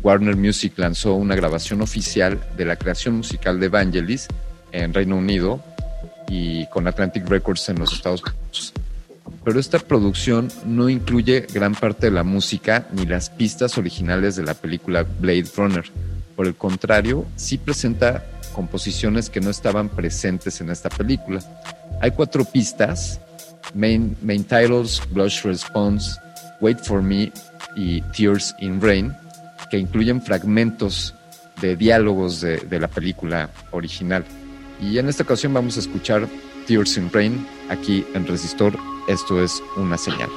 Warner 0.02 0.36
Music 0.36 0.74
lanzó 0.76 1.14
una 1.14 1.34
grabación 1.34 1.82
oficial 1.82 2.40
de 2.56 2.64
la 2.64 2.76
creación 2.76 3.16
musical 3.16 3.60
de 3.60 3.68
Vangelis 3.68 4.28
en 4.72 4.94
Reino 4.94 5.16
Unido 5.16 5.62
y 6.28 6.66
con 6.66 6.86
Atlantic 6.86 7.28
Records 7.28 7.68
en 7.68 7.78
los 7.78 7.92
Estados 7.92 8.22
Unidos. 8.22 8.72
Pero 9.44 9.58
esta 9.58 9.78
producción 9.78 10.48
no 10.66 10.88
incluye 10.88 11.46
gran 11.52 11.74
parte 11.74 12.06
de 12.06 12.12
la 12.12 12.24
música 12.24 12.86
ni 12.92 13.06
las 13.06 13.30
pistas 13.30 13.78
originales 13.78 14.36
de 14.36 14.44
la 14.44 14.54
película 14.54 15.02
Blade 15.02 15.46
Runner. 15.56 15.84
Por 16.36 16.46
el 16.46 16.54
contrario, 16.54 17.26
sí 17.36 17.58
presenta 17.58 18.24
composiciones 18.54 19.30
que 19.30 19.40
no 19.40 19.50
estaban 19.50 19.88
presentes 19.88 20.60
en 20.60 20.70
esta 20.70 20.88
película. 20.88 21.40
Hay 22.00 22.10
cuatro 22.12 22.44
pistas, 22.44 23.20
main, 23.74 24.16
main 24.22 24.44
titles, 24.44 25.02
Blush 25.10 25.42
Response, 25.42 26.18
Wait 26.60 26.78
for 26.78 27.02
Me 27.02 27.32
y 27.76 28.02
Tears 28.12 28.54
in 28.60 28.80
Rain, 28.80 29.14
que 29.70 29.78
incluyen 29.78 30.20
fragmentos 30.20 31.14
de 31.60 31.76
diálogos 31.76 32.40
de, 32.40 32.80
la 32.80 32.88
película 32.88 33.50
original. 33.70 34.24
Y 34.80 34.98
en 34.98 35.08
esta 35.08 35.22
ocasión 35.22 35.52
vamos 35.54 35.76
a 35.76 35.80
escuchar 35.80 36.26
Tears 36.66 36.96
in 36.96 37.10
Rain 37.12 37.46
aquí 37.68 38.04
en 38.14 38.26
Resistor. 38.26 38.76
Esto 39.08 39.42
es 39.42 39.62
una 39.76 39.96
señal. 39.96 40.30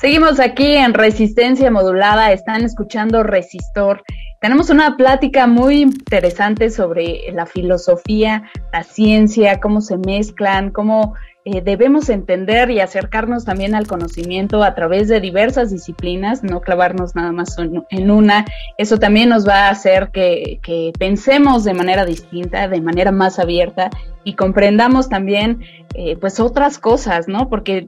Seguimos 0.00 0.40
aquí 0.40 0.76
en 0.76 0.94
Resistencia 0.94 1.70
Modulada, 1.70 2.32
están 2.32 2.64
escuchando 2.64 3.22
Resistor. 3.22 4.02
Tenemos 4.40 4.70
una 4.70 4.96
plática 4.96 5.46
muy 5.46 5.82
interesante 5.82 6.70
sobre 6.70 7.30
la 7.34 7.44
filosofía, 7.44 8.44
la 8.72 8.82
ciencia, 8.82 9.60
cómo 9.60 9.82
se 9.82 9.98
mezclan, 9.98 10.70
cómo 10.70 11.12
eh, 11.44 11.60
debemos 11.60 12.08
entender 12.08 12.70
y 12.70 12.80
acercarnos 12.80 13.44
también 13.44 13.74
al 13.74 13.86
conocimiento 13.86 14.62
a 14.62 14.74
través 14.74 15.08
de 15.08 15.20
diversas 15.20 15.70
disciplinas, 15.70 16.42
no 16.42 16.62
clavarnos 16.62 17.14
nada 17.14 17.32
más 17.32 17.54
en 17.90 18.10
una. 18.10 18.46
Eso 18.78 18.96
también 18.96 19.28
nos 19.28 19.46
va 19.46 19.66
a 19.66 19.70
hacer 19.70 20.12
que, 20.12 20.92
pensemos 20.98 21.62
de 21.64 21.74
manera 21.74 22.06
distinta, 22.06 22.68
de 22.68 22.80
manera 22.80 23.12
más 23.12 23.38
abierta 23.38 23.90
y 24.24 24.34
comprendamos 24.34 25.10
también 25.10 25.60
eh, 25.92 26.16
pues 26.16 26.40
otras 26.40 26.78
cosas, 26.78 27.28
¿no? 27.28 27.50
Porque 27.50 27.84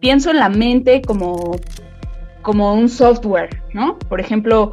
pienso 0.00 0.30
en 0.30 0.38
la 0.38 0.48
mente 0.48 1.02
como, 1.02 1.56
como 2.46 2.74
un 2.74 2.88
software, 2.88 3.60
¿no? 3.72 3.98
Por 3.98 4.20
ejemplo, 4.20 4.70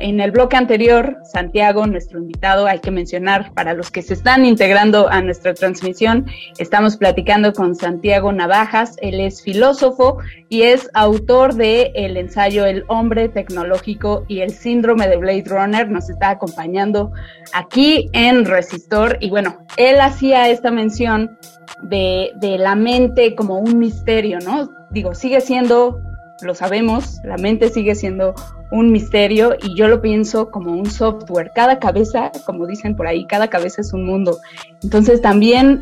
en 0.00 0.18
el 0.18 0.32
bloque 0.32 0.56
anterior, 0.56 1.16
Santiago, 1.32 1.86
nuestro 1.86 2.18
invitado, 2.18 2.66
hay 2.66 2.80
que 2.80 2.90
mencionar 2.90 3.52
para 3.54 3.72
los 3.72 3.92
que 3.92 4.02
se 4.02 4.14
están 4.14 4.44
integrando 4.44 5.08
a 5.08 5.22
nuestra 5.22 5.54
transmisión, 5.54 6.26
estamos 6.58 6.96
platicando 6.96 7.52
con 7.52 7.76
Santiago 7.76 8.32
Navajas, 8.32 8.96
él 9.00 9.20
es 9.20 9.44
filósofo 9.44 10.18
y 10.48 10.62
es 10.62 10.90
autor 10.94 11.54
de 11.54 11.92
el 11.94 12.16
ensayo 12.16 12.64
El 12.64 12.82
hombre 12.88 13.28
tecnológico 13.28 14.24
y 14.26 14.40
el 14.40 14.50
síndrome 14.50 15.06
de 15.06 15.18
Blade 15.18 15.44
Runner, 15.46 15.88
nos 15.88 16.10
está 16.10 16.30
acompañando 16.30 17.12
aquí 17.52 18.10
en 18.12 18.44
Resistor 18.44 19.18
y 19.20 19.30
bueno, 19.30 19.58
él 19.76 20.00
hacía 20.00 20.48
esta 20.48 20.72
mención 20.72 21.38
de, 21.84 22.32
de 22.40 22.58
la 22.58 22.74
mente 22.74 23.36
como 23.36 23.60
un 23.60 23.78
misterio, 23.78 24.40
¿no? 24.40 24.68
Digo, 24.90 25.14
sigue 25.14 25.40
siendo, 25.40 26.00
lo 26.42 26.54
sabemos, 26.54 27.20
la 27.24 27.36
mente 27.36 27.68
sigue 27.70 27.94
siendo 27.94 28.34
un 28.70 28.92
misterio 28.92 29.56
y 29.62 29.76
yo 29.76 29.88
lo 29.88 30.00
pienso 30.00 30.50
como 30.50 30.72
un 30.72 30.90
software. 30.90 31.52
Cada 31.54 31.78
cabeza, 31.78 32.32
como 32.46 32.66
dicen 32.66 32.96
por 32.96 33.06
ahí, 33.06 33.26
cada 33.26 33.48
cabeza 33.48 33.80
es 33.80 33.92
un 33.92 34.04
mundo. 34.04 34.38
Entonces 34.82 35.20
también 35.20 35.78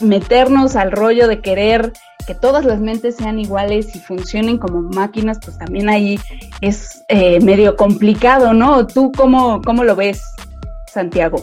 meternos 0.00 0.76
al 0.76 0.92
rollo 0.92 1.28
de 1.28 1.40
querer 1.40 1.92
que 2.26 2.34
todas 2.34 2.64
las 2.64 2.78
mentes 2.78 3.16
sean 3.16 3.38
iguales 3.38 3.96
y 3.96 4.00
funcionen 4.00 4.58
como 4.58 4.82
máquinas, 4.82 5.38
pues 5.42 5.56
también 5.58 5.88
ahí 5.88 6.20
es 6.60 7.04
eh, 7.08 7.40
medio 7.40 7.74
complicado, 7.74 8.52
¿no? 8.52 8.86
¿Tú 8.86 9.10
cómo, 9.16 9.62
cómo 9.62 9.82
lo 9.82 9.96
ves, 9.96 10.22
Santiago? 10.92 11.42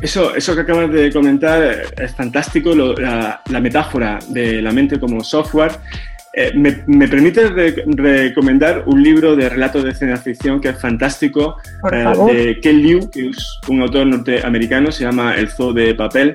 Eso, 0.00 0.34
eso 0.34 0.54
que 0.54 0.60
acabas 0.60 0.92
de 0.92 1.10
comentar 1.10 1.62
es 1.62 2.14
fantástico, 2.14 2.74
la, 2.74 3.40
metáfora 3.60 4.18
de 4.28 4.60
la 4.60 4.70
mente 4.70 5.00
como 5.00 5.24
software. 5.24 5.72
Eh, 6.38 6.52
me, 6.54 6.84
me, 6.86 7.08
permite 7.08 7.48
recomendar 7.86 8.82
un 8.84 9.02
libro 9.02 9.34
de 9.34 9.48
relatos 9.48 9.82
de 9.82 9.94
ciencia 9.94 10.18
ficción 10.18 10.60
que 10.60 10.68
es 10.68 10.78
fantástico, 10.78 11.56
eh, 11.90 12.04
de 12.30 12.60
Ken 12.60 12.82
Liu, 12.82 13.10
que 13.10 13.30
es 13.30 13.58
un 13.68 13.80
autor 13.80 14.06
norteamericano, 14.06 14.92
se 14.92 15.04
llama 15.04 15.34
El 15.34 15.48
Zoo 15.48 15.72
de 15.72 15.94
Papel. 15.94 16.34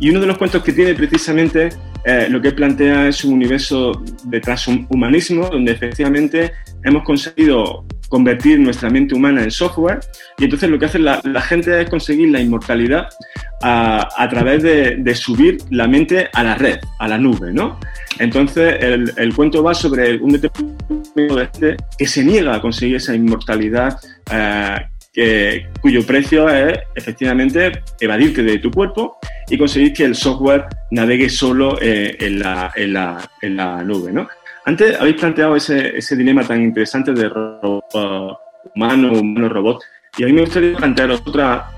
Y 0.00 0.10
uno 0.10 0.20
de 0.20 0.26
los 0.26 0.36
cuentos 0.36 0.62
que 0.62 0.74
tiene 0.74 0.92
precisamente 0.92 1.70
eh, 2.04 2.26
lo 2.28 2.42
que 2.42 2.52
plantea 2.52 3.08
es 3.08 3.24
un 3.24 3.32
universo 3.32 4.02
de 4.24 4.38
transhumanismo, 4.38 5.48
donde 5.48 5.72
efectivamente 5.72 6.52
hemos 6.84 7.02
conseguido 7.04 7.86
convertir 8.08 8.58
nuestra 8.58 8.90
mente 8.90 9.14
humana 9.14 9.42
en 9.42 9.50
software 9.50 10.00
y 10.38 10.44
entonces 10.44 10.68
lo 10.70 10.78
que 10.78 10.86
hace 10.86 10.98
la, 10.98 11.20
gente 11.42 11.80
es 11.80 11.88
conseguir 11.88 12.30
la 12.30 12.40
inmortalidad 12.40 13.08
a, 13.62 14.28
través 14.30 14.62
de, 14.62 15.14
subir 15.14 15.58
la 15.70 15.88
mente 15.88 16.28
a 16.32 16.42
la 16.42 16.54
red, 16.54 16.78
a 16.98 17.08
la 17.08 17.18
nube, 17.18 17.52
¿no? 17.52 17.78
Entonces 18.18 18.76
el, 18.80 19.34
cuento 19.34 19.62
va 19.62 19.74
sobre 19.74 20.16
un 20.16 20.32
determinado 20.32 20.78
que 21.98 22.06
se 22.06 22.24
niega 22.24 22.54
a 22.54 22.60
conseguir 22.60 22.96
esa 22.96 23.14
inmortalidad 23.14 23.98
eh, 25.20 25.66
cuyo 25.80 26.06
precio 26.06 26.48
es 26.48 26.78
efectivamente 26.94 27.82
evadirte 27.98 28.42
de 28.42 28.58
tu 28.58 28.70
cuerpo 28.70 29.18
y 29.48 29.58
conseguir 29.58 29.92
que 29.92 30.04
el 30.04 30.14
software 30.14 30.66
navegue 30.92 31.28
solo 31.28 31.76
eh, 31.80 32.16
en, 32.20 32.38
la, 32.38 32.72
en 32.76 33.56
la 33.56 33.82
nube, 33.82 34.12
¿no? 34.12 34.28
Antes 34.68 35.00
habéis 35.00 35.16
planteado 35.16 35.56
ese, 35.56 36.14
dilema 36.14 36.44
tan 36.44 36.60
interesante 36.62 37.14
de 37.14 37.26
humano, 38.74 39.12
humano-robot, 39.14 39.82
y 40.18 40.24
a 40.24 40.26
mí 40.26 40.34
me 40.34 40.42
gustaría 40.42 40.76
plantearos 40.76 41.22
otra, 41.24 41.70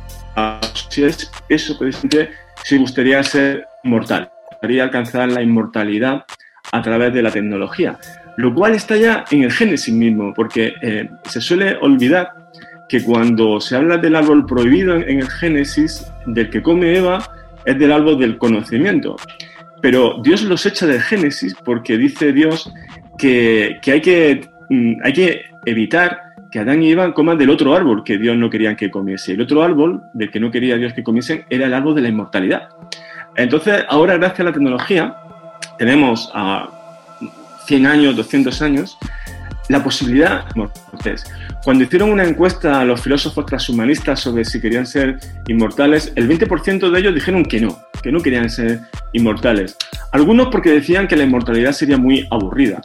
si 0.88 1.04
es 1.04 1.30
eso 1.48 1.78
precisamente, 1.78 2.30
si 2.64 2.78
gustaría 2.78 3.22
ser 3.22 3.64
inmortal, 3.84 4.28
gustaría 4.50 4.82
alcanzar 4.82 5.30
la 5.30 5.40
inmortalidad 5.40 6.24
a 6.72 6.82
través 6.82 7.14
de 7.14 7.22
la 7.22 7.30
tecnología, 7.30 7.96
lo 8.36 8.52
cual 8.52 8.74
está 8.74 8.96
ya 8.96 9.24
en 9.30 9.44
el 9.44 9.52
Génesis 9.52 9.94
mismo, 9.94 10.34
porque 10.34 10.74
eh, 10.82 11.08
se 11.28 11.40
suele 11.40 11.76
olvidar 11.80 12.32
que 12.88 13.04
cuando 13.04 13.60
se 13.60 13.76
habla 13.76 13.98
del 13.98 14.16
árbol 14.16 14.46
prohibido 14.46 14.96
en 14.96 15.20
el 15.20 15.30
Génesis, 15.30 16.04
del 16.26 16.50
que 16.50 16.60
come 16.60 16.96
Eva, 16.96 17.22
es 17.64 17.78
del 17.78 17.92
árbol 17.92 18.18
del 18.18 18.36
conocimiento. 18.36 19.14
Pero 19.82 20.20
Dios 20.22 20.42
los 20.42 20.66
echa 20.66 20.86
del 20.86 21.00
Génesis 21.00 21.54
porque 21.64 21.96
dice 21.96 22.32
Dios 22.32 22.72
que, 23.18 23.80
hay, 23.86 24.00
que 24.00 24.48
mm, 24.68 24.94
hay 25.02 25.12
que 25.12 25.42
evitar 25.66 26.20
que 26.50 26.58
Adán 26.58 26.82
y 26.82 26.90
Eva 26.90 27.14
coman 27.14 27.38
del 27.38 27.50
otro 27.50 27.74
árbol 27.74 28.02
que 28.04 28.18
Dios 28.18 28.36
no 28.36 28.50
quería 28.50 28.76
que 28.76 28.90
comiese. 28.90 29.32
El 29.32 29.42
otro 29.42 29.62
árbol 29.62 30.02
del 30.14 30.30
que 30.30 30.40
no 30.40 30.50
quería 30.50 30.76
Dios 30.76 30.92
que 30.92 31.04
comiesen 31.04 31.44
era 31.48 31.66
el 31.66 31.74
árbol 31.74 31.94
de 31.94 32.02
la 32.02 32.08
inmortalidad. 32.08 32.68
Entonces, 33.36 33.84
ahora 33.88 34.16
gracias 34.16 34.40
a 34.40 34.44
la 34.44 34.52
tecnología, 34.52 35.16
tenemos 35.78 36.30
a 36.34 36.68
100 37.66 37.86
años, 37.86 38.16
200 38.16 38.62
años, 38.62 38.98
la 39.68 39.84
posibilidad, 39.84 40.44
cuando 41.62 41.84
hicieron 41.84 42.10
una 42.10 42.24
encuesta 42.24 42.80
a 42.80 42.84
los 42.84 43.00
filósofos 43.00 43.46
transhumanistas 43.46 44.18
sobre 44.18 44.44
si 44.44 44.60
querían 44.60 44.84
ser 44.84 45.20
inmortales, 45.46 46.12
el 46.16 46.28
20% 46.28 46.90
de 46.90 46.98
ellos 46.98 47.14
dijeron 47.14 47.44
que 47.44 47.60
no, 47.60 47.78
que 48.02 48.12
no 48.12 48.20
querían 48.20 48.50
ser 48.50 48.80
inmortales. 49.12 49.76
Algunos 50.12 50.48
porque 50.48 50.70
decían 50.70 51.06
que 51.08 51.16
la 51.16 51.24
inmortalidad 51.24 51.72
sería 51.72 51.96
muy 51.96 52.26
aburrida. 52.30 52.82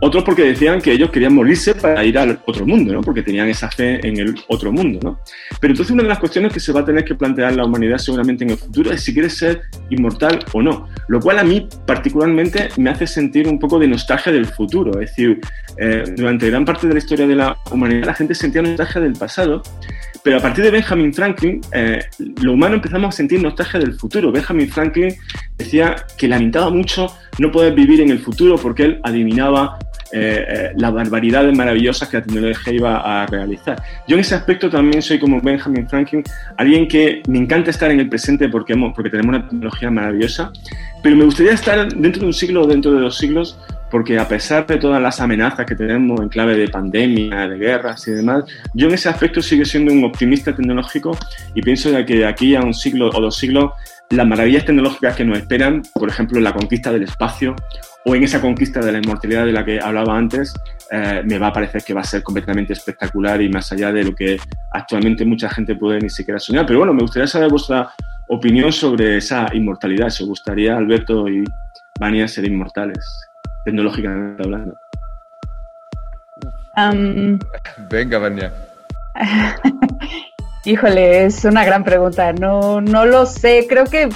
Otros 0.00 0.24
porque 0.24 0.42
decían 0.42 0.82
que 0.82 0.92
ellos 0.92 1.10
querían 1.10 1.34
morirse 1.34 1.74
para 1.74 2.04
ir 2.04 2.18
al 2.18 2.38
otro 2.44 2.66
mundo, 2.66 2.92
¿no? 2.92 3.00
Porque 3.00 3.22
tenían 3.22 3.48
esa 3.48 3.70
fe 3.70 4.06
en 4.06 4.18
el 4.18 4.34
otro 4.48 4.70
mundo, 4.70 5.00
¿no? 5.02 5.20
Pero 5.58 5.72
entonces 5.72 5.90
una 5.90 6.02
de 6.02 6.10
las 6.10 6.18
cuestiones 6.18 6.52
que 6.52 6.60
se 6.60 6.70
va 6.70 6.80
a 6.80 6.84
tener 6.84 7.02
que 7.02 7.14
plantear 7.14 7.54
la 7.54 7.64
humanidad 7.64 7.96
seguramente 7.96 8.44
en 8.44 8.50
el 8.50 8.58
futuro 8.58 8.92
es 8.92 9.02
si 9.02 9.14
quiere 9.14 9.30
ser 9.30 9.62
inmortal 9.88 10.44
o 10.52 10.60
no. 10.60 10.86
Lo 11.08 11.18
cual 11.18 11.38
a 11.38 11.44
mí 11.44 11.66
particularmente 11.86 12.68
me 12.76 12.90
hace 12.90 13.06
sentir 13.06 13.48
un 13.48 13.58
poco 13.58 13.78
de 13.78 13.88
nostalgia 13.88 14.32
del 14.32 14.44
futuro. 14.44 15.00
Es 15.00 15.10
decir, 15.10 15.40
eh, 15.78 16.04
durante 16.14 16.50
gran 16.50 16.66
parte 16.66 16.86
de 16.86 16.92
la 16.92 16.98
historia 16.98 17.26
de 17.26 17.34
la 17.34 17.56
humanidad 17.70 18.04
la 18.04 18.14
gente 18.14 18.34
sentía 18.34 18.60
nostalgia 18.60 19.00
del 19.00 19.14
pasado, 19.14 19.62
pero 20.26 20.38
a 20.38 20.40
partir 20.40 20.64
de 20.64 20.72
Benjamin 20.72 21.14
Franklin, 21.14 21.60
eh, 21.72 22.00
lo 22.42 22.54
humano 22.54 22.74
empezamos 22.74 23.14
a 23.14 23.16
sentir 23.16 23.40
nostalgia 23.40 23.78
del 23.78 23.94
futuro. 23.94 24.32
Benjamin 24.32 24.68
Franklin 24.68 25.14
decía 25.56 25.94
que 26.18 26.26
lamentaba 26.26 26.68
mucho 26.68 27.14
no 27.38 27.52
poder 27.52 27.74
vivir 27.74 28.00
en 28.00 28.10
el 28.10 28.18
futuro 28.18 28.56
porque 28.56 28.82
él 28.86 29.00
adivinaba 29.04 29.78
eh, 30.12 30.44
eh, 30.48 30.72
las 30.76 30.92
barbaridades 30.92 31.56
maravillosas 31.56 32.08
que 32.08 32.18
la 32.18 32.22
tecnología 32.22 32.72
iba 32.72 33.22
a 33.22 33.26
realizar. 33.26 33.82
Yo 34.06 34.14
en 34.14 34.20
ese 34.20 34.34
aspecto 34.34 34.70
también 34.70 35.02
soy 35.02 35.18
como 35.18 35.40
Benjamin 35.40 35.88
Franklin, 35.88 36.22
alguien 36.56 36.86
que 36.86 37.22
me 37.28 37.38
encanta 37.38 37.70
estar 37.70 37.90
en 37.90 38.00
el 38.00 38.08
presente 38.08 38.48
porque, 38.48 38.76
porque 38.94 39.10
tenemos 39.10 39.36
una 39.36 39.48
tecnología 39.48 39.90
maravillosa, 39.90 40.52
pero 41.02 41.16
me 41.16 41.24
gustaría 41.24 41.52
estar 41.52 41.88
dentro 41.92 42.20
de 42.20 42.26
un 42.26 42.34
siglo 42.34 42.62
o 42.62 42.66
dentro 42.66 42.92
de 42.92 43.00
dos 43.00 43.18
siglos 43.18 43.58
porque 43.90 44.18
a 44.18 44.26
pesar 44.26 44.66
de 44.66 44.76
todas 44.78 45.00
las 45.00 45.20
amenazas 45.20 45.64
que 45.64 45.74
tenemos 45.74 46.20
en 46.20 46.28
clave 46.28 46.56
de 46.56 46.68
pandemia, 46.68 47.48
de 47.48 47.56
guerras 47.56 48.06
y 48.08 48.12
demás, 48.12 48.44
yo 48.74 48.88
en 48.88 48.94
ese 48.94 49.08
aspecto 49.08 49.40
sigo 49.40 49.64
siendo 49.64 49.92
un 49.92 50.04
optimista 50.04 50.54
tecnológico 50.54 51.16
y 51.54 51.62
pienso 51.62 51.90
que 52.04 52.16
de 52.16 52.26
aquí 52.26 52.54
a 52.54 52.62
un 52.62 52.74
siglo 52.74 53.10
o 53.10 53.20
dos 53.20 53.36
siglos 53.36 53.72
las 54.10 54.26
maravillas 54.26 54.64
tecnológicas 54.64 55.16
que 55.16 55.24
nos 55.24 55.38
esperan, 55.38 55.82
por 55.94 56.08
ejemplo, 56.08 56.40
la 56.40 56.52
conquista 56.52 56.92
del 56.92 57.02
espacio 57.02 57.56
o 58.04 58.14
en 58.14 58.22
esa 58.22 58.40
conquista 58.40 58.80
de 58.80 58.92
la 58.92 58.98
inmortalidad 58.98 59.44
de 59.44 59.52
la 59.52 59.64
que 59.64 59.80
hablaba 59.80 60.16
antes, 60.16 60.54
eh, 60.92 61.22
me 61.24 61.38
va 61.38 61.48
a 61.48 61.52
parecer 61.52 61.82
que 61.82 61.92
va 61.92 62.02
a 62.02 62.04
ser 62.04 62.22
completamente 62.22 62.72
espectacular 62.72 63.42
y 63.42 63.48
más 63.48 63.72
allá 63.72 63.92
de 63.92 64.04
lo 64.04 64.14
que 64.14 64.38
actualmente 64.70 65.24
mucha 65.24 65.48
gente 65.50 65.74
puede 65.74 65.98
ni 65.98 66.08
siquiera 66.08 66.38
soñar. 66.38 66.66
Pero 66.66 66.78
bueno, 66.78 66.94
me 66.94 67.02
gustaría 67.02 67.26
saber 67.26 67.50
vuestra 67.50 67.90
opinión 68.28 68.72
sobre 68.72 69.16
esa 69.16 69.48
inmortalidad. 69.52 70.08
Si 70.10 70.22
os 70.22 70.28
gustaría, 70.28 70.76
Alberto 70.76 71.28
y 71.28 71.42
Vania, 71.98 72.28
ser 72.28 72.44
inmortales, 72.44 73.04
tecnológicamente 73.64 74.42
hablando. 74.44 74.76
Venga, 77.90 78.18
Vania. 78.18 78.52
Híjole, 80.66 81.24
es 81.24 81.44
una 81.44 81.64
gran 81.64 81.84
pregunta. 81.84 82.32
No, 82.32 82.80
no 82.80 83.06
lo 83.06 83.24
sé. 83.24 83.66
Creo 83.68 83.84
que 83.84 84.08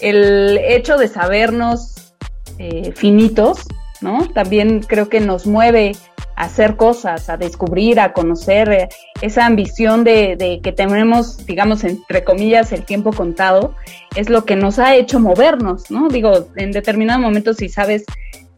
el 0.00 0.58
hecho 0.58 0.98
de 0.98 1.08
sabernos 1.08 2.14
eh, 2.58 2.92
finitos, 2.94 3.62
¿no? 4.02 4.28
También 4.34 4.80
creo 4.80 5.08
que 5.08 5.20
nos 5.20 5.46
mueve 5.46 5.92
a 6.36 6.42
hacer 6.42 6.76
cosas, 6.76 7.30
a 7.30 7.38
descubrir, 7.38 8.00
a 8.00 8.12
conocer 8.12 8.68
eh, 8.70 8.88
esa 9.22 9.46
ambición 9.46 10.04
de, 10.04 10.36
de, 10.36 10.60
que 10.60 10.72
tenemos, 10.72 11.46
digamos, 11.46 11.84
entre 11.84 12.22
comillas, 12.22 12.72
el 12.72 12.84
tiempo 12.84 13.10
contado, 13.10 13.74
es 14.14 14.28
lo 14.28 14.44
que 14.44 14.56
nos 14.56 14.78
ha 14.78 14.94
hecho 14.96 15.20
movernos, 15.20 15.90
¿no? 15.90 16.08
Digo, 16.08 16.48
en 16.56 16.72
determinado 16.72 17.18
momento 17.18 17.54
si 17.54 17.70
sabes 17.70 18.04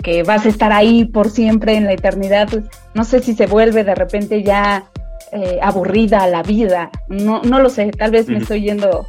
que 0.02 0.24
vas 0.24 0.46
a 0.46 0.48
estar 0.48 0.72
ahí 0.72 1.04
por 1.04 1.30
siempre 1.30 1.76
en 1.76 1.85
la 1.85 1.92
eternidad, 1.92 2.48
pues, 2.50 2.64
no 2.94 3.04
sé 3.04 3.20
si 3.20 3.35
se 3.35 3.46
vuelve 3.46 3.85
de 3.85 3.94
repente 3.94 4.42
ya 4.42 4.90
eh, 5.33 5.59
aburrida 5.62 6.27
la 6.27 6.43
vida. 6.43 6.91
No, 7.09 7.43
no 7.43 7.61
lo 7.61 7.71
sé, 7.71 7.91
tal 7.91 8.11
vez 8.11 8.29
me 8.29 8.39
estoy 8.39 8.62
yendo. 8.62 9.07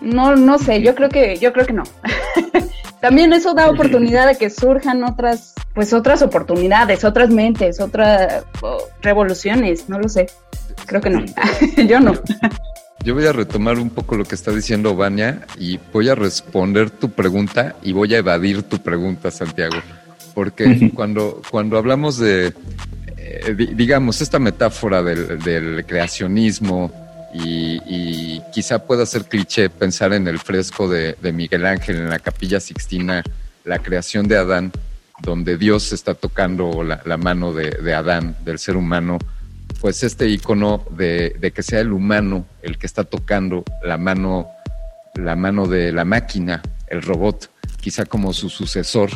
No, 0.00 0.36
no 0.36 0.58
sé, 0.58 0.82
yo 0.82 0.94
creo 0.94 1.08
que, 1.08 1.36
yo 1.38 1.52
creo 1.52 1.66
que 1.66 1.72
no. 1.72 1.84
También 3.00 3.32
eso 3.32 3.54
da 3.54 3.70
oportunidad 3.70 4.26
de 4.26 4.36
que 4.36 4.50
surjan 4.50 5.04
otras, 5.04 5.54
pues 5.74 5.92
otras 5.92 6.22
oportunidades, 6.22 7.04
otras 7.04 7.30
mentes, 7.30 7.80
otras 7.80 8.44
revoluciones, 9.02 9.88
no 9.88 9.98
lo 9.98 10.08
sé. 10.08 10.26
Creo 10.86 11.00
que 11.00 11.10
no. 11.10 11.24
yo 11.88 12.00
no. 12.00 12.14
Yo 13.04 13.14
voy 13.14 13.26
a 13.26 13.32
retomar 13.32 13.78
un 13.78 13.90
poco 13.90 14.16
lo 14.16 14.24
que 14.24 14.34
está 14.34 14.50
diciendo 14.50 14.96
Vania 14.96 15.46
y 15.56 15.78
voy 15.92 16.08
a 16.08 16.16
responder 16.16 16.90
tu 16.90 17.10
pregunta 17.10 17.76
y 17.82 17.92
voy 17.92 18.14
a 18.14 18.18
evadir 18.18 18.64
tu 18.64 18.78
pregunta, 18.78 19.30
Santiago. 19.30 19.76
Porque 20.34 20.90
cuando, 20.94 21.40
cuando 21.50 21.78
hablamos 21.78 22.18
de, 22.18 22.52
eh, 23.46 23.54
digamos, 23.54 24.20
esta 24.20 24.38
metáfora 24.38 25.02
del, 25.02 25.84
creacionismo 25.86 26.92
y, 27.34 28.40
quizá 28.52 28.78
pueda 28.78 29.04
ser 29.04 29.24
cliché 29.24 29.68
pensar 29.68 30.14
en 30.14 30.26
el 30.28 30.38
fresco 30.38 30.88
de, 30.88 31.16
Miguel 31.32 31.66
Ángel 31.66 31.96
en 31.96 32.10
la 32.10 32.18
capilla 32.18 32.60
Sixtina, 32.60 33.22
la 33.64 33.78
creación 33.80 34.28
de 34.28 34.38
Adán, 34.38 34.72
donde 35.22 35.58
Dios 35.58 35.92
está 35.92 36.14
tocando 36.14 36.82
la, 36.82 37.16
mano 37.16 37.52
de, 37.52 37.94
Adán, 37.94 38.36
del 38.44 38.58
ser 38.58 38.76
humano 38.76 39.18
pues 39.80 40.02
este 40.02 40.28
icono 40.28 40.84
de, 40.90 41.52
que 41.54 41.62
sea 41.62 41.80
el 41.80 41.92
humano 41.92 42.46
el 42.62 42.78
que 42.78 42.86
está 42.86 43.04
tocando 43.04 43.62
la 43.84 43.98
mano, 43.98 44.48
la 45.14 45.36
mano 45.36 45.66
de 45.66 45.92
la 45.92 46.04
máquina, 46.04 46.62
el 46.88 47.02
robot, 47.02 47.50
quizá 47.80 48.04
como 48.06 48.32
su 48.32 48.48
sucesor. 48.48 49.10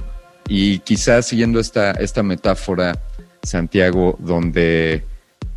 Y 0.48 0.80
quizá 0.80 1.22
siguiendo 1.22 1.61
esta, 1.61 1.92
esta 1.92 2.22
metáfora, 2.22 2.98
Santiago, 3.42 4.16
donde, 4.18 5.05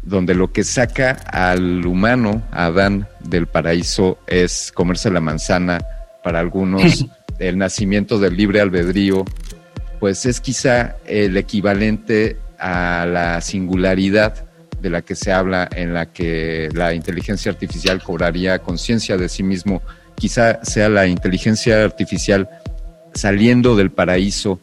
donde 0.02 0.36
lo 0.36 0.52
que 0.52 0.64
saca 0.64 1.12
al 1.12 1.86
humano, 1.86 2.44
a 2.52 2.66
Adán, 2.66 3.08
del 3.22 3.48
paraíso 3.48 4.18
es 4.28 4.72
comerse 4.74 5.10
la 5.12 5.22
manzana, 5.22 5.80
para 6.24 6.40
algunos. 6.40 7.06
El 7.40 7.58
nacimiento 7.58 8.20
del 8.20 8.38
libre 8.38 8.62
albedrío, 8.62 9.26
pues 10.00 10.26
es 10.28 10.40
quizá 10.40 10.98
el 11.06 11.36
equivalente 11.36 12.38
a 12.60 13.08
la 13.08 13.42
singularidad 13.42 14.46
de 14.80 14.90
la 14.92 15.02
que 15.02 15.16
se 15.16 15.32
habla, 15.32 15.68
en 15.76 15.94
la 15.94 16.06
que 16.06 16.70
la 16.74 16.94
inteligencia 16.94 17.52
artificial 17.52 18.04
cobraría 18.04 18.60
conciencia 18.60 19.18
de 19.18 19.30
sí 19.30 19.42
mismo, 19.42 19.82
quizá 20.16 20.64
sea 20.64 20.90
la 20.90 21.08
inteligencia 21.08 21.84
artificial 21.84 22.48
saliendo 23.16 23.76
del 23.76 23.92
paraíso, 23.92 24.60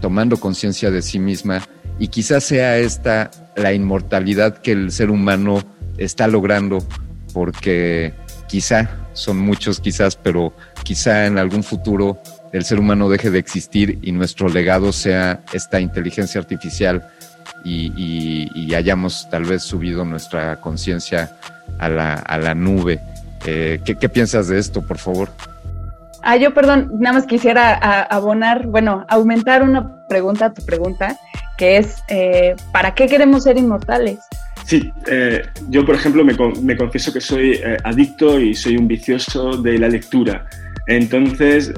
tomando 0.00 0.38
conciencia 0.38 0.90
de 0.90 1.00
sí 1.00 1.18
misma, 1.18 1.62
y 2.00 2.08
quizá 2.08 2.40
sea 2.40 2.78
esta 2.78 3.30
la 3.54 3.72
inmortalidad 3.72 4.58
que 4.58 4.72
el 4.72 4.90
ser 4.90 5.10
humano 5.10 5.62
está 5.98 6.26
logrando, 6.26 6.84
porque 7.34 8.14
quizá, 8.48 8.90
son 9.12 9.38
muchos 9.38 9.80
quizás, 9.80 10.16
pero 10.16 10.54
quizá 10.82 11.26
en 11.26 11.38
algún 11.38 11.62
futuro 11.62 12.18
el 12.52 12.64
ser 12.64 12.80
humano 12.80 13.08
deje 13.08 13.30
de 13.30 13.38
existir 13.38 13.98
y 14.02 14.12
nuestro 14.12 14.48
legado 14.48 14.92
sea 14.92 15.44
esta 15.52 15.78
inteligencia 15.78 16.40
artificial 16.40 17.06
y, 17.64 18.74
hayamos 18.74 19.28
tal 19.30 19.44
vez 19.44 19.62
subido 19.62 20.04
nuestra 20.04 20.60
conciencia 20.60 21.36
a 21.78 21.88
la, 21.88 22.14
a 22.14 22.38
la 22.38 22.54
nube. 22.54 23.00
Eh, 23.44 23.80
¿qué, 23.84 24.08
piensas 24.08 24.48
de 24.48 24.58
esto, 24.58 24.80
por 24.80 24.96
favor? 24.96 25.30
Ah, 26.22 26.36
yo 26.36 26.52
perdón, 26.52 26.90
nada 26.98 27.14
más 27.14 27.26
quisiera 27.26 27.74
abonar, 28.04 28.66
bueno, 28.66 29.04
aumentar 29.08 29.62
una 29.62 30.06
pregunta 30.08 30.46
a 30.46 30.54
tu 30.54 30.64
pregunta, 30.64 31.18
que 31.56 31.78
es, 31.78 32.02
eh, 32.08 32.54
¿para 32.72 32.94
qué 32.94 33.06
queremos 33.06 33.44
ser 33.44 33.56
inmortales? 33.56 34.20
Sí, 34.64 34.92
eh, 35.06 35.42
yo 35.68 35.84
por 35.84 35.94
ejemplo 35.94 36.24
me, 36.24 36.34
me 36.62 36.76
confieso 36.76 37.12
que 37.12 37.20
soy 37.20 37.60
adicto 37.84 38.38
y 38.38 38.54
soy 38.54 38.76
un 38.76 38.86
vicioso 38.86 39.56
de 39.56 39.78
la 39.78 39.88
lectura. 39.88 40.46
Entonces, 40.86 41.72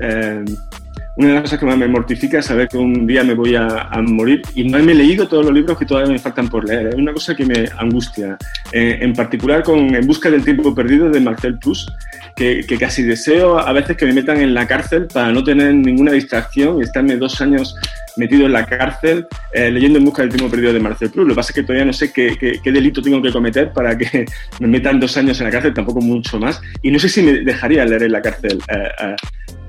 una 1.17 1.29
de 1.29 1.35
las 1.35 1.43
cosas 1.43 1.59
que 1.59 1.67
más 1.67 1.77
me 1.77 1.89
mortifica 1.89 2.39
es 2.39 2.47
saber 2.47 2.69
que 2.69 2.79
un 2.79 3.07
día 3.07 3.23
me 3.23 3.35
voy 3.35 3.55
a, 3.55 3.91
morir 4.03 4.43
y 4.55 4.65
no 4.65 4.79
he 4.79 4.83
leído 4.83 5.29
todos 5.29 5.45
los 5.45 5.55
libros 5.55 5.79
que 5.79 5.85
todavía 5.85 6.13
me 6.13 6.19
faltan 6.19 6.49
por 6.49 6.67
leer. 6.67 6.89
Es 6.89 6.95
una 6.95 7.13
cosa 7.13 7.35
que 7.35 7.45
me 7.45 7.69
angustia. 7.77 8.39
Eh, 8.73 8.99
en 9.01 9.13
particular 9.13 9.63
con 9.63 9.95
En 9.95 10.07
busca 10.07 10.31
del 10.31 10.45
tiempo 10.45 10.75
perdido 10.75 11.11
de 11.11 11.21
Marcel 11.21 11.59
Proust, 11.59 11.91
que, 12.35 12.65
casi 12.81 13.03
deseo 13.03 13.59
a 13.59 13.73
veces 13.73 13.97
que 13.97 14.07
me 14.07 14.15
metan 14.15 14.41
en 14.41 14.55
la 14.55 14.67
cárcel 14.67 15.07
para 15.13 15.31
no 15.33 15.45
tener 15.45 15.75
ninguna 15.75 16.13
distracción 16.13 16.79
y 16.79 16.83
estarme 16.83 17.17
dos 17.17 17.41
años 17.41 17.77
metido 18.17 18.47
en 18.47 18.53
la 18.53 18.67
cárcel 18.67 19.27
eh, 19.53 19.71
leyendo 19.71 19.99
En 19.99 20.05
busca 20.05 20.23
del 20.23 20.31
tiempo 20.31 20.51
perdido 20.51 20.73
de 20.73 20.81
Marcel 20.81 21.11
Proust. 21.11 21.29
Lo 21.29 21.35
que 21.35 21.37
pasa 21.37 21.51
es 21.51 21.55
que 21.55 21.63
todavía 21.63 21.85
no 21.85 21.93
sé 21.93 22.13
qué, 22.13 22.61
delito 22.65 23.03
tengo 23.03 23.23
que 23.23 23.33
cometer 23.33 23.73
para 23.73 23.97
que 23.97 24.27
me 24.61 24.69
metan 24.69 25.01
dos 25.01 25.17
años 25.17 25.41
en 25.41 25.47
la 25.47 25.53
cárcel, 25.53 25.75
tampoco 25.75 26.01
mucho 26.01 26.39
más. 26.39 26.61
Y 26.83 26.91
no 26.91 26.99
sé 26.99 27.09
si 27.09 27.23
me 27.23 27.33
dejaría 27.41 27.85
leer 27.85 28.05
en 28.05 28.13
la 28.13 28.23
cárcel. 28.23 28.61
Eh, 28.69 29.17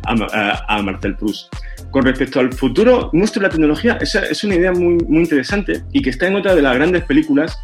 a, 0.05 0.81
Marcel 0.81 1.15
Proust. 1.15 1.53
Con 1.91 2.03
respecto 2.03 2.39
al 2.39 2.51
futuro 2.51 3.09
nuestro 3.13 3.41
de 3.41 3.47
la 3.47 3.51
tecnología, 3.51 3.97
esa 4.01 4.25
es 4.25 4.43
una 4.43 4.55
idea 4.55 4.71
muy, 4.71 4.97
muy 5.07 5.23
interesante 5.23 5.83
y 5.91 6.01
que 6.01 6.09
está 6.09 6.27
en 6.27 6.35
otra 6.35 6.55
de 6.55 6.61
las 6.61 6.75
grandes 6.75 7.03
películas 7.03 7.57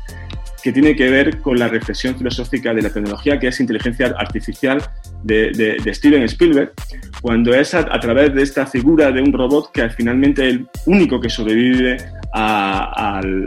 que 0.63 0.71
tiene 0.71 0.95
que 0.95 1.09
ver 1.09 1.39
con 1.39 1.57
la 1.57 1.67
reflexión 1.67 2.17
filosófica 2.17 2.73
de 2.73 2.81
la 2.81 2.89
tecnología, 2.89 3.39
que 3.39 3.47
es 3.47 3.59
inteligencia 3.59 4.13
artificial 4.17 4.81
de, 5.23 5.79
Steven 5.93 6.23
Spielberg, 6.23 6.73
cuando 7.21 7.53
es 7.53 7.73
a, 7.73 7.85
través 7.99 8.33
de 8.33 8.43
esta 8.43 8.65
figura 8.65 9.11
de 9.11 9.21
un 9.21 9.33
robot 9.33 9.71
que 9.71 9.89
finalmente 9.89 10.47
el 10.47 10.67
único 10.85 11.19
que 11.19 11.29
sobrevive 11.29 11.97
al, 12.33 13.45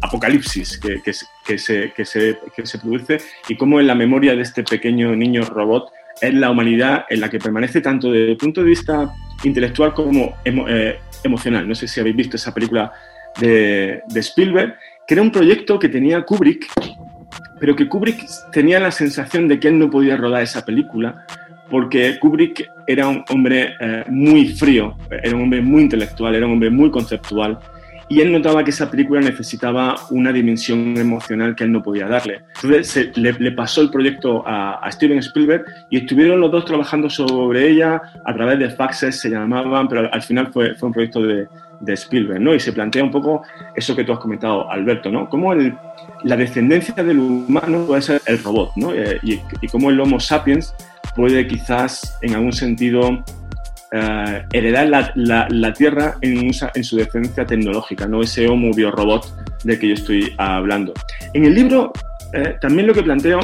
apocalipsis 0.00 0.78
que, 0.78 1.00
que, 1.02 1.12
se, 1.12 1.26
que, 1.46 1.58
se, 2.04 2.38
que 2.54 2.66
se 2.66 2.78
produce 2.78 3.18
y 3.48 3.56
cómo 3.56 3.80
en 3.80 3.86
la 3.86 3.94
memoria 3.94 4.34
de 4.34 4.42
este 4.42 4.62
pequeño 4.62 5.14
niño 5.14 5.42
robot 5.42 5.90
es 6.20 6.34
la 6.34 6.50
humanidad 6.50 7.06
en 7.08 7.20
la 7.20 7.30
que 7.30 7.38
permanece 7.38 7.80
tanto 7.80 8.10
desde 8.10 8.32
el 8.32 8.36
punto 8.36 8.62
de 8.62 8.68
vista 8.68 9.12
intelectual 9.42 9.94
como 9.94 10.36
eh, 10.44 10.98
emocional. 11.22 11.68
No 11.68 11.74
sé 11.74 11.88
si 11.88 12.00
habéis 12.00 12.16
visto 12.16 12.36
esa 12.36 12.54
película 12.54 12.92
de, 13.40 14.02
Spielberg, 14.14 14.76
que 15.06 15.14
era 15.14 15.22
un 15.22 15.30
proyecto 15.30 15.78
que 15.78 15.88
tenía 15.88 16.22
Kubrick, 16.22 16.66
pero 17.60 17.76
que 17.76 17.88
Kubrick 17.88 18.24
tenía 18.52 18.80
la 18.80 18.90
sensación 18.90 19.48
de 19.48 19.58
que 19.58 19.68
él 19.68 19.78
no 19.78 19.90
podía 19.90 20.16
rodar 20.16 20.42
esa 20.42 20.64
película 20.64 21.24
porque 21.70 22.18
Kubrick 22.18 22.70
era 22.86 23.08
un 23.08 23.24
hombre 23.28 23.74
eh, 23.80 24.04
muy 24.08 24.48
frío, 24.48 24.96
era 25.10 25.34
un 25.34 25.42
hombre 25.42 25.60
muy 25.60 25.82
intelectual, 25.82 26.34
era 26.34 26.46
un 26.46 26.52
hombre 26.52 26.70
muy 26.70 26.90
conceptual 26.90 27.58
y 28.08 28.20
él 28.20 28.30
notaba 28.30 28.62
que 28.62 28.70
esa 28.70 28.90
película 28.90 29.20
necesitaba 29.20 29.96
una 30.10 30.30
dimensión 30.30 30.96
emocional 30.96 31.54
que 31.56 31.64
él 31.64 31.72
no 31.72 31.82
podía 31.82 32.06
darle. 32.06 32.42
Entonces 32.62 33.16
le, 33.16 33.52
pasó 33.52 33.80
el 33.80 33.90
proyecto 33.90 34.44
a, 34.46 34.88
Steven 34.92 35.18
Spielberg 35.18 35.64
y 35.90 35.98
estuvieron 35.98 36.40
los 36.40 36.50
dos 36.50 36.64
trabajando 36.64 37.08
sobre 37.08 37.70
ella 37.70 38.00
a 38.24 38.34
través 38.34 38.58
de 38.58 38.70
faxes, 38.70 39.18
se 39.18 39.30
llamaban, 39.30 39.88
pero 39.88 40.12
al, 40.12 40.22
final 40.22 40.52
fue, 40.52 40.74
fue 40.74 40.88
un 40.88 40.92
proyecto 40.92 41.22
de, 41.22 41.48
de, 41.80 41.92
Spielberg, 41.94 42.40
¿no? 42.40 42.54
Y 42.54 42.60
se 42.60 42.72
plantea 42.72 43.02
un 43.02 43.10
poco 43.10 43.42
eso 43.74 43.94
que 43.94 44.04
tú 44.04 44.12
has 44.12 44.18
comentado, 44.18 44.70
Alberto, 44.70 45.10
¿no? 45.10 45.28
Cómo 45.28 45.54
la 45.54 46.36
descendencia 46.36 47.02
del 47.02 47.18
humano 47.18 47.84
puede 47.86 48.02
ser 48.02 48.22
el 48.26 48.42
robot, 48.42 48.72
¿no? 48.76 48.92
Eh, 48.92 49.18
y, 49.22 49.40
cómo 49.68 49.90
el 49.90 50.00
Homo 50.00 50.20
sapiens 50.20 50.74
puede 51.14 51.46
quizás 51.46 52.18
en 52.22 52.34
algún 52.34 52.52
sentido 52.52 53.22
eh, 53.92 54.44
heredar 54.52 55.12
la, 55.14 55.72
Tierra 55.72 56.16
en, 56.20 56.52
su 56.52 56.96
descendencia 56.96 57.46
tecnológica, 57.46 58.06
no 58.06 58.22
ese 58.22 58.48
homo 58.48 58.72
biorobot 58.72 59.26
del 59.64 59.78
que 59.78 59.88
yo 59.88 59.94
estoy 59.94 60.34
hablando. 60.38 60.92
En 61.32 61.44
el 61.44 61.54
libro 61.54 61.92
eh, 62.32 62.56
también 62.60 62.88
lo 62.88 62.94
que 62.94 63.02
planteo 63.02 63.38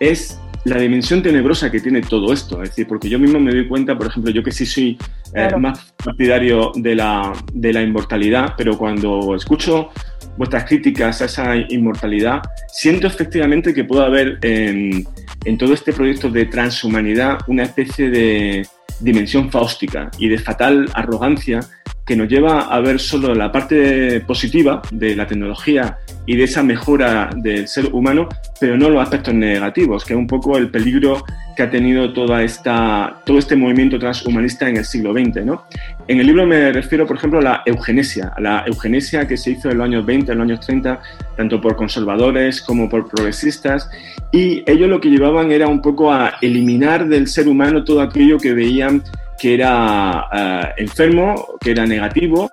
es 0.00 0.40
la 0.66 0.78
dimensión 0.78 1.22
tenebrosa 1.22 1.70
que 1.70 1.80
tiene 1.80 2.02
todo 2.02 2.32
esto. 2.32 2.62
Es 2.62 2.70
decir, 2.70 2.86
porque 2.86 3.08
yo 3.08 3.18
mismo 3.18 3.38
me 3.38 3.52
doy 3.52 3.68
cuenta, 3.68 3.96
por 3.96 4.08
ejemplo, 4.08 4.32
yo 4.32 4.42
que 4.42 4.50
sí 4.50 4.66
soy 4.66 4.98
eh, 5.32 5.48
más 5.56 5.94
partidario 6.04 6.72
de 6.74 6.96
la, 6.96 7.32
de 7.52 7.72
la 7.72 7.82
inmortalidad, 7.82 8.54
pero 8.58 8.76
cuando 8.76 9.34
escucho 9.34 9.90
vuestras 10.36 10.64
críticas 10.64 11.22
a 11.22 11.26
esa 11.26 11.56
inmortalidad, 11.56 12.42
siento 12.68 13.06
efectivamente 13.06 13.72
que 13.72 13.84
puede 13.84 14.04
haber 14.04 14.38
en, 14.42 15.06
en 15.44 15.58
todo 15.58 15.72
este 15.72 15.92
proyecto 15.92 16.28
de 16.30 16.46
transhumanidad 16.46 17.38
una 17.46 17.62
especie 17.62 18.10
de, 18.10 18.66
dimensión 19.00 19.50
fáustica 19.50 20.10
y 20.18 20.28
de 20.28 20.38
fatal 20.38 20.88
arrogancia 20.94 21.60
que 22.06 22.16
nos 22.16 22.28
lleva 22.28 22.60
a 22.60 22.80
ver 22.80 23.00
solo 23.00 23.34
la 23.34 23.50
parte 23.50 24.20
positiva 24.20 24.80
de 24.92 25.16
la 25.16 25.26
tecnología 25.26 25.98
y 26.24 26.36
de 26.36 26.44
esa 26.44 26.62
mejora 26.62 27.30
del 27.34 27.66
ser 27.66 27.92
humano, 27.92 28.28
pero 28.60 28.76
no 28.76 28.88
los 28.88 29.02
aspectos 29.02 29.34
negativos, 29.34 30.04
que 30.04 30.12
es 30.12 30.18
un 30.18 30.26
poco 30.26 30.56
el 30.56 30.70
peligro 30.70 31.24
que 31.56 31.62
ha 31.64 31.70
tenido 31.70 32.12
toda 32.12 32.42
esta, 32.42 33.22
todo 33.24 33.38
este 33.38 33.56
movimiento 33.56 33.98
transhumanista 33.98 34.68
en 34.68 34.76
el 34.76 34.84
siglo 34.84 35.12
XX. 35.12 35.44
¿no? 35.44 35.64
En 36.06 36.20
el 36.20 36.26
libro 36.26 36.46
me 36.46 36.70
refiero, 36.70 37.06
por 37.06 37.16
ejemplo, 37.16 37.40
a 37.40 37.42
la 37.42 37.62
eugenesia, 37.66 38.32
a 38.36 38.40
la 38.40 38.64
eugenesia 38.66 39.26
que 39.26 39.36
se 39.36 39.52
hizo 39.52 39.70
en 39.70 39.78
los 39.78 39.86
años 39.86 40.06
20, 40.06 40.30
en 40.30 40.38
los 40.38 40.44
años 40.44 40.60
30, 40.60 41.00
tanto 41.36 41.60
por 41.60 41.76
conservadores 41.76 42.60
como 42.60 42.88
por 42.88 43.08
progresistas, 43.08 43.90
y 44.30 44.62
ellos 44.70 44.88
lo 44.88 45.00
que 45.00 45.08
llevaban 45.08 45.50
era 45.50 45.66
un 45.66 45.80
poco 45.80 46.12
a 46.12 46.34
eliminar 46.40 47.08
del 47.08 47.26
ser 47.26 47.48
humano 47.48 47.84
todo 47.84 48.00
aquello 48.00 48.38
que 48.38 48.52
veían 48.52 49.02
que 49.38 49.54
era 49.54 50.26
eh, 50.32 50.82
enfermo, 50.82 51.58
que 51.60 51.72
era 51.72 51.86
negativo 51.86 52.50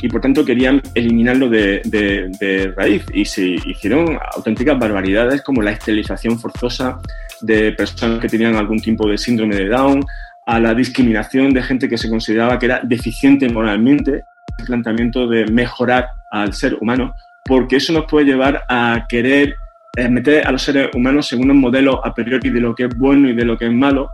y 0.00 0.08
por 0.08 0.20
tanto 0.20 0.44
querían 0.44 0.82
eliminarlo 0.94 1.48
de, 1.48 1.80
de, 1.84 2.72
raíz. 2.76 3.04
Y 3.12 3.24
se 3.24 3.56
hicieron 3.64 4.18
auténticas 4.34 4.78
barbaridades 4.78 5.42
como 5.42 5.62
la 5.62 5.72
esterilización 5.72 6.38
forzosa 6.38 6.98
de 7.40 7.72
personas 7.72 8.20
que 8.20 8.28
tenían 8.28 8.56
algún 8.56 8.80
tipo 8.80 9.08
de 9.08 9.18
síndrome 9.18 9.56
de 9.56 9.68
Down, 9.68 10.04
a 10.46 10.60
la 10.60 10.74
discriminación 10.74 11.52
de 11.52 11.62
gente 11.62 11.88
que 11.88 11.98
se 11.98 12.08
consideraba 12.08 12.58
que 12.58 12.66
era 12.66 12.80
deficiente 12.82 13.48
moralmente, 13.48 14.24
el 14.58 14.64
planteamiento 14.64 15.26
de 15.26 15.46
mejorar 15.46 16.08
al 16.30 16.54
ser 16.54 16.76
humano, 16.80 17.14
porque 17.44 17.76
eso 17.76 17.92
nos 17.92 18.04
puede 18.06 18.26
llevar 18.26 18.62
a 18.68 19.06
querer 19.08 19.56
eh, 19.96 20.08
meter 20.08 20.46
a 20.46 20.52
los 20.52 20.62
seres 20.62 20.90
humanos 20.94 21.32
en 21.32 21.42
unos 21.42 21.56
modelos 21.56 21.98
a 22.04 22.14
priori 22.14 22.50
de 22.50 22.60
lo 22.60 22.74
que 22.74 22.84
es 22.84 22.96
bueno 22.96 23.28
y 23.28 23.34
de 23.34 23.44
lo 23.44 23.58
que 23.58 23.66
es 23.66 23.72
malo, 23.72 24.10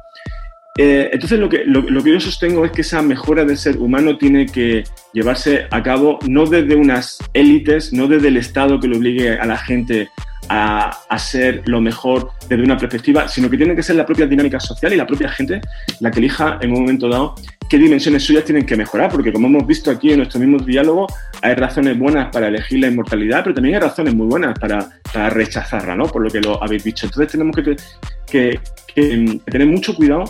eh, 0.78 1.10
entonces 1.12 1.38
lo 1.38 1.50
que, 1.50 1.64
lo, 1.66 2.02
que 2.02 2.12
yo 2.12 2.20
sostengo 2.20 2.64
es 2.64 2.72
que 2.72 2.80
esa 2.80 3.02
mejora 3.02 3.44
del 3.44 3.58
ser 3.58 3.76
humano 3.76 4.16
tiene 4.16 4.46
que 4.46 4.84
llevarse 5.12 5.66
a 5.70 5.82
cabo 5.82 6.18
no 6.26 6.46
desde 6.46 6.76
unas 6.76 7.18
élites, 7.34 7.92
no 7.92 8.08
desde 8.08 8.28
el 8.28 8.38
Estado 8.38 8.80
que 8.80 8.88
le 8.88 8.96
obligue 8.96 9.38
a 9.38 9.44
la 9.44 9.58
gente 9.58 10.08
a, 10.48 11.18
ser 11.18 11.62
lo 11.66 11.80
mejor 11.80 12.30
desde 12.48 12.62
una 12.62 12.76
perspectiva, 12.76 13.28
sino 13.28 13.48
que 13.48 13.56
tiene 13.56 13.76
que 13.76 13.82
ser 13.82 13.96
la 13.96 14.06
propia 14.06 14.26
dinámica 14.26 14.58
social 14.58 14.92
y 14.92 14.96
la 14.96 15.06
propia 15.06 15.28
gente 15.28 15.60
la 16.00 16.10
que 16.10 16.18
elija 16.18 16.58
en 16.60 16.72
un 16.72 16.80
momento 16.80 17.08
dado 17.08 17.34
qué 17.68 17.78
dimensiones 17.78 18.24
suyas 18.24 18.44
tienen 18.44 18.66
que 18.66 18.76
mejorar, 18.76 19.10
porque 19.10 19.32
como 19.32 19.46
hemos 19.46 19.66
visto 19.66 19.90
aquí 19.90 20.10
en 20.10 20.18
nuestro 20.18 20.40
mismo 20.40 20.58
diálogo, 20.58 21.06
hay 21.42 21.54
razones 21.54 21.98
buenas 21.98 22.30
para 22.30 22.48
elegir 22.48 22.80
la 22.80 22.88
inmortalidad, 22.88 23.42
pero 23.44 23.54
también 23.54 23.76
hay 23.76 23.80
razones 23.80 24.14
muy 24.14 24.26
buenas 24.26 24.58
para, 24.58 24.88
para 25.12 25.30
rechazarla, 25.30 25.94
¿no? 25.94 26.04
Por 26.06 26.22
lo 26.22 26.30
que 26.30 26.40
lo 26.40 26.62
habéis 26.62 26.84
dicho. 26.84 27.06
Entonces 27.06 27.32
tenemos 27.32 27.56
que, 27.56 27.76
que, 28.30 28.60
que 28.94 29.40
tener 29.46 29.66
mucho 29.68 29.94
cuidado 29.94 30.24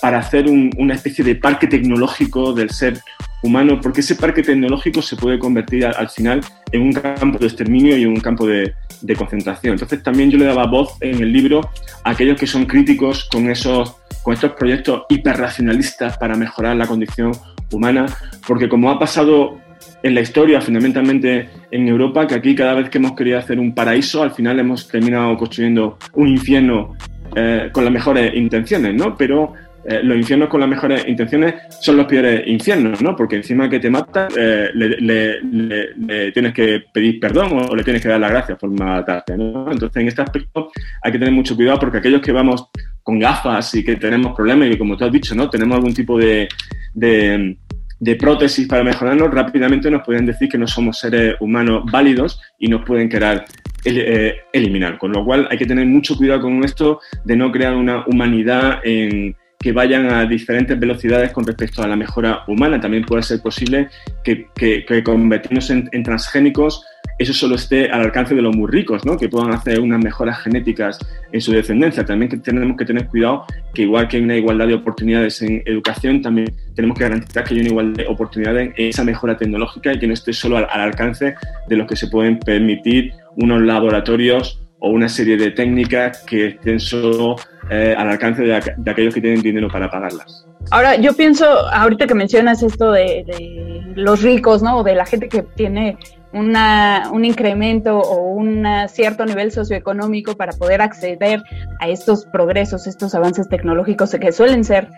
para 0.00 0.18
hacer 0.18 0.46
una 0.48 0.94
especie 0.94 1.24
de 1.24 1.34
parque 1.34 1.66
tecnológico 1.66 2.52
del 2.52 2.70
ser 2.70 3.00
humano, 3.42 3.78
porque 3.80 4.00
ese 4.00 4.16
parque 4.16 4.42
tecnológico 4.42 5.02
se 5.02 5.16
puede 5.16 5.38
convertir 5.38 5.86
al, 5.86 6.08
final 6.08 6.40
en 6.72 6.82
un 6.82 6.92
campo 6.92 7.38
de 7.38 7.46
exterminio 7.46 7.96
y 7.96 8.02
en 8.02 8.08
un 8.08 8.20
campo 8.20 8.46
de, 8.46 8.74
concentración. 9.18 9.74
Entonces 9.74 10.02
también 10.02 10.30
yo 10.30 10.38
le 10.38 10.46
daba 10.46 10.66
voz 10.66 10.96
en 11.00 11.20
el 11.20 11.30
libro 11.30 11.60
a 12.04 12.10
aquellos 12.10 12.38
que 12.38 12.46
son 12.46 12.64
críticos 12.64 13.28
con, 13.30 13.50
esos, 13.50 13.96
con 14.22 14.32
estos 14.32 14.52
proyectos 14.52 15.02
hiperracionalistas 15.10 16.16
para 16.16 16.34
mejorar 16.36 16.76
la 16.76 16.86
condición 16.86 17.32
humana, 17.70 18.06
porque 18.46 18.66
como 18.66 18.90
ha 18.90 18.98
pasado 18.98 19.58
en 20.02 20.14
la 20.14 20.20
historia, 20.20 20.60
fundamentalmente 20.60 21.48
en 21.70 21.88
Europa, 21.88 22.26
que 22.26 22.34
aquí 22.34 22.54
cada 22.54 22.74
vez 22.74 22.88
que 22.88 22.98
hemos 22.98 23.12
querido 23.12 23.38
hacer 23.38 23.58
un 23.58 23.74
paraíso, 23.74 24.22
al 24.22 24.32
final 24.32 24.58
hemos 24.58 24.88
terminado 24.88 25.36
construyendo 25.36 25.98
un 26.12 26.28
infierno 26.28 26.94
eh, 27.36 27.70
con 27.72 27.84
las 27.84 27.92
mejores 27.92 28.34
intenciones, 28.34 28.94
¿no? 28.94 29.16
Pero 29.16 29.54
eh, 29.86 30.00
los 30.02 30.16
infiernos 30.16 30.48
con 30.48 30.60
las 30.60 30.68
mejores 30.68 31.06
intenciones 31.06 31.54
son 31.80 31.98
los 31.98 32.06
peores 32.06 32.46
infiernos, 32.46 33.02
¿no? 33.02 33.14
Porque 33.14 33.36
encima 33.36 33.68
que 33.68 33.80
te 33.80 33.90
matan, 33.90 34.28
eh, 34.36 34.70
le, 34.72 36.32
tienes 36.32 36.54
que 36.54 36.84
pedir 36.92 37.20
perdón 37.20 37.66
o 37.68 37.76
le 37.76 37.84
tienes 37.84 38.00
que 38.00 38.08
dar 38.08 38.20
las 38.20 38.30
gracias 38.30 38.58
por 38.58 38.70
matarte, 38.70 39.36
¿no? 39.36 39.70
Entonces, 39.70 40.00
en 40.00 40.08
este 40.08 40.22
aspecto 40.22 40.70
hay 41.02 41.12
que 41.12 41.18
tener 41.18 41.34
mucho 41.34 41.54
cuidado 41.54 41.78
porque 41.78 41.98
aquellos 41.98 42.22
que 42.22 42.32
vamos 42.32 42.70
con 43.02 43.18
gafas 43.18 43.74
y 43.74 43.84
que 43.84 43.96
tenemos 43.96 44.34
problemas 44.34 44.68
y 44.70 44.78
como 44.78 44.96
tú 44.96 45.04
has 45.04 45.12
dicho, 45.12 45.34
¿no? 45.34 45.50
Tenemos 45.50 45.76
algún 45.76 45.92
tipo 45.92 46.18
de, 46.18 46.48
de, 46.94 48.16
prótesis 48.18 48.66
para 48.66 48.84
mejorarnos, 48.84 49.30
rápidamente 49.30 49.90
nos 49.90 50.02
pueden 50.02 50.24
decir 50.24 50.48
que 50.48 50.56
no 50.56 50.66
somos 50.66 50.98
seres 50.98 51.34
humanos 51.40 51.84
válidos 51.90 52.40
y 52.58 52.68
nos 52.68 52.84
pueden 52.84 53.08
querer 53.08 53.44
eh, 53.84 54.36
eliminar. 54.52 54.96
Con 54.96 55.12
lo 55.12 55.22
cual 55.24 55.46
hay 55.50 55.58
que 55.58 55.66
tener 55.66 55.86
mucho 55.86 56.16
cuidado 56.16 56.40
con 56.42 56.64
esto 56.64 57.00
de 57.24 57.36
no 57.36 57.52
crear 57.52 57.74
una 57.74 58.06
humanidad 58.06 58.80
en 58.82 59.36
que 59.64 59.72
vayan 59.72 60.12
a 60.12 60.26
diferentes 60.26 60.78
velocidades 60.78 61.32
con 61.32 61.42
respecto 61.42 61.82
a 61.82 61.88
la 61.88 61.96
mejora 61.96 62.44
humana. 62.48 62.78
También 62.78 63.02
puede 63.02 63.22
ser 63.22 63.40
posible 63.40 63.88
que, 64.22 64.48
que, 64.54 64.84
que 64.84 65.02
convertirnos 65.02 65.70
en, 65.70 66.02
transgénicos 66.02 66.84
eso 67.18 67.32
solo 67.32 67.54
esté 67.54 67.90
al 67.90 68.02
alcance 68.02 68.34
de 68.34 68.42
los 68.42 68.54
muy 68.54 68.70
ricos, 68.70 69.06
¿no? 69.06 69.16
que 69.16 69.28
puedan 69.28 69.54
hacer 69.54 69.80
unas 69.80 70.02
mejoras 70.02 70.42
genéticas 70.42 70.98
en 71.32 71.40
su 71.40 71.52
descendencia. 71.52 72.04
También 72.04 72.28
que 72.28 72.36
tenemos 72.36 72.76
que 72.76 72.84
tener 72.84 73.06
cuidado 73.06 73.46
que 73.72 73.82
igual 73.82 74.06
que 74.06 74.18
hay 74.18 74.24
una 74.24 74.36
igualdad 74.36 74.66
de 74.66 74.74
oportunidades 74.74 75.40
en 75.40 75.62
educación, 75.64 76.20
también 76.20 76.54
tenemos 76.74 76.98
que 76.98 77.04
garantizar 77.04 77.44
que 77.44 77.54
hay 77.54 77.60
una 77.60 77.70
igualdad 77.70 78.04
de 78.04 78.06
oportunidades 78.06 78.72
en 78.76 78.88
esa 78.88 79.04
mejora 79.04 79.38
tecnológica 79.38 79.94
y 79.94 79.98
que 79.98 80.06
no 80.06 80.12
esté 80.12 80.34
solo 80.34 80.58
al, 80.58 80.66
al 80.68 80.80
alcance 80.80 81.36
de 81.68 81.76
los 81.76 81.86
que 81.86 81.96
se 81.96 82.08
pueden 82.08 82.38
permitir 82.38 83.12
unos 83.36 83.62
laboratorios 83.62 84.60
o 84.80 84.90
una 84.90 85.08
serie 85.08 85.38
de 85.38 85.52
técnicas 85.52 86.22
que 86.26 86.48
estén 86.48 86.80
solo 86.80 87.36
eh, 87.70 87.94
al 87.96 88.08
alcance 88.08 88.42
de, 88.42 88.54
aquellos 88.54 89.14
que 89.14 89.20
tienen 89.20 89.40
dinero 89.40 89.68
para 89.68 89.90
pagarlas. 89.90 90.46
Ahora, 90.70 90.96
yo 90.96 91.14
pienso, 91.14 91.46
ahorita 91.46 92.06
que 92.06 92.14
mencionas 92.14 92.62
esto 92.62 92.92
de, 92.92 93.82
los 93.94 94.22
ricos, 94.22 94.62
¿no? 94.62 94.78
O 94.78 94.84
de 94.84 94.94
la 94.94 95.06
gente 95.06 95.28
que 95.28 95.42
tiene 95.42 95.96
una, 96.32 97.10
un 97.12 97.24
incremento 97.24 97.98
o 97.98 98.34
un 98.34 98.66
cierto 98.88 99.24
nivel 99.24 99.52
socioeconómico 99.52 100.36
para 100.36 100.52
poder 100.52 100.82
acceder 100.82 101.42
a 101.80 101.88
estos 101.88 102.26
progresos, 102.26 102.86
estos 102.86 103.14
avances 103.14 103.48
tecnológicos 103.48 104.10
que 104.10 104.32
suelen 104.32 104.64
ser 104.64 104.88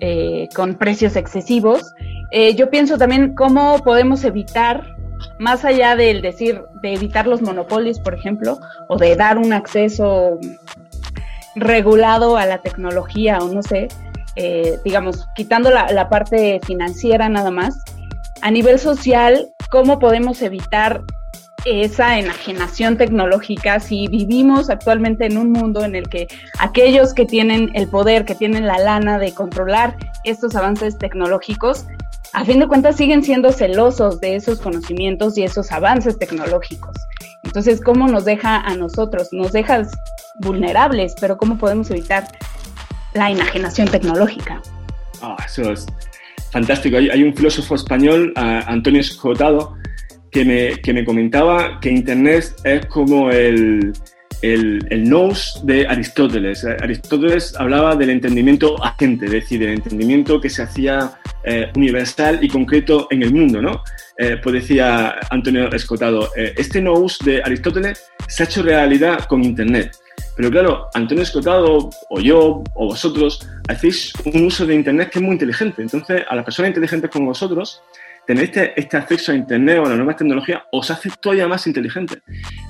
eh, 0.00 0.48
con 0.54 0.74
precios 0.74 1.14
excesivos. 1.16 1.94
Eh, 2.30 2.54
yo 2.54 2.70
pienso 2.70 2.96
también 2.96 3.34
cómo 3.34 3.82
podemos 3.84 4.24
evitar 4.24 4.96
más 5.38 5.64
allá 5.64 5.96
del 5.96 6.22
decir, 6.22 6.62
de 6.82 6.94
evitar 6.94 7.26
los 7.26 7.42
monopolios, 7.42 8.00
por 8.00 8.14
ejemplo, 8.14 8.58
o 8.88 8.96
de 8.96 9.16
dar 9.16 9.38
un 9.38 9.52
acceso 9.52 10.38
regulado 11.60 12.36
a 12.36 12.46
la 12.46 12.58
tecnología, 12.58 13.38
o 13.38 13.48
no 13.48 13.62
sé, 13.62 13.88
eh, 14.36 14.78
digamos, 14.84 15.26
quitando 15.34 15.70
la, 15.70 15.90
la 15.92 16.08
parte 16.08 16.60
financiera 16.64 17.28
nada 17.28 17.50
más, 17.50 17.82
a 18.40 18.50
nivel 18.50 18.78
social, 18.78 19.48
¿cómo 19.70 19.98
podemos 19.98 20.42
evitar 20.42 21.02
esa 21.64 22.18
enajenación 22.18 22.96
tecnológica 22.96 23.80
si 23.80 24.06
vivimos 24.08 24.70
actualmente 24.70 25.26
en 25.26 25.36
un 25.36 25.50
mundo 25.50 25.84
en 25.84 25.94
el 25.94 26.08
que 26.08 26.28
aquellos 26.58 27.14
que 27.14 27.26
tienen 27.26 27.70
el 27.74 27.88
poder, 27.88 28.24
que 28.24 28.34
tienen 28.34 28.66
la 28.66 28.78
lana 28.78 29.18
de 29.18 29.32
controlar 29.32 29.96
estos 30.24 30.54
avances 30.54 30.98
tecnológicos, 30.98 31.86
a 32.32 32.44
fin 32.44 32.60
de 32.60 32.68
cuentas 32.68 32.96
siguen 32.96 33.22
siendo 33.22 33.52
celosos 33.52 34.20
de 34.20 34.36
esos 34.36 34.60
conocimientos 34.60 35.36
y 35.38 35.44
esos 35.44 35.72
avances 35.72 36.18
tecnológicos. 36.18 36.96
Entonces, 37.44 37.80
¿cómo 37.80 38.06
nos 38.08 38.24
deja 38.24 38.60
a 38.60 38.74
nosotros? 38.76 39.28
Nos 39.32 39.52
deja 39.52 39.82
vulnerables, 40.40 41.14
pero 41.20 41.36
¿cómo 41.38 41.58
podemos 41.58 41.90
evitar 41.90 42.28
la 43.14 43.30
enajenación 43.30 43.88
tecnológica? 43.88 44.62
Ah, 45.22 45.36
eso 45.44 45.72
es 45.72 45.86
fantástico. 46.50 46.96
Hay, 46.96 47.22
un 47.22 47.34
filósofo 47.34 47.74
español, 47.74 48.32
Antonio 48.36 49.00
Escotado, 49.00 49.74
que 50.30 50.44
me, 50.44 50.80
que 50.82 50.92
me 50.92 51.04
comentaba 51.04 51.80
que 51.80 51.90
Internet 51.90 52.54
es 52.64 52.86
como 52.86 53.30
el, 53.30 53.92
el, 54.42 54.86
el 54.90 55.08
nous 55.08 55.60
de 55.64 55.86
Aristóteles. 55.86 56.64
Aristóteles 56.64 57.54
hablaba 57.58 57.96
del 57.96 58.10
entendimiento 58.10 58.82
agente, 58.82 59.26
es 59.26 59.32
decir, 59.32 59.60
del 59.60 59.70
entendimiento 59.70 60.40
que 60.40 60.50
se 60.50 60.62
hacía 60.62 61.12
eh, 61.44 61.70
universal 61.76 62.38
y 62.42 62.48
concreto 62.48 63.08
en 63.10 63.22
el 63.22 63.32
mundo, 63.32 63.60
¿no? 63.62 63.82
Eh, 64.16 64.36
pues 64.42 64.54
decía 64.54 65.16
Antonio 65.30 65.70
Escotado, 65.72 66.30
eh, 66.36 66.52
este 66.56 66.80
nous 66.80 67.18
de 67.20 67.42
Aristóteles 67.42 68.04
se 68.26 68.42
ha 68.42 68.46
hecho 68.46 68.62
realidad 68.62 69.24
con 69.26 69.44
Internet. 69.44 69.96
Pero 70.36 70.50
claro, 70.50 70.88
Antonio 70.94 71.22
Escotado, 71.22 71.90
o 72.10 72.20
yo, 72.20 72.62
o 72.74 72.86
vosotros, 72.86 73.48
hacéis 73.68 74.12
un 74.24 74.44
uso 74.44 74.66
de 74.66 74.74
Internet 74.74 75.10
que 75.10 75.18
es 75.18 75.24
muy 75.24 75.32
inteligente. 75.32 75.82
Entonces, 75.82 76.22
a 76.28 76.34
las 76.34 76.44
personas 76.44 76.70
inteligentes 76.70 77.10
como 77.10 77.26
vosotros, 77.26 77.82
tener 78.28 78.44
este, 78.44 78.78
este, 78.78 78.98
acceso 78.98 79.32
a 79.32 79.34
Internet 79.34 79.78
o 79.78 79.86
a 79.86 79.88
las 79.88 79.96
nuevas 79.96 80.16
tecnologías 80.16 80.60
os 80.70 80.90
hace 80.90 81.08
todavía 81.18 81.48
más 81.48 81.66
inteligente. 81.66 82.20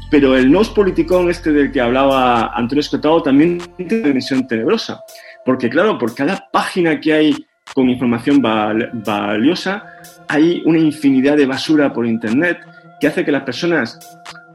Pero 0.08 0.36
el 0.36 0.52
nos 0.52 0.70
politicón 0.70 1.28
este 1.30 1.50
del 1.50 1.72
que 1.72 1.80
hablaba 1.80 2.52
Antonio 2.54 2.80
Escotado 2.80 3.20
también 3.24 3.58
tiene 3.76 3.96
una 3.96 4.06
dimensión 4.06 4.46
tenebrosa. 4.46 5.00
Porque 5.44 5.68
claro, 5.68 5.98
por 5.98 6.14
cada 6.14 6.48
página 6.52 7.00
que 7.00 7.12
hay 7.12 7.46
con 7.74 7.90
información 7.90 8.40
valiosa, 8.40 9.84
hay 10.28 10.62
una 10.64 10.78
infinidad 10.78 11.36
de 11.36 11.46
basura 11.46 11.92
por 11.92 12.06
Internet 12.06 12.60
que 13.00 13.08
hace 13.08 13.24
que 13.24 13.32
las 13.32 13.42
personas 13.42 13.98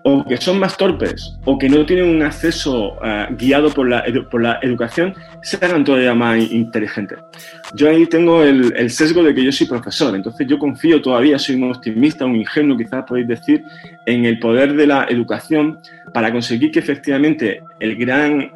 o 0.04 0.26
que 0.26 0.38
son 0.38 0.60
más 0.60 0.76
torpes 0.78 1.38
o 1.45 1.58
que 1.58 1.70
no 1.70 1.86
tienen 1.86 2.10
un 2.10 2.22
acceso 2.22 2.97
eh, 3.04 3.28
guiado 3.32 3.70
por 3.70 3.88
la, 3.88 4.04
por 4.30 4.41
la 4.41 4.60
educación, 4.62 5.14
todavía 5.86 6.14
más 6.14 6.39
inteligentes. 6.51 7.20
Yo 7.74 7.89
ahí 7.89 8.06
tengo 8.08 8.43
el, 8.43 8.89
sesgo 8.89 9.24
de 9.24 9.34
que 9.34 9.43
yo 9.43 9.51
soy 9.51 9.68
profesor, 9.68 10.16
entonces 10.16 10.45
yo 10.47 10.60
confío 10.60 11.01
todavía, 11.01 11.39
soy 11.39 11.56
un 11.56 11.72
optimista, 11.72 12.26
un 12.26 12.36
ingenuo 12.36 12.78
quizás 12.78 13.06
podéis 13.08 13.28
decir, 13.28 13.64
en 14.06 14.26
el 14.26 14.39
poder 14.39 14.76
de 14.76 14.88
la 14.88 15.06
educación 15.10 15.80
para 16.14 16.32
conseguir 16.32 16.72
que 16.72 16.80
efectivamente 16.80 17.64
el 17.80 17.95
gran, 17.95 18.41
eh, 18.41 18.51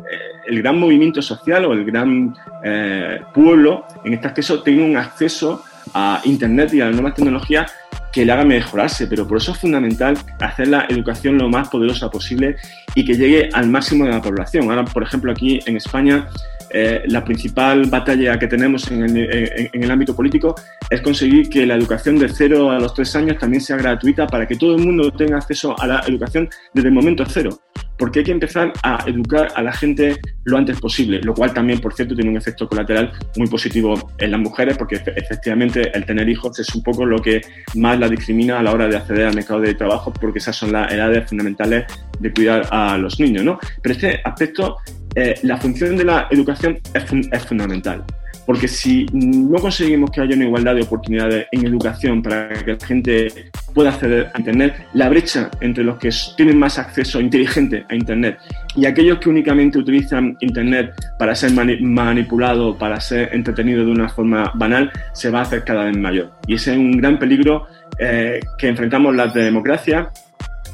el 0.47 0.61
gran 0.61 0.77
movimiento 0.77 1.21
social 1.21 1.65
o 1.65 1.73
el 1.73 1.85
gran 1.85 2.35
eh, 2.63 3.21
pueblo, 3.33 3.85
en 4.03 4.13
este 4.13 4.33
caso, 4.33 4.61
tenga 4.61 4.83
un 4.83 4.97
acceso 4.97 5.63
a 5.93 6.21
Internet 6.25 6.73
y 6.73 6.81
a 6.81 6.85
las 6.85 6.95
nuevas 6.95 7.15
tecnologías 7.15 7.71
que 8.17 8.25
le 8.25 8.31
haga 8.31 8.45
mejorarse, 8.45 9.05
pero 9.05 9.27
por 9.27 9.37
eso 9.37 9.51
es 9.51 9.59
fundamental 9.59 10.17
hacer 10.39 10.69
la 10.69 10.87
educación 10.89 11.37
lo 11.37 11.49
más 11.49 11.69
poderosa 11.69 12.09
posible 12.09 12.55
y 12.95 13.05
que 13.05 13.13
llegue 13.13 13.47
al 13.53 13.69
máximo 13.69 14.05
de 14.05 14.09
la 14.09 14.23
población. 14.23 14.67
Ahora, 14.67 14.83
por 14.85 15.03
ejemplo, 15.03 15.31
aquí 15.31 15.59
en 15.67 15.77
España, 15.77 16.27
eh, 16.71 17.03
la 17.09 17.23
principal 17.23 17.85
batalla 17.85 18.39
que 18.39 18.47
tenemos 18.47 18.89
en 18.89 19.03
el, 19.03 19.69
en 19.71 19.83
el, 19.83 19.91
ámbito 19.91 20.15
político 20.15 20.55
es 20.89 20.99
conseguir 21.01 21.47
que 21.47 21.67
la 21.67 21.75
educación 21.75 22.17
de 22.17 22.27
cero 22.27 22.71
a 22.71 22.79
los 22.79 22.95
tres 22.95 23.15
años 23.15 23.37
también 23.37 23.61
sea 23.61 23.77
gratuita 23.77 24.25
para 24.25 24.47
que 24.47 24.55
todo 24.55 24.75
el 24.75 24.83
mundo 24.83 25.11
tenga 25.11 25.37
acceso 25.37 25.79
a 25.79 25.85
la 25.85 26.03
educación 26.07 26.49
desde 26.73 26.89
el 26.89 26.95
momento 26.95 27.23
cero 27.27 27.61
porque 27.97 28.19
hay 28.19 28.25
que 28.25 28.31
empezar 28.31 28.73
a 28.83 29.03
educar 29.07 29.49
a 29.55 29.61
la 29.61 29.73
gente 29.73 30.19
lo 30.43 30.57
antes 30.57 30.79
posible, 30.79 31.19
lo 31.21 31.33
cual 31.33 31.53
también, 31.53 31.79
por 31.79 31.93
cierto, 31.93 32.15
tiene 32.15 32.29
un 32.29 32.37
efecto 32.37 32.67
colateral 32.67 33.11
muy 33.35 33.47
positivo 33.47 34.11
en 34.17 34.31
las 34.31 34.39
mujeres, 34.39 34.77
porque 34.77 34.95
efectivamente 34.95 35.91
el 35.93 36.05
tener 36.05 36.29
hijos 36.29 36.59
es 36.59 36.73
un 36.75 36.83
poco 36.83 37.05
lo 37.05 37.19
que 37.19 37.41
más 37.75 37.99
la 37.99 38.07
discrimina 38.07 38.59
a 38.59 38.63
la 38.63 38.71
hora 38.71 38.87
de 38.87 38.97
acceder 38.97 39.27
al 39.27 39.35
mercado 39.35 39.61
de 39.61 39.73
trabajo, 39.73 40.13
porque 40.13 40.39
esas 40.39 40.55
son 40.55 40.71
las 40.71 40.91
edades 40.91 41.27
fundamentales 41.27 41.85
de 42.19 42.33
cuidar 42.33 42.67
a 42.71 42.97
los 42.97 43.19
niños, 43.19 43.43
¿no? 43.43 43.59
Pero 43.81 43.93
este 43.93 44.21
aspecto, 44.23 44.77
eh, 45.15 45.35
la 45.43 45.57
función 45.57 45.97
de 45.97 46.05
la 46.05 46.27
educación 46.31 46.79
es, 46.93 47.03
es 47.31 47.45
fundamental. 47.45 48.03
Porque 48.47 48.69
si 48.69 49.05
no 49.11 49.59
conseguimos 49.59 50.09
que 50.09 50.21
haya 50.21 50.33
una 50.33 50.45
igualdad 50.45 50.75
de 50.75 50.83
oportunidades 50.83 51.47
en 51.51 51.67
educación 51.67 52.23
para 52.23 52.47
que 52.47 52.73
la 52.73 52.85
gente 52.87 53.51
pueda 53.73 53.89
acceder 53.89 54.31
a 54.33 54.39
Internet, 54.39 54.87
la 54.93 55.09
brecha 55.09 55.51
entre 55.59 55.83
los 55.83 55.97
que 55.97 56.09
tienen 56.37 56.57
más 56.57 56.79
acceso 56.79 57.19
inteligente 57.19 57.85
a 57.89 57.93
Internet 57.93 58.39
y 58.75 58.85
aquellos 58.85 59.19
que 59.19 59.29
únicamente 59.29 59.77
utilizan 59.77 60.37
Internet 60.39 60.93
para 61.19 61.35
ser 61.35 61.51
manipulado, 61.51 62.77
para 62.77 63.01
ser 63.01 63.35
entretenido 63.35 63.85
de 63.85 63.91
una 63.91 64.07
forma 64.07 64.51
banal, 64.55 64.91
se 65.13 65.29
va 65.29 65.39
a 65.39 65.41
hacer 65.41 65.65
cada 65.65 65.83
vez 65.83 65.97
mayor. 65.97 66.31
Y 66.47 66.53
ese 66.53 66.71
es 66.71 66.77
un 66.77 66.93
gran 66.93 67.19
peligro 67.19 67.67
eh, 67.99 68.39
que 68.57 68.69
enfrentamos 68.69 69.13
las 69.13 69.33
democracias, 69.33 70.07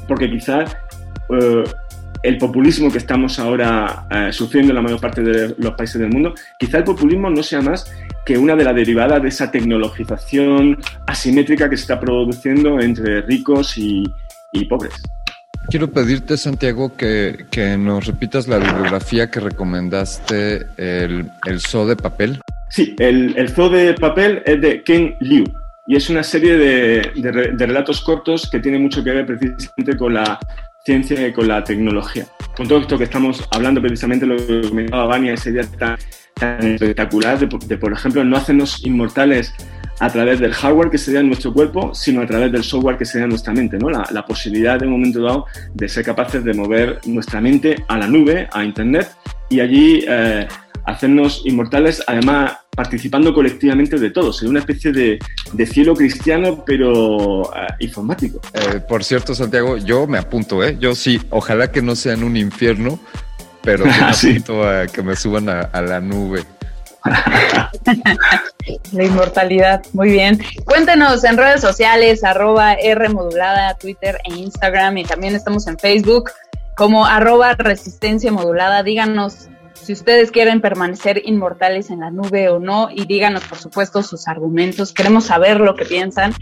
porque 0.06 0.30
quizás 0.30 0.76
eh, 1.30 1.64
el 2.24 2.38
populismo 2.38 2.90
que 2.90 2.98
estamos 2.98 3.38
ahora 3.38 4.06
eh, 4.10 4.32
sufriendo 4.32 4.72
en 4.72 4.76
la 4.76 4.82
mayor 4.82 4.98
parte 4.98 5.22
de 5.22 5.54
los 5.58 5.74
países 5.74 6.00
del 6.00 6.10
mundo, 6.10 6.34
quizá 6.58 6.78
el 6.78 6.84
populismo 6.84 7.28
no 7.28 7.42
sea 7.42 7.60
más 7.60 7.92
que 8.24 8.38
una 8.38 8.56
de 8.56 8.64
las 8.64 8.74
derivadas 8.74 9.22
de 9.22 9.28
esa 9.28 9.50
tecnologización 9.50 10.78
asimétrica 11.06 11.68
que 11.68 11.76
se 11.76 11.82
está 11.82 12.00
produciendo 12.00 12.80
entre 12.80 13.20
ricos 13.22 13.76
y, 13.76 14.04
pobres. 14.68 14.94
Quiero 15.68 15.90
pedirte, 15.90 16.36
Santiago, 16.36 16.96
que, 16.96 17.44
nos 17.78 18.06
repitas 18.06 18.48
la 18.48 18.58
bibliografía 18.58 19.30
que 19.30 19.40
recomendaste, 19.40 20.66
el, 20.78 21.28
el 21.44 21.60
zoo 21.60 21.86
de 21.86 21.96
papel. 21.96 22.40
Sí, 22.70 22.94
el, 22.98 23.36
el 23.36 23.50
zoo 23.50 23.68
de 23.68 23.92
papel 23.94 24.42
es 24.46 24.60
de 24.62 24.82
Ken 24.82 25.14
Liu 25.20 25.44
y 25.86 25.96
es 25.96 26.08
una 26.08 26.22
serie 26.22 26.56
de, 26.56 27.12
de, 27.16 27.66
relatos 27.66 28.00
cortos 28.00 28.48
que 28.50 28.60
tiene 28.60 28.78
mucho 28.78 29.04
que 29.04 29.10
ver 29.10 29.26
precisamente 29.26 29.96
con 29.98 30.14
la 30.14 30.38
ciencia 30.84 31.32
con 31.32 31.48
la 31.48 31.64
tecnología. 31.64 32.26
Con 32.56 32.68
todo 32.68 32.80
esto 32.80 32.98
que 32.98 33.04
estamos 33.04 33.42
hablando, 33.50 33.80
precisamente 33.80 34.26
lo 34.26 34.36
que 34.36 34.68
comentaba 34.68 35.06
Vania, 35.06 35.32
esa 35.32 35.50
idea 35.50 35.64
tan, 35.78 35.96
espectacular 36.60 37.38
de, 37.38 37.78
por 37.78 37.92
ejemplo, 37.92 38.22
no 38.22 38.36
hacernos 38.36 38.84
inmortales 38.84 39.54
a 40.00 40.10
través 40.10 40.40
del 40.40 40.52
hardware 40.52 40.90
que 40.90 40.98
sería 40.98 41.22
nuestro 41.22 41.54
cuerpo, 41.54 41.94
sino 41.94 42.20
a 42.20 42.26
través 42.26 42.52
del 42.52 42.64
software 42.64 42.98
que 42.98 43.04
sería 43.04 43.26
nuestra 43.26 43.54
mente, 43.54 43.78
¿no? 43.78 43.88
La, 43.88 44.06
la 44.10 44.26
posibilidad 44.26 44.82
en 44.82 44.88
un 44.88 45.00
momento 45.00 45.22
dado 45.22 45.46
de 45.72 45.88
ser 45.88 46.04
capaces 46.04 46.44
de 46.44 46.52
mover 46.52 47.00
nuestra 47.06 47.40
mente 47.40 47.82
a 47.88 47.96
la 47.96 48.06
nube, 48.06 48.48
a 48.52 48.64
Internet, 48.64 49.08
y 49.48 49.60
allí 49.60 50.04
eh, 50.06 50.46
hacernos 50.84 51.42
inmortales, 51.46 52.02
además 52.06 52.58
participando 52.74 53.32
colectivamente 53.32 53.98
de 53.98 54.10
todos, 54.10 54.42
en 54.42 54.50
una 54.50 54.60
especie 54.60 54.92
de, 54.92 55.18
cielo 55.66 55.94
cristiano, 55.94 56.62
pero 56.64 57.44
eh, 57.54 57.66
informático. 57.80 58.40
Eh, 58.52 58.80
por 58.86 59.04
cierto, 59.04 59.34
Santiago, 59.34 59.76
yo 59.78 60.06
me 60.06 60.18
apunto, 60.18 60.62
¿eh? 60.62 60.76
Yo 60.78 60.94
sí, 60.94 61.20
ojalá 61.30 61.70
que 61.70 61.82
no 61.82 61.96
sea 61.96 62.14
en 62.14 62.24
un 62.24 62.36
infierno, 62.36 62.98
pero 63.62 63.84
me 63.86 63.92
apunto 63.92 64.68
a 64.68 64.86
que 64.86 65.02
me 65.02 65.16
suban 65.16 65.48
a, 65.48 65.80
la 65.80 66.00
nube. 66.00 66.44
la 68.92 69.04
inmortalidad, 69.04 69.82
muy 69.92 70.10
bien. 70.10 70.40
Cuéntenos 70.64 71.22
en 71.24 71.36
redes 71.36 71.60
sociales, 71.60 72.24
arroba 72.24 72.74
R 72.74 73.08
modulada, 73.10 73.74
Twitter 73.74 74.18
e 74.24 74.34
Instagram, 74.34 74.98
y 74.98 75.04
también 75.04 75.34
estamos 75.34 75.66
en 75.66 75.78
Facebook 75.78 76.30
como 76.76 77.06
arroba 77.06 77.54
resistencia 77.54 78.32
modulada. 78.32 78.82
Díganos 78.82 79.48
si 79.84 79.92
ustedes 79.92 80.30
quieren 80.30 80.60
permanecer 80.60 81.20
inmortales 81.24 81.90
en 81.90 82.00
la 82.00 82.10
nube 82.10 82.48
o 82.48 82.58
no 82.58 82.88
y 82.90 83.04
díganos 83.04 83.44
por 83.44 83.58
supuesto 83.58 84.02
sus 84.02 84.26
argumentos, 84.26 84.92
queremos 84.92 85.24
saber 85.24 85.60
lo 85.60 85.76
que 85.76 85.84
piensan. 85.84 86.34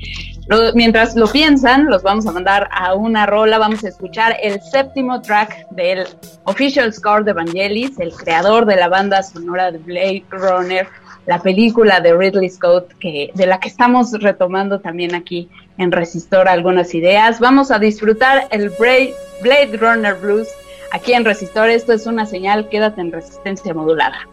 mientras 0.74 1.16
lo 1.16 1.26
piensan, 1.26 1.86
los 1.86 2.02
vamos 2.02 2.26
a 2.26 2.32
mandar 2.32 2.68
a 2.70 2.94
una 2.94 3.26
rola, 3.26 3.58
vamos 3.58 3.82
a 3.84 3.88
escuchar 3.88 4.36
el 4.40 4.60
séptimo 4.60 5.20
track 5.20 5.68
del 5.70 6.06
Official 6.44 6.92
Score 6.92 7.24
de 7.24 7.32
Vangelis, 7.32 7.98
el 7.98 8.12
creador 8.12 8.64
de 8.64 8.76
la 8.76 8.88
banda 8.88 9.22
sonora 9.22 9.72
de 9.72 9.78
Blade 9.78 10.24
Runner, 10.30 10.86
la 11.26 11.40
película 11.40 12.00
de 12.00 12.14
Ridley 12.14 12.48
Scott, 12.48 12.92
que, 13.00 13.32
de 13.34 13.46
la 13.46 13.58
que 13.58 13.68
estamos 13.68 14.12
retomando 14.12 14.80
también 14.80 15.14
aquí 15.14 15.48
en 15.78 15.90
Resistor 15.90 16.48
algunas 16.48 16.94
ideas. 16.94 17.40
Vamos 17.40 17.70
a 17.70 17.78
disfrutar 17.78 18.46
el 18.50 18.70
Blade 18.70 19.76
Runner 19.76 20.14
Blues 20.14 20.48
Aquí 20.92 21.14
en 21.14 21.24
Resistor 21.24 21.70
esto 21.70 21.94
es 21.94 22.06
una 22.06 22.26
señal, 22.26 22.68
quédate 22.68 23.00
en 23.00 23.12
resistencia 23.12 23.72
modulada. 23.72 24.28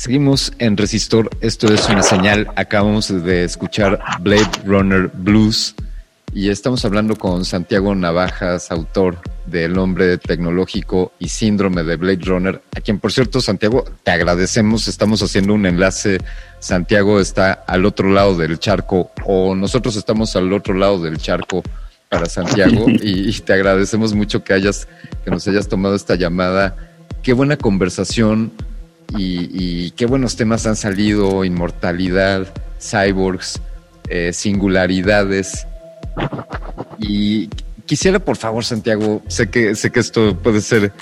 Seguimos 0.00 0.54
en 0.58 0.78
Resistor, 0.78 1.28
esto 1.42 1.70
es 1.70 1.86
una 1.90 2.02
señal, 2.02 2.48
acabamos 2.56 3.08
de 3.22 3.44
escuchar 3.44 4.00
Blade 4.20 4.48
Runner 4.64 5.10
Blues 5.12 5.74
y 6.32 6.48
estamos 6.48 6.86
hablando 6.86 7.16
con 7.16 7.44
Santiago 7.44 7.94
Navajas, 7.94 8.70
autor 8.70 9.18
del 9.44 9.76
Hombre 9.76 10.16
Tecnológico 10.16 11.12
y 11.18 11.28
Síndrome 11.28 11.82
de 11.82 11.96
Blade 11.96 12.24
Runner, 12.24 12.62
a 12.74 12.80
quien 12.80 12.98
por 12.98 13.12
cierto 13.12 13.42
Santiago 13.42 13.84
te 14.02 14.10
agradecemos, 14.10 14.88
estamos 14.88 15.22
haciendo 15.22 15.52
un 15.52 15.66
enlace, 15.66 16.16
Santiago 16.60 17.20
está 17.20 17.52
al 17.52 17.84
otro 17.84 18.08
lado 18.08 18.38
del 18.38 18.58
charco 18.58 19.10
o 19.26 19.54
nosotros 19.54 19.96
estamos 19.96 20.34
al 20.34 20.50
otro 20.54 20.72
lado 20.72 20.98
del 21.02 21.18
charco 21.18 21.62
para 22.08 22.24
Santiago 22.24 22.86
y, 22.88 23.38
te 23.40 23.52
agradecemos 23.52 24.14
mucho 24.14 24.44
que 24.44 24.54
hayas, 24.54 24.88
que 25.26 25.30
nos 25.30 25.46
hayas 25.46 25.68
tomado 25.68 25.94
esta 25.94 26.14
llamada. 26.14 26.74
Qué 27.22 27.34
buena 27.34 27.58
conversación 27.58 28.50
y, 29.16 29.90
qué 29.92 30.06
buenos 30.06 30.36
temas 30.36 30.66
han 30.66 30.76
salido, 30.76 31.44
inmortalidad, 31.44 32.46
cyborgs, 32.80 33.60
eh, 34.08 34.32
singularidades. 34.32 35.66
Y 36.98 37.48
quisiera, 37.86 38.18
por 38.18 38.36
favor, 38.36 38.64
Santiago, 38.64 39.22
sé 39.28 39.50
que, 39.50 39.74
sé 39.74 39.90
que 39.90 40.00
esto 40.00 40.36
puede 40.36 40.60
ser 40.60 40.92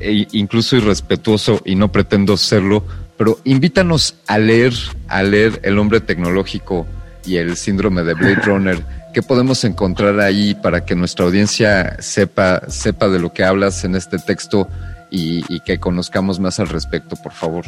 eh, 0.00 0.26
incluso 0.32 0.76
irrespetuoso 0.76 1.60
y 1.64 1.74
no 1.74 1.90
pretendo 1.90 2.36
serlo, 2.36 2.84
pero 3.16 3.40
invítanos 3.44 4.16
a 4.26 4.38
leer, 4.38 4.74
a 5.08 5.22
leer 5.22 5.60
El 5.62 5.78
hombre 5.78 6.00
tecnológico 6.00 6.86
y 7.24 7.36
el 7.36 7.56
síndrome 7.56 8.02
de 8.02 8.14
Blade 8.14 8.34
Runner. 8.44 8.84
¿Qué 9.14 9.22
podemos 9.22 9.64
encontrar 9.64 10.20
ahí 10.20 10.54
para 10.54 10.84
que 10.84 10.94
nuestra 10.94 11.24
audiencia 11.24 11.96
sepa, 12.00 12.62
sepa 12.68 13.08
de 13.08 13.18
lo 13.18 13.32
que 13.32 13.44
hablas 13.44 13.82
en 13.84 13.96
este 13.96 14.18
texto 14.18 14.68
y, 15.16 15.60
que 15.60 15.78
conozcamos 15.78 16.38
más 16.38 16.60
al 16.60 16.68
respecto, 16.68 17.16
por 17.16 17.32
favor. 17.32 17.64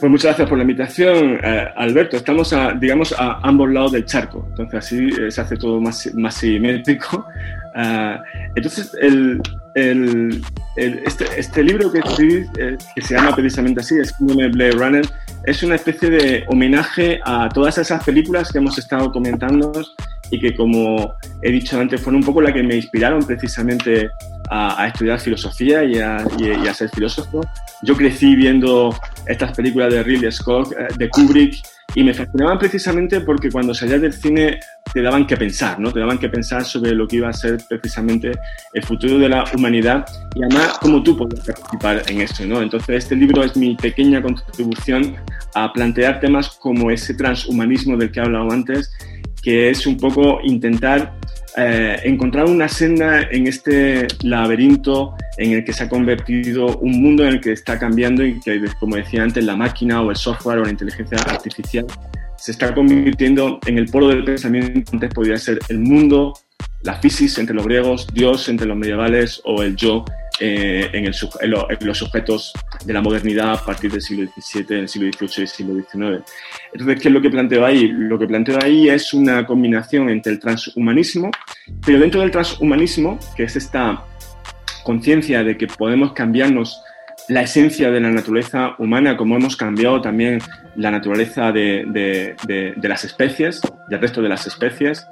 Pues 0.00 0.10
muchas 0.10 0.30
gracias 0.30 0.48
por 0.48 0.58
la 0.58 0.62
invitación, 0.62 1.38
eh, 1.42 1.68
Alberto. 1.76 2.16
Estamos, 2.16 2.52
a, 2.52 2.72
digamos, 2.72 3.14
a 3.16 3.38
ambos 3.42 3.70
lados 3.70 3.92
del 3.92 4.04
charco, 4.04 4.46
entonces 4.50 4.78
así 4.78 5.08
eh, 5.08 5.30
se 5.30 5.40
hace 5.40 5.56
todo 5.56 5.80
más, 5.80 6.12
más 6.14 6.34
simétrico. 6.34 7.26
Ah, 7.74 8.22
entonces, 8.54 8.94
el, 9.00 9.40
el, 9.74 10.44
este, 10.76 11.24
este, 11.38 11.62
libro 11.64 11.90
que 11.90 12.00
escribí, 12.00 12.46
eh, 12.58 12.76
que 12.94 13.00
se 13.00 13.14
llama 13.14 13.34
precisamente 13.34 13.80
así, 13.80 13.94
es 13.98 14.14
Blade 14.20 14.72
Runner, 14.72 15.06
es 15.46 15.62
una 15.62 15.76
especie 15.76 16.10
de 16.10 16.44
homenaje 16.48 17.18
a 17.24 17.48
todas 17.48 17.78
esas 17.78 18.04
películas 18.04 18.52
que 18.52 18.58
hemos 18.58 18.76
estado 18.76 19.10
comentando 19.10 19.72
y 20.30 20.38
que, 20.38 20.54
como 20.54 21.14
he 21.40 21.50
dicho 21.50 21.80
antes, 21.80 22.02
fueron 22.02 22.20
un 22.20 22.26
poco 22.26 22.42
las 22.42 22.52
que 22.52 22.62
me 22.62 22.76
inspiraron 22.76 23.24
precisamente 23.24 24.10
a, 24.50 24.86
estudiar 24.86 25.20
filosofía 25.20 25.84
y 25.84 25.98
a, 25.98 26.74
ser 26.74 26.88
filósofo. 26.90 27.40
Yo 27.82 27.96
crecí 27.96 28.34
viendo 28.36 28.94
estas 29.26 29.56
películas 29.56 29.92
de 29.92 30.02
Ridley 30.02 30.30
Scott, 30.30 30.72
eh, 30.72 30.88
de 30.96 31.08
Kubrick, 31.08 31.56
y 31.94 32.02
me 32.02 32.14
fascinaban 32.14 32.58
precisamente 32.58 33.20
porque 33.20 33.50
cuando 33.50 33.74
salías 33.74 34.00
del 34.00 34.12
cine 34.12 34.60
te 34.92 35.02
daban 35.02 35.26
que 35.26 35.36
pensar, 35.36 35.78
¿no? 35.78 35.92
Te 35.92 36.00
daban 36.00 36.18
que 36.18 36.28
pensar 36.28 36.64
sobre 36.64 36.92
lo 36.92 37.06
que 37.06 37.16
iba 37.16 37.28
a 37.28 37.32
ser 37.32 37.58
precisamente 37.68 38.32
el 38.72 38.82
futuro 38.82 39.18
de 39.18 39.28
la 39.28 39.44
humanidad 39.54 40.06
y 40.34 40.42
además 40.42 40.78
cómo 40.80 41.02
tú 41.02 41.16
podías 41.16 41.44
participar 41.44 42.02
en 42.08 42.22
eso, 42.22 42.46
¿no? 42.46 42.62
Entonces 42.62 43.04
este 43.04 43.16
libro 43.16 43.44
es 43.44 43.56
mi 43.56 43.76
pequeña 43.76 44.22
contribución 44.22 45.16
a 45.54 45.72
plantear 45.72 46.20
temas 46.20 46.48
como 46.48 46.90
ese 46.90 47.14
transhumanismo 47.14 47.96
del 47.96 48.10
que 48.10 48.20
he 48.20 48.22
hablado 48.22 48.50
antes, 48.50 48.90
que 49.42 49.70
es 49.70 49.86
un 49.86 49.98
poco 49.98 50.38
intentar 50.44 51.14
eh, 51.56 52.00
encontrar 52.04 52.46
una 52.46 52.68
senda 52.68 53.22
en 53.22 53.46
este 53.46 54.06
laberinto 54.22 55.14
en 55.36 55.52
el 55.52 55.64
que 55.64 55.72
se 55.72 55.84
ha 55.84 55.88
convertido 55.88 56.78
un 56.78 57.02
mundo 57.02 57.24
en 57.24 57.34
el 57.34 57.40
que 57.40 57.52
está 57.52 57.78
cambiando 57.78 58.24
y 58.24 58.40
que, 58.40 58.60
como 58.80 58.96
decía 58.96 59.22
antes, 59.22 59.44
la 59.44 59.56
máquina 59.56 60.00
o 60.00 60.10
el 60.10 60.16
software 60.16 60.58
o 60.58 60.64
la 60.64 60.70
inteligencia 60.70 61.18
artificial 61.18 61.86
se 62.36 62.52
está 62.52 62.74
convirtiendo 62.74 63.60
en 63.66 63.78
el 63.78 63.86
polo 63.86 64.08
del 64.08 64.24
pensamiento. 64.24 64.92
Antes 64.92 65.12
podría 65.14 65.36
ser 65.36 65.58
el 65.68 65.78
mundo, 65.78 66.32
la 66.82 66.94
física 66.94 67.40
entre 67.40 67.54
los 67.54 67.66
griegos, 67.66 68.06
Dios 68.12 68.48
entre 68.48 68.66
los 68.66 68.76
medievales 68.76 69.40
o 69.44 69.62
el 69.62 69.76
yo 69.76 70.04
eh, 70.44 70.90
en, 70.92 71.04
los 71.86 71.98
sujetos 71.98 72.52
de 72.84 72.92
la 72.92 73.00
modernidad 73.00 73.52
a 73.52 73.64
partir 73.64 73.92
del 73.92 74.02
siglo 74.02 74.28
XVII, 74.36 74.64
del 74.64 74.88
siglo 74.88 75.08
XVIII 75.12 75.30
y 75.36 75.40
del 75.40 75.48
siglo 75.48 75.74
XIX. 75.74 76.32
Entonces, 76.72 77.00
¿qué 77.00 77.08
es 77.08 77.14
lo 77.14 77.22
que 77.22 77.30
planteo 77.30 77.64
ahí? 77.64 77.86
Lo 77.86 78.18
que 78.18 78.26
planteo 78.26 78.58
ahí 78.60 78.88
es 78.88 79.14
una 79.14 79.46
combinación 79.46 80.10
entre 80.10 80.32
el 80.32 80.40
transhumanismo, 80.40 81.30
pero 81.86 82.00
dentro 82.00 82.22
del 82.22 82.32
transhumanismo, 82.32 83.20
que 83.36 83.44
es 83.44 83.54
esta 83.54 84.04
conciencia 84.82 85.44
de 85.44 85.56
que 85.56 85.68
podemos 85.68 86.12
cambiarnos 86.12 86.82
la 87.28 87.42
esencia 87.42 87.92
de 87.92 88.00
la 88.00 88.10
naturaleza 88.10 88.74
humana, 88.78 89.16
como 89.16 89.36
hemos 89.36 89.56
cambiado 89.56 90.00
también 90.00 90.40
la 90.74 90.90
naturaleza 90.90 91.52
de, 91.52 91.84
de, 91.86 92.88
las 92.88 93.04
especies 93.04 93.60
y 93.88 93.94
el 93.94 94.00
resto 94.00 94.20
de 94.20 94.28
las 94.28 94.46
especies, 94.48 95.06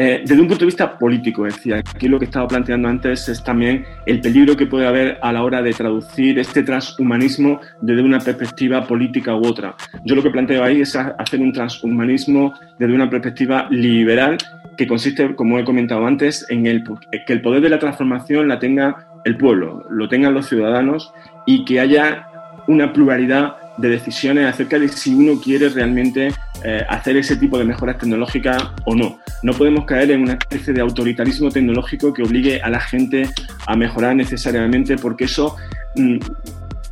eh, 0.00 0.22
desde 0.24 0.40
un 0.40 0.46
punto 0.46 0.60
de 0.60 0.66
vista 0.66 0.96
político, 0.96 1.42
decía, 1.42 1.78
aquí 1.78 2.06
lo 2.06 2.20
que 2.20 2.26
estaba 2.26 2.46
planteando 2.46 2.86
antes 2.86 3.28
es 3.28 3.42
también 3.42 3.84
el 4.06 4.20
peligro 4.20 4.56
que 4.56 4.66
puede 4.66 4.86
haber 4.86 5.18
a 5.20 5.32
la 5.32 5.42
hora 5.42 5.60
de 5.60 5.72
traducir 5.72 6.38
este 6.38 6.62
transhumanismo 6.62 7.60
desde 7.80 8.02
una 8.02 8.20
perspectiva 8.20 8.86
política 8.86 9.34
u 9.34 9.44
otra. 9.44 9.74
Yo 10.04 10.14
lo 10.14 10.22
que 10.22 10.30
planteo 10.30 10.62
ahí 10.62 10.82
es 10.82 10.94
hacer 10.94 11.40
un 11.40 11.52
transhumanismo 11.52 12.54
desde 12.78 12.94
una 12.94 13.10
perspectiva 13.10 13.66
liberal 13.70 14.38
que 14.76 14.86
consiste, 14.86 15.34
como 15.34 15.58
he 15.58 15.64
comentado 15.64 16.06
antes, 16.06 16.46
en 16.48 16.66
el, 16.66 16.84
que 17.26 17.32
el 17.32 17.42
poder 17.42 17.60
de 17.60 17.70
la 17.70 17.80
transformación 17.80 18.46
la 18.46 18.60
tenga 18.60 19.08
el 19.24 19.36
pueblo, 19.36 19.84
lo 19.90 20.08
tengan 20.08 20.32
los 20.32 20.48
ciudadanos 20.48 21.12
y 21.44 21.64
que 21.64 21.80
haya 21.80 22.28
una 22.68 22.92
pluralidad 22.92 23.56
de 23.78 23.88
decisiones 23.88 24.46
acerca 24.46 24.78
de 24.78 24.88
si 24.88 25.14
uno 25.14 25.40
quiere 25.40 25.68
realmente 25.68 26.34
eh, 26.64 26.84
hacer 26.88 27.16
ese 27.16 27.36
tipo 27.36 27.58
de 27.58 27.64
mejoras 27.64 27.98
tecnológicas 27.98 28.62
o 28.84 28.94
no. 28.94 29.18
No 29.42 29.52
podemos 29.52 29.84
caer 29.84 30.10
en 30.10 30.22
una 30.22 30.32
especie 30.32 30.72
de 30.72 30.80
autoritarismo 30.80 31.50
tecnológico 31.50 32.12
que 32.12 32.22
obligue 32.22 32.60
a 32.60 32.68
la 32.68 32.80
gente 32.80 33.28
a 33.66 33.76
mejorar 33.76 34.16
necesariamente 34.16 34.96
porque 34.96 35.24
eso 35.24 35.56
mm, 35.96 36.18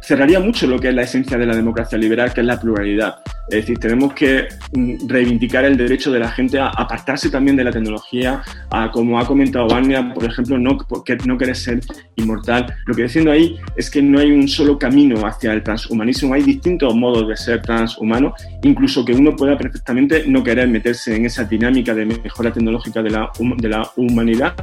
cerraría 0.06 0.38
mucho 0.38 0.68
lo 0.68 0.78
que 0.78 0.88
es 0.88 0.94
la 0.94 1.02
esencia 1.02 1.36
de 1.36 1.46
la 1.46 1.56
democracia 1.56 1.98
liberal, 1.98 2.32
que 2.32 2.40
es 2.40 2.46
la 2.46 2.60
pluralidad. 2.60 3.16
Es 3.48 3.62
decir, 3.62 3.78
tenemos 3.78 4.14
que 4.14 4.46
mm, 4.72 5.08
reivindicar 5.08 5.64
el 5.64 5.76
derecho 5.76 6.12
de 6.12 6.20
la 6.20 6.30
gente 6.30 6.60
a 6.60 6.68
apartarse 6.68 7.28
también 7.28 7.56
de 7.56 7.64
la 7.64 7.72
tecnología, 7.72 8.40
a, 8.70 8.92
como 8.92 9.18
ha 9.18 9.26
comentado 9.26 9.66
Vania, 9.66 10.14
por 10.14 10.24
ejemplo, 10.24 10.58
no, 10.58 10.78
no 11.24 11.38
querer 11.38 11.56
ser 11.56 11.80
inmortal. 12.14 12.72
Lo 12.86 12.94
que 12.94 13.02
diciendo 13.02 13.32
ahí 13.32 13.56
es 13.76 13.90
que 13.90 14.00
no 14.00 14.20
hay 14.20 14.30
un 14.30 14.46
solo 14.46 14.78
camino 14.78 15.26
hacia 15.26 15.52
el 15.52 15.64
transhumanismo, 15.64 16.34
hay 16.34 16.42
distintos 16.42 16.94
modos 16.94 17.26
de 17.26 17.36
ser 17.36 17.62
transhumano, 17.62 18.32
incluso 18.62 19.04
que 19.04 19.12
uno 19.12 19.34
pueda 19.34 19.58
perfectamente 19.58 20.22
no 20.28 20.44
querer 20.44 20.68
meterse 20.68 21.16
en 21.16 21.26
esa 21.26 21.42
dinámica 21.42 21.94
de 21.94 22.06
mejora 22.06 22.52
tecnológica 22.52 23.02
de 23.02 23.10
la, 23.10 23.32
de 23.56 23.68
la 23.68 23.90
humanidad 23.96 24.54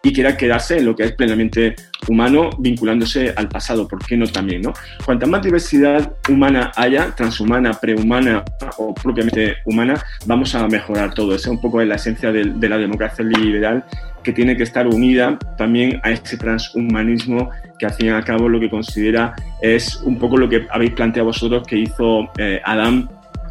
y 0.00 0.12
quiera 0.12 0.36
quedarse 0.36 0.78
en 0.78 0.84
lo 0.86 0.94
que 0.94 1.04
es 1.04 1.12
plenamente 1.12 1.74
humano, 2.08 2.50
vinculándose 2.58 3.32
al 3.36 3.48
pasado, 3.48 3.86
¿por 3.86 4.04
qué 4.04 4.16
no 4.16 4.26
también? 4.26 4.62
¿no? 4.62 4.72
Cuanta 5.04 5.26
más 5.26 5.42
diversidad 5.42 6.12
humana 6.28 6.72
haya, 6.76 7.14
transhumana, 7.14 7.72
prehumana, 7.74 8.44
o 8.78 8.94
propiamente 8.94 9.56
humana, 9.64 10.02
vamos 10.26 10.54
a 10.54 10.66
mejorar 10.68 11.14
todo. 11.14 11.34
Esa 11.34 11.48
es 11.48 11.54
un 11.56 11.60
poco 11.60 11.82
la 11.82 11.96
esencia 11.96 12.32
de, 12.32 12.68
la 12.68 12.78
democracia 12.78 13.24
liberal 13.24 13.84
que 14.22 14.32
tiene 14.32 14.56
que 14.56 14.62
estar 14.62 14.86
unida 14.86 15.38
también 15.58 16.00
a 16.02 16.10
ese 16.10 16.36
transhumanismo 16.36 17.50
que 17.78 17.86
al 17.86 17.92
fin 17.92 18.06
y 18.06 18.10
al 18.10 18.24
cabo 18.24 18.48
lo 18.48 18.60
que 18.60 18.70
considera 18.70 19.34
es 19.60 19.96
un 20.04 20.18
poco 20.18 20.36
lo 20.36 20.48
que 20.48 20.66
habéis 20.70 20.92
planteado 20.92 21.26
vosotros 21.26 21.66
que 21.66 21.76
hizo 21.76 22.30
eh, 22.38 22.60
Adán 22.64 23.10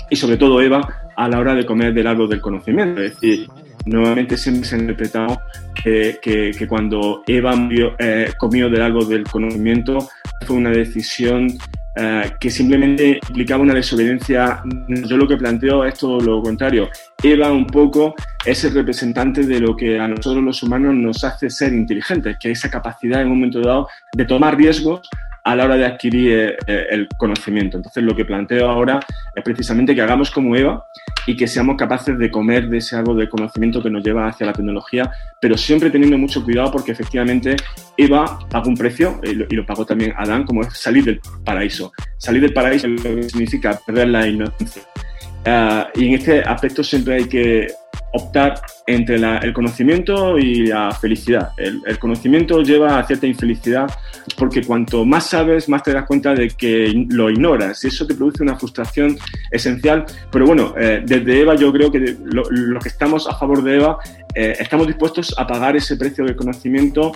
y 0.09 0.15
sobre 0.15 0.37
todo 0.37 0.61
Eva 0.61 0.87
a 1.15 1.27
la 1.27 1.39
hora 1.39 1.53
de 1.53 1.65
comer 1.65 1.93
del 1.93 2.07
árbol 2.07 2.29
del 2.29 2.41
conocimiento. 2.41 3.01
Es 3.01 3.13
decir, 3.13 3.47
nuevamente 3.85 4.37
siempre 4.37 4.65
se 4.67 4.75
ha 4.75 4.79
interpretado 4.79 5.41
que, 5.83 6.19
que, 6.21 6.67
cuando 6.67 7.23
Eva 7.27 7.53
eh, 7.99 8.31
comió 8.37 8.69
del 8.69 8.81
árbol 8.81 9.09
del 9.09 9.23
conocimiento 9.23 10.09
fue 10.45 10.57
una 10.57 10.69
decisión 10.69 11.57
eh, 11.95 12.31
que 12.39 12.49
simplemente 12.49 13.19
implicaba 13.27 13.63
una 13.63 13.73
desobediencia. 13.73 14.61
Yo 14.87 15.17
lo 15.17 15.27
que 15.27 15.37
planteo 15.37 15.83
es 15.83 15.95
todo 15.95 16.19
lo 16.21 16.41
contrario. 16.41 16.89
Eva 17.21 17.51
un 17.51 17.67
poco 17.67 18.15
es 18.45 18.63
el 18.63 18.73
representante 18.73 19.43
de 19.43 19.59
lo 19.59 19.75
que 19.75 19.99
a 19.99 20.07
nosotros 20.07 20.43
los 20.43 20.63
humanos 20.63 20.95
nos 20.95 21.23
hace 21.23 21.49
ser 21.49 21.73
inteligentes, 21.73 22.37
que 22.39 22.51
es 22.51 22.59
esa 22.59 22.69
capacidad 22.69 23.21
en 23.21 23.27
un 23.27 23.39
momento 23.39 23.59
dado 23.61 23.87
de 24.13 24.25
tomar 24.25 24.55
riesgos 24.55 25.01
a 25.43 25.55
la 25.55 25.65
hora 25.65 25.75
de 25.75 25.85
adquirir 25.85 26.31
eh, 26.31 26.57
eh, 26.67 26.87
el 26.91 27.07
conocimiento. 27.17 27.77
Entonces, 27.77 28.03
lo 28.03 28.15
que 28.15 28.25
planteo 28.25 28.69
ahora 28.69 28.99
es 29.35 29.43
precisamente 29.43 29.95
que 29.95 30.01
hagamos 30.01 30.31
como 30.31 30.55
Eva 30.55 30.85
y 31.25 31.35
que 31.35 31.47
seamos 31.47 31.75
capaces 31.77 32.17
de 32.17 32.29
comer 32.29 32.69
de 32.69 32.77
ese 32.77 32.95
árbol 32.95 33.17
de 33.17 33.29
conocimiento 33.29 33.81
que 33.81 33.89
nos 33.89 34.03
lleva 34.03 34.27
hacia 34.27 34.45
la 34.45 34.53
tecnología, 34.53 35.11
pero 35.39 35.57
siempre 35.57 35.89
teniendo 35.89 36.17
mucho 36.17 36.43
cuidado 36.43 36.71
porque 36.71 36.91
efectivamente 36.91 37.55
Eva 37.97 38.39
pagó 38.49 38.69
un 38.69 38.77
precio 38.77 39.19
y 39.23 39.33
lo, 39.55 39.65
pagó 39.65 39.85
también 39.85 40.13
Adán, 40.17 40.43
como 40.43 40.61
es 40.61 40.73
salir 40.77 41.03
del 41.05 41.19
paraíso. 41.43 41.91
Salir 42.17 42.41
del 42.41 42.53
paraíso 42.53 42.87
lo 42.87 43.01
que 43.01 43.23
significa 43.23 43.79
perder 43.85 44.09
la 44.09 44.27
inocencia. 44.27 44.83
Ah, 45.45 45.89
y 45.95 46.07
en 46.07 46.13
este 46.13 46.41
aspecto 46.41 46.83
siempre 46.83 47.15
hay 47.15 47.25
que 47.25 47.67
optar 48.13 48.59
entre 48.87 49.15
el 49.15 49.53
conocimiento 49.53 50.37
y 50.37 50.67
la 50.67 50.91
felicidad. 50.91 51.51
El, 51.57 51.97
conocimiento 51.99 52.61
lleva 52.61 52.99
a 52.99 53.05
cierta 53.05 53.27
infelicidad 53.27 53.89
porque 54.37 54.63
cuanto 54.63 55.05
más 55.05 55.27
sabes, 55.27 55.69
más 55.69 55.83
te 55.83 55.93
das 55.93 56.05
cuenta 56.05 56.33
de 56.33 56.49
que 56.49 57.05
lo 57.09 57.29
ignoras 57.29 57.83
y 57.83 57.87
eso 57.87 58.05
te 58.05 58.15
produce 58.15 58.43
una 58.43 58.57
frustración 58.57 59.17
esencial. 59.49 60.05
Pero 60.31 60.45
bueno, 60.45 60.73
eh, 60.77 61.01
desde 61.05 61.41
Eva 61.41 61.55
yo 61.55 61.71
creo 61.71 61.91
que 61.91 61.99
los 62.23 62.47
lo 62.51 62.79
que 62.79 62.89
estamos 62.89 63.27
a 63.27 63.35
favor 63.35 63.63
de 63.63 63.77
Eva 63.77 63.97
eh, 64.33 64.55
estamos 64.59 64.87
dispuestos 64.87 65.33
a 65.37 65.45
pagar 65.47 65.75
ese 65.75 65.95
precio 65.97 66.25
del 66.25 66.35
conocimiento 66.35 67.11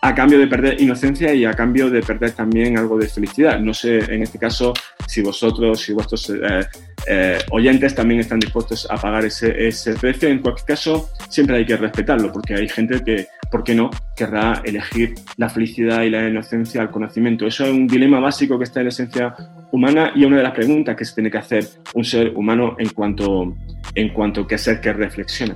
a 0.00 0.14
cambio 0.14 0.38
de 0.38 0.46
perder 0.46 0.80
inocencia 0.80 1.34
y 1.34 1.44
a 1.44 1.52
cambio 1.52 1.90
de 1.90 2.02
perder 2.02 2.32
también 2.32 2.78
algo 2.78 2.98
de 2.98 3.08
felicidad. 3.08 3.58
No 3.58 3.74
sé, 3.74 3.98
en 3.98 4.22
este 4.22 4.38
caso, 4.38 4.72
si 5.06 5.22
vosotros, 5.22 5.80
si 5.80 5.92
vuestros 5.92 6.30
eh, 6.30 6.66
eh, 7.06 7.38
oyentes 7.50 7.94
también 7.94 8.20
están 8.20 8.38
dispuestos 8.38 8.86
a 8.90 8.96
pagar 8.96 9.24
ese, 9.24 9.94
precio. 10.00 10.28
En 10.28 10.38
cualquier 10.38 10.66
caso, 10.66 11.10
siempre 11.28 11.56
hay 11.56 11.66
que 11.66 11.76
respetarlo, 11.76 12.32
porque 12.32 12.54
hay 12.54 12.68
gente 12.68 13.02
que, 13.02 13.26
¿por 13.50 13.64
qué 13.64 13.74
no?, 13.74 13.90
querrá 14.16 14.62
elegir 14.64 15.14
la 15.36 15.48
felicidad 15.48 16.02
y 16.02 16.10
la 16.10 16.28
inocencia 16.28 16.80
al 16.80 16.90
conocimiento. 16.90 17.46
Eso 17.46 17.64
es 17.64 17.70
un 17.70 17.88
dilema 17.88 18.20
básico 18.20 18.56
que 18.56 18.64
está 18.64 18.80
en 18.80 18.86
la 18.86 18.90
esencia 18.90 19.34
humana 19.72 20.12
y 20.14 20.24
una 20.24 20.36
de 20.36 20.42
las 20.44 20.52
preguntas 20.52 20.96
que 20.96 21.04
se 21.04 21.14
tiene 21.14 21.30
que 21.30 21.38
hacer 21.38 21.66
un 21.94 22.04
ser 22.04 22.32
humano 22.36 22.76
en 22.78 22.88
cuanto, 22.90 23.56
en 23.94 24.08
cuanto 24.10 24.46
que 24.46 24.58
ser 24.58 24.80
que 24.80 24.92
reflexiona. 24.92 25.54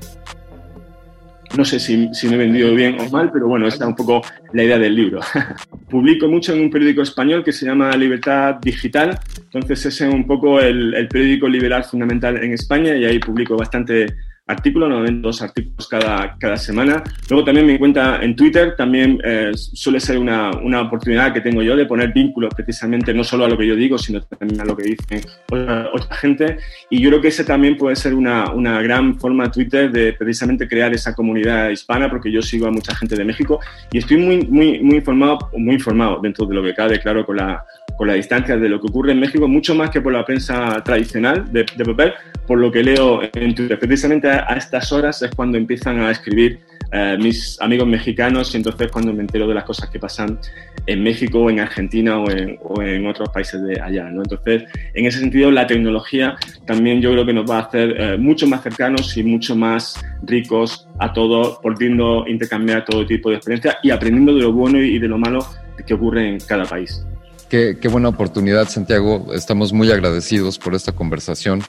No 1.56 1.64
sé 1.64 1.78
si, 1.78 1.96
me 1.96 2.34
he 2.34 2.38
vendido 2.38 2.74
bien 2.74 2.98
o 2.98 3.10
mal, 3.10 3.30
pero 3.30 3.46
bueno, 3.46 3.66
esta 3.66 3.84
es 3.84 3.88
un 3.88 3.96
poco 3.96 4.22
la 4.52 4.62
idea 4.62 4.78
del 4.78 4.96
libro. 4.96 5.20
Publico 5.90 6.26
mucho 6.26 6.54
en 6.54 6.62
un 6.62 6.70
periódico 6.70 7.02
español 7.02 7.44
que 7.44 7.52
se 7.52 7.66
llama 7.66 7.94
Libertad 7.96 8.56
Digital, 8.62 9.18
entonces 9.52 9.86
ese 9.86 10.08
es 10.08 10.14
un 10.14 10.26
poco 10.26 10.60
el, 10.60 10.94
el 10.94 11.08
periódico 11.08 11.48
liberal 11.48 11.84
fundamental 11.84 12.42
en 12.42 12.54
España 12.54 12.96
y 12.96 13.04
ahí 13.04 13.18
publico 13.18 13.56
bastante 13.56 14.06
artículos, 14.52 14.88
normalmente 14.88 15.22
dos 15.22 15.42
artículos 15.42 15.88
cada, 15.88 16.36
cada 16.38 16.56
semana. 16.56 17.02
Luego 17.28 17.44
también 17.44 17.66
me 17.66 17.78
cuenta 17.78 18.22
en 18.22 18.36
Twitter, 18.36 18.74
también 18.76 19.18
eh, 19.24 19.50
suele 19.54 20.00
ser 20.00 20.18
una, 20.18 20.50
una, 20.50 20.82
oportunidad 20.82 21.32
que 21.32 21.40
tengo 21.40 21.62
yo 21.62 21.76
de 21.76 21.86
poner 21.86 22.12
vínculos 22.12 22.52
precisamente 22.54 23.12
no 23.14 23.24
solo 23.24 23.44
a 23.44 23.48
lo 23.48 23.56
que 23.56 23.66
yo 23.66 23.74
digo, 23.74 23.98
sino 23.98 24.20
también 24.22 24.60
a 24.60 24.64
lo 24.64 24.76
que 24.76 24.84
dicen 24.84 25.20
otra, 25.50 25.90
otra 25.92 26.16
gente. 26.16 26.58
Y 26.90 27.00
yo 27.00 27.10
creo 27.10 27.20
que 27.20 27.28
ese 27.28 27.44
también 27.44 27.76
puede 27.76 27.96
ser 27.96 28.14
una, 28.14 28.50
una, 28.52 28.80
gran 28.82 29.18
forma 29.18 29.50
Twitter 29.50 29.90
de 29.90 30.12
precisamente 30.12 30.68
crear 30.68 30.92
esa 30.92 31.14
comunidad 31.14 31.70
hispana, 31.70 32.10
porque 32.10 32.30
yo 32.30 32.42
sigo 32.42 32.66
a 32.66 32.70
mucha 32.70 32.94
gente 32.94 33.16
de 33.16 33.24
México 33.24 33.60
y 33.92 33.98
estoy 33.98 34.16
muy, 34.16 34.46
muy, 34.46 34.80
muy 34.80 34.96
informado, 34.96 35.50
muy 35.56 35.74
informado 35.74 36.20
dentro 36.22 36.46
de 36.46 36.54
lo 36.54 36.62
que 36.62 36.74
cabe, 36.74 37.00
claro, 37.00 37.24
con 37.24 37.36
la, 37.36 37.64
con 37.96 38.08
la 38.08 38.14
distancia 38.14 38.56
de 38.56 38.68
lo 38.68 38.80
que 38.80 38.88
ocurre 38.88 39.12
en 39.12 39.20
México, 39.20 39.48
mucho 39.48 39.74
más 39.74 39.90
que 39.90 40.00
por 40.00 40.12
la 40.12 40.24
prensa 40.24 40.82
tradicional 40.84 41.52
de, 41.52 41.64
papel, 41.64 42.12
por 42.46 42.58
lo 42.58 42.70
que 42.70 42.82
leo 42.82 43.20
en 43.22 43.54
Twitter. 43.54 43.78
Precisamente 43.78 44.28
a, 44.28 44.54
estas 44.56 44.92
horas 44.92 45.22
es 45.22 45.30
cuando 45.34 45.58
empiezan 45.58 46.00
a 46.00 46.10
escribir 46.10 46.60
eh, 46.90 47.16
mis 47.18 47.58
amigos 47.60 47.86
mexicanos 47.86 48.52
y 48.54 48.58
entonces 48.58 48.90
cuando 48.90 49.12
me 49.12 49.22
entero 49.22 49.46
de 49.46 49.54
las 49.54 49.64
cosas 49.64 49.88
que 49.88 49.98
pasan 49.98 50.38
en 50.86 51.02
México 51.02 51.48
en 51.48 51.60
Argentina 51.60 52.18
o 52.18 52.30
en, 52.30 52.58
o 52.62 52.82
en 52.82 53.06
otros 53.06 53.28
países 53.30 53.62
de 53.62 53.80
allá. 53.80 54.10
¿no? 54.10 54.22
Entonces, 54.22 54.64
en 54.94 55.06
ese 55.06 55.20
sentido, 55.20 55.50
la 55.50 55.66
tecnología 55.66 56.36
también 56.66 57.00
yo 57.00 57.12
creo 57.12 57.24
que 57.24 57.32
nos 57.32 57.50
va 57.50 57.58
a 57.58 57.62
hacer 57.62 57.94
eh, 57.98 58.16
mucho 58.18 58.46
más 58.46 58.62
cercanos 58.62 59.16
y 59.16 59.22
mucho 59.22 59.56
más 59.56 60.02
ricos 60.22 60.88
a 60.98 61.12
todos, 61.12 61.58
pudiendo 61.62 62.24
intercambiar 62.26 62.84
todo 62.84 63.06
tipo 63.06 63.30
de 63.30 63.36
experiencias 63.36 63.76
y 63.82 63.90
aprendiendo 63.90 64.34
de 64.34 64.42
lo 64.42 64.52
bueno 64.52 64.78
y 64.78 64.98
de 64.98 65.08
lo 65.08 65.18
malo 65.18 65.46
que 65.86 65.94
ocurre 65.94 66.28
en 66.28 66.38
cada 66.40 66.64
país. 66.64 67.04
Qué, 67.52 67.76
qué 67.78 67.88
buena 67.88 68.08
oportunidad, 68.08 68.66
Santiago. 68.66 69.26
Estamos 69.34 69.74
muy 69.74 69.90
agradecidos 69.90 70.58
por 70.58 70.74
esta 70.74 70.92
conversación 70.92 71.60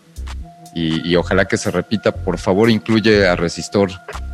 y, 0.73 1.13
ojalá 1.17 1.43
que 1.43 1.57
se 1.57 1.71
repita. 1.71 2.13
Por 2.13 2.37
favor, 2.37 2.69
incluye 2.69 3.27
a 3.27 3.35
Resistor 3.35 3.91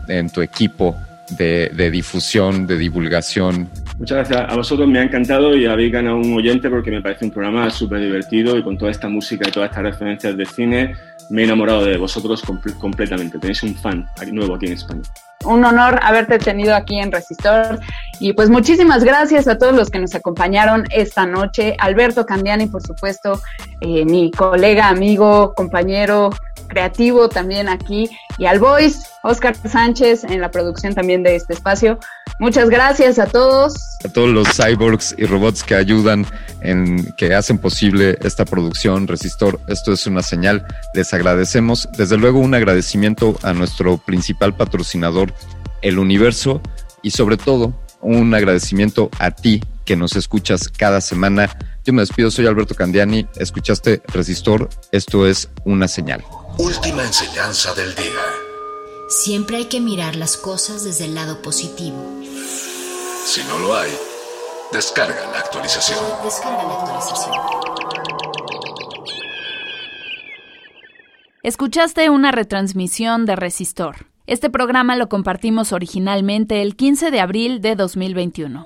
en 0.07 0.29
tu 0.29 0.43
equipo 0.43 0.95
de, 1.39 1.71
de, 1.73 1.89
difusión, 1.89 2.67
de 2.67 2.77
divulgación. 2.77 3.67
Muchas 3.97 4.29
gracias 4.29 4.45
a 4.47 4.55
vosotros, 4.55 4.87
me 4.87 4.99
ha 4.99 5.01
encantado 5.01 5.57
y 5.57 5.65
habéis 5.65 5.91
ganado 5.91 6.17
un 6.17 6.31
oyente 6.35 6.69
porque 6.69 6.91
me 6.91 7.01
parece 7.01 7.25
un 7.25 7.31
programa 7.31 7.67
súper 7.71 7.99
divertido 7.99 8.55
y 8.55 8.61
con 8.61 8.77
toda 8.77 8.91
esta 8.91 9.09
música 9.09 9.49
y 9.49 9.51
todas 9.51 9.71
estas 9.71 9.83
referencias 9.85 10.37
de 10.37 10.45
cine 10.45 10.93
me 11.29 11.41
he 11.41 11.45
enamorado 11.45 11.85
de 11.85 11.97
vosotros 11.97 12.43
completamente. 12.79 13.39
Tenéis 13.39 13.63
un 13.63 13.75
fan 13.75 14.07
nuevo 14.31 14.55
aquí 14.55 14.67
en 14.67 14.73
España 14.73 15.01
un 15.45 15.63
honor 15.63 15.99
haberte 16.03 16.37
tenido 16.37 16.75
aquí 16.75 16.99
en 16.99 17.11
Resistor. 17.11 17.79
Y 18.19 18.33
pues 18.33 18.49
muchísimas 18.49 19.03
gracias 19.03 19.47
a 19.47 19.57
todos 19.57 19.73
los 19.73 19.89
que 19.89 19.99
nos 19.99 20.13
acompañaron 20.15 20.83
esta 20.91 21.25
noche. 21.25 21.75
Alberto 21.79 22.25
Candiani, 22.25 22.67
por 22.67 22.81
supuesto, 22.81 23.41
eh, 23.81 24.03
mi 24.05 24.31
colega, 24.31 24.89
amigo, 24.89 25.53
compañero 25.55 26.29
creativo 26.69 27.27
también 27.27 27.67
aquí. 27.67 28.09
Y 28.37 28.45
al 28.45 28.59
Voice, 28.59 28.99
Oscar 29.23 29.55
Sánchez, 29.55 30.23
en 30.23 30.39
la 30.39 30.51
producción 30.51 30.95
también 30.95 31.23
de 31.23 31.35
este 31.35 31.53
espacio. 31.53 31.99
Muchas 32.39 32.69
gracias 32.69 33.19
a 33.19 33.25
todos. 33.25 33.73
A 34.05 34.07
todos 34.07 34.29
los 34.29 34.47
cyborgs 34.55 35.13
y 35.17 35.25
robots 35.25 35.61
que 35.61 35.75
ayudan 35.75 36.25
en 36.61 37.11
que 37.17 37.35
hacen 37.35 37.57
posible 37.57 38.17
esta 38.21 38.45
producción 38.45 39.07
Resistor. 39.07 39.59
Esto 39.67 39.91
es 39.91 40.07
una 40.07 40.23
señal. 40.23 40.65
Les 40.93 41.13
agradecemos. 41.13 41.89
Desde 41.97 42.15
luego 42.15 42.39
un 42.39 42.53
agradecimiento 42.53 43.37
a 43.43 43.51
nuestro 43.51 43.97
principal 43.97 44.55
patrocinador, 44.55 45.33
El 45.81 45.99
Universo, 45.99 46.61
y 47.01 47.11
sobre 47.11 47.35
todo 47.35 47.73
un 48.01 48.33
agradecimiento 48.33 49.09
a 49.19 49.31
ti 49.31 49.61
que 49.85 49.97
nos 49.97 50.15
escuchas 50.15 50.69
cada 50.69 51.01
semana. 51.01 51.49
Yo 51.83 51.93
me 51.93 52.01
despido, 52.01 52.31
soy 52.31 52.47
Alberto 52.47 52.75
Candiani. 52.75 53.27
Escuchaste 53.35 54.01
Resistor. 54.07 54.69
Esto 54.91 55.27
es 55.27 55.49
una 55.65 55.87
señal. 55.87 56.23
Última 56.59 57.03
enseñanza 57.03 57.73
del 57.73 57.95
día. 57.95 58.21
Siempre 59.07 59.55
hay 59.55 59.65
que 59.67 59.79
mirar 59.79 60.17
las 60.17 60.35
cosas 60.35 60.83
desde 60.83 61.05
el 61.05 61.15
lado 61.15 61.41
positivo. 61.41 61.95
Si 63.23 63.41
no 63.45 63.59
lo 63.59 63.77
hay, 63.77 63.89
descarga 64.73 65.31
la 65.31 65.39
actualización. 65.39 65.97
Descarga 66.21 66.63
la 66.63 66.73
actualización. 66.73 67.35
Escuchaste 71.43 72.09
una 72.09 72.33
retransmisión 72.33 73.25
de 73.25 73.37
Resistor. 73.37 74.07
Este 74.27 74.49
programa 74.49 74.97
lo 74.97 75.07
compartimos 75.07 75.71
originalmente 75.71 76.61
el 76.61 76.75
15 76.75 77.09
de 77.09 77.21
abril 77.21 77.61
de 77.61 77.77
2021. 77.77 78.65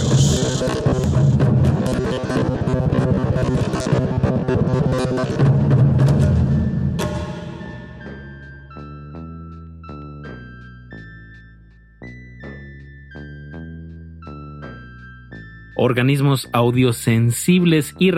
Organismos 15.91 16.49
audiosensibles 16.53 17.95
y 17.99 18.11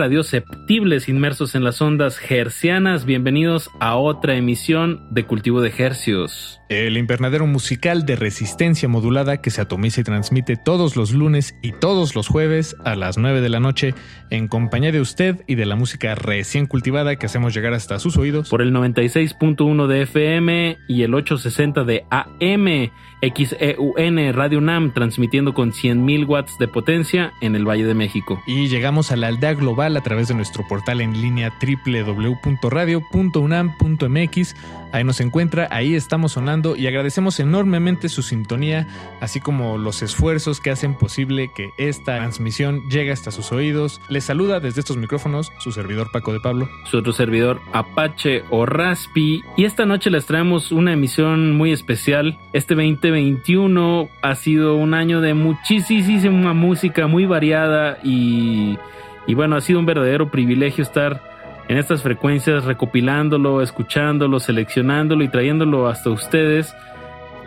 inmersos 0.66 1.54
en 1.54 1.62
las 1.62 1.80
ondas 1.82 2.18
hercianas. 2.28 3.04
Bienvenidos 3.04 3.70
a 3.80 3.96
otra 3.96 4.34
emisión 4.36 5.06
de 5.10 5.24
Cultivo 5.24 5.60
de 5.60 5.72
Hercios. 5.76 6.60
El 6.70 6.96
invernadero 6.96 7.46
musical 7.46 8.06
de 8.06 8.16
resistencia 8.16 8.88
modulada 8.88 9.42
que 9.42 9.50
se 9.50 9.60
atomiza 9.60 10.00
y 10.00 10.04
transmite 10.04 10.56
todos 10.56 10.96
los 10.96 11.12
lunes 11.12 11.54
y 11.62 11.72
todos 11.72 12.16
los 12.16 12.28
jueves 12.28 12.74
a 12.84 12.96
las 12.96 13.18
9 13.18 13.42
de 13.42 13.48
la 13.50 13.60
noche 13.60 13.94
en 14.30 14.48
compañía 14.48 14.90
de 14.90 15.00
usted 15.00 15.44
y 15.46 15.54
de 15.56 15.66
la 15.66 15.76
música 15.76 16.14
recién 16.14 16.66
cultivada 16.66 17.16
que 17.16 17.26
hacemos 17.26 17.54
llegar 17.54 17.74
hasta 17.74 17.98
sus 17.98 18.16
oídos. 18.16 18.48
Por 18.48 18.62
el 18.62 18.72
96.1 18.72 19.86
de 19.86 20.02
FM 20.02 20.78
y 20.88 21.02
el 21.02 21.14
860 21.14 21.84
de 21.84 22.04
AM. 22.10 22.90
XEUN 23.32 24.34
Radio 24.34 24.60
NAM 24.60 24.92
transmitiendo 24.92 25.54
con 25.54 25.72
100.000 25.72 26.28
watts 26.28 26.58
de 26.58 26.68
potencia 26.68 27.32
en 27.40 27.56
el 27.56 27.66
Valle 27.66 27.86
de 27.86 27.94
México. 27.94 28.42
Y 28.46 28.68
llegamos 28.68 29.12
a 29.12 29.16
la 29.16 29.28
aldea 29.28 29.54
global 29.54 29.96
a 29.96 30.02
través 30.02 30.28
de 30.28 30.34
nuestro 30.34 30.53
portal 30.62 31.00
en 31.00 31.20
línea 31.20 31.52
www.radio.unam.mx. 31.60 34.56
Ahí 34.92 35.02
nos 35.02 35.20
encuentra, 35.20 35.66
ahí 35.72 35.96
estamos 35.96 36.32
sonando 36.32 36.76
y 36.76 36.86
agradecemos 36.86 37.40
enormemente 37.40 38.08
su 38.08 38.22
sintonía, 38.22 38.86
así 39.20 39.40
como 39.40 39.76
los 39.76 40.02
esfuerzos 40.02 40.60
que 40.60 40.70
hacen 40.70 40.94
posible 40.94 41.50
que 41.52 41.70
esta 41.78 42.18
transmisión 42.18 42.88
llegue 42.88 43.10
hasta 43.10 43.32
sus 43.32 43.50
oídos. 43.50 44.00
Les 44.08 44.22
saluda 44.22 44.60
desde 44.60 44.80
estos 44.80 44.96
micrófonos 44.96 45.50
su 45.58 45.72
servidor 45.72 46.12
Paco 46.12 46.32
de 46.32 46.40
Pablo. 46.40 46.68
Su 46.84 46.98
otro 46.98 47.12
servidor 47.12 47.60
Apache 47.72 48.44
o 48.50 48.66
Raspi. 48.66 49.42
Y 49.56 49.64
esta 49.64 49.84
noche 49.84 50.10
les 50.10 50.26
traemos 50.26 50.70
una 50.70 50.92
emisión 50.92 51.56
muy 51.56 51.72
especial. 51.72 52.38
Este 52.52 52.74
2021 52.74 54.08
ha 54.22 54.34
sido 54.36 54.76
un 54.76 54.94
año 54.94 55.20
de 55.20 55.34
muchísima 55.34 56.54
música 56.54 57.06
muy 57.06 57.26
variada 57.26 57.98
y, 58.04 58.78
y 59.26 59.34
bueno, 59.34 59.56
ha 59.56 59.60
sido 59.60 59.78
un 59.78 59.86
verdadero 59.86 60.30
privilegio 60.30 60.82
estar 60.82 61.20
en 61.68 61.78
estas 61.78 62.02
frecuencias 62.02 62.64
recopilándolo, 62.64 63.62
escuchándolo, 63.62 64.38
seleccionándolo 64.38 65.24
y 65.24 65.28
trayéndolo 65.28 65.88
hasta 65.88 66.10
ustedes. 66.10 66.74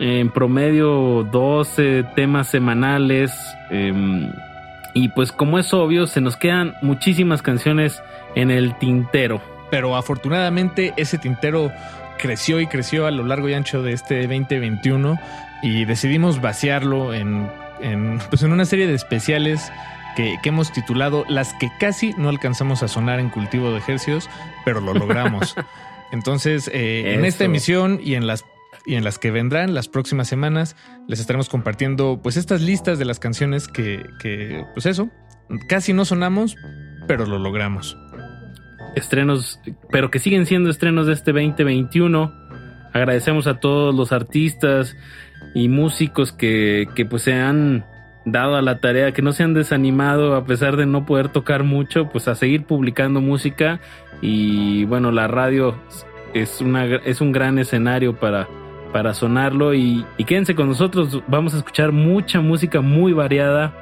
En 0.00 0.30
promedio 0.30 1.26
12 1.30 2.04
temas 2.14 2.48
semanales. 2.48 3.32
Em, 3.70 4.32
y 4.94 5.08
pues 5.10 5.30
como 5.32 5.58
es 5.58 5.72
obvio, 5.72 6.06
se 6.06 6.20
nos 6.20 6.36
quedan 6.36 6.74
muchísimas 6.82 7.42
canciones 7.42 8.02
en 8.34 8.50
el 8.50 8.76
tintero. 8.78 9.40
Pero 9.70 9.96
afortunadamente 9.96 10.94
ese 10.96 11.18
tintero 11.18 11.70
creció 12.18 12.60
y 12.60 12.66
creció 12.66 13.06
a 13.06 13.10
lo 13.10 13.24
largo 13.24 13.48
y 13.48 13.54
ancho 13.54 13.82
de 13.82 13.92
este 13.92 14.22
2021 14.22 15.16
y 15.62 15.84
decidimos 15.84 16.40
vaciarlo 16.40 17.14
en, 17.14 17.48
en, 17.80 18.18
pues 18.30 18.42
en 18.42 18.52
una 18.52 18.64
serie 18.64 18.86
de 18.86 18.94
especiales 18.94 19.70
que, 20.18 20.48
hemos 20.48 20.72
titulado 20.72 21.24
Las 21.28 21.54
que 21.54 21.70
casi 21.78 22.12
no 22.18 22.28
alcanzamos 22.28 22.82
a 22.82 22.88
sonar 22.88 23.20
en 23.20 23.30
cultivo 23.30 23.70
de 23.70 23.78
ejercicios, 23.78 24.28
pero 24.64 24.80
lo 24.80 24.92
logramos. 24.92 25.54
Entonces, 26.12 26.68
eh, 26.72 27.14
en 27.14 27.24
esta 27.24 27.44
emisión 27.44 28.00
y 28.02 28.14
en 28.14 28.26
las 28.26 28.44
y 28.84 28.94
en 28.94 29.04
las 29.04 29.18
que 29.18 29.30
vendrán 29.30 29.74
las 29.74 29.88
próximas 29.88 30.28
semanas 30.28 30.74
les 31.08 31.20
estaremos 31.20 31.48
compartiendo 31.48 32.20
pues 32.22 32.36
estas 32.36 32.62
listas 32.62 32.98
de 32.98 33.04
las 33.04 33.18
canciones 33.18 33.68
que, 33.68 34.02
que 34.18 34.64
pues 34.72 34.86
eso, 34.86 35.10
casi 35.68 35.92
no 35.92 36.04
sonamos, 36.04 36.56
pero 37.06 37.26
lo 37.26 37.38
logramos. 37.38 37.96
Estrenos, 38.96 39.60
pero 39.90 40.10
que 40.10 40.18
siguen 40.18 40.46
siendo 40.46 40.70
estrenos 40.70 41.06
de 41.06 41.12
este 41.12 41.32
2021. 41.32 42.32
Agradecemos 42.94 43.46
a 43.46 43.60
todos 43.60 43.94
los 43.94 44.12
artistas 44.12 44.96
y 45.54 45.68
músicos 45.68 46.32
que, 46.32 46.88
que 46.94 47.04
pues 47.04 47.22
se 47.22 47.34
han 47.34 47.84
dado 48.32 48.56
a 48.56 48.62
la 48.62 48.80
tarea, 48.80 49.12
que 49.12 49.22
no 49.22 49.32
se 49.32 49.42
han 49.42 49.54
desanimado 49.54 50.34
a 50.34 50.44
pesar 50.44 50.76
de 50.76 50.86
no 50.86 51.06
poder 51.06 51.28
tocar 51.28 51.64
mucho, 51.64 52.08
pues 52.08 52.28
a 52.28 52.34
seguir 52.34 52.64
publicando 52.64 53.20
música 53.20 53.80
y 54.20 54.84
bueno, 54.84 55.12
la 55.12 55.28
radio 55.28 55.76
es, 56.34 56.60
una, 56.60 56.84
es 56.84 57.20
un 57.20 57.32
gran 57.32 57.58
escenario 57.58 58.18
para, 58.18 58.48
para 58.92 59.14
sonarlo 59.14 59.74
y, 59.74 60.04
y 60.16 60.24
quédense 60.24 60.54
con 60.54 60.68
nosotros, 60.68 61.22
vamos 61.26 61.54
a 61.54 61.58
escuchar 61.58 61.92
mucha 61.92 62.40
música 62.40 62.80
muy 62.80 63.12
variada. 63.12 63.72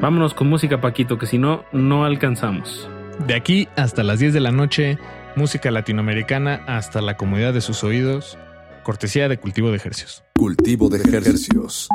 Vámonos 0.00 0.34
con 0.34 0.48
música 0.48 0.80
Paquito, 0.80 1.18
que 1.18 1.26
si 1.26 1.38
no, 1.38 1.64
no 1.72 2.04
alcanzamos. 2.04 2.88
De 3.26 3.34
aquí 3.34 3.68
hasta 3.76 4.02
las 4.02 4.20
10 4.20 4.32
de 4.32 4.40
la 4.40 4.52
noche, 4.52 4.98
música 5.36 5.70
latinoamericana 5.70 6.62
hasta 6.66 7.00
la 7.00 7.16
comodidad 7.16 7.52
de 7.52 7.60
sus 7.60 7.84
oídos, 7.84 8.38
cortesía 8.82 9.28
de 9.28 9.38
cultivo 9.38 9.70
de 9.70 9.76
ejercicios. 9.76 10.24
Cultivo 10.34 10.88
de 10.88 10.98
ejercicios. 10.98 11.88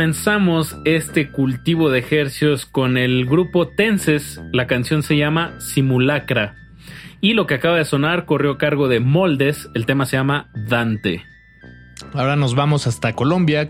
comenzamos 0.00 0.78
este 0.86 1.30
cultivo 1.30 1.90
de 1.90 1.98
ejercios 1.98 2.64
con 2.64 2.96
el 2.96 3.26
grupo 3.26 3.68
Tenses. 3.68 4.40
La 4.50 4.66
canción 4.66 5.02
se 5.02 5.18
llama 5.18 5.60
Simulacra. 5.60 6.54
Y 7.20 7.34
lo 7.34 7.46
que 7.46 7.52
acaba 7.52 7.76
de 7.76 7.84
sonar 7.84 8.24
corrió 8.24 8.52
a 8.52 8.56
cargo 8.56 8.88
de 8.88 8.98
Moldes. 8.98 9.68
El 9.74 9.84
tema 9.84 10.06
se 10.06 10.16
llama 10.16 10.48
Dante. 10.54 11.22
Ahora 12.14 12.34
nos 12.34 12.54
vamos 12.54 12.86
hasta 12.86 13.12
Colombia 13.12 13.68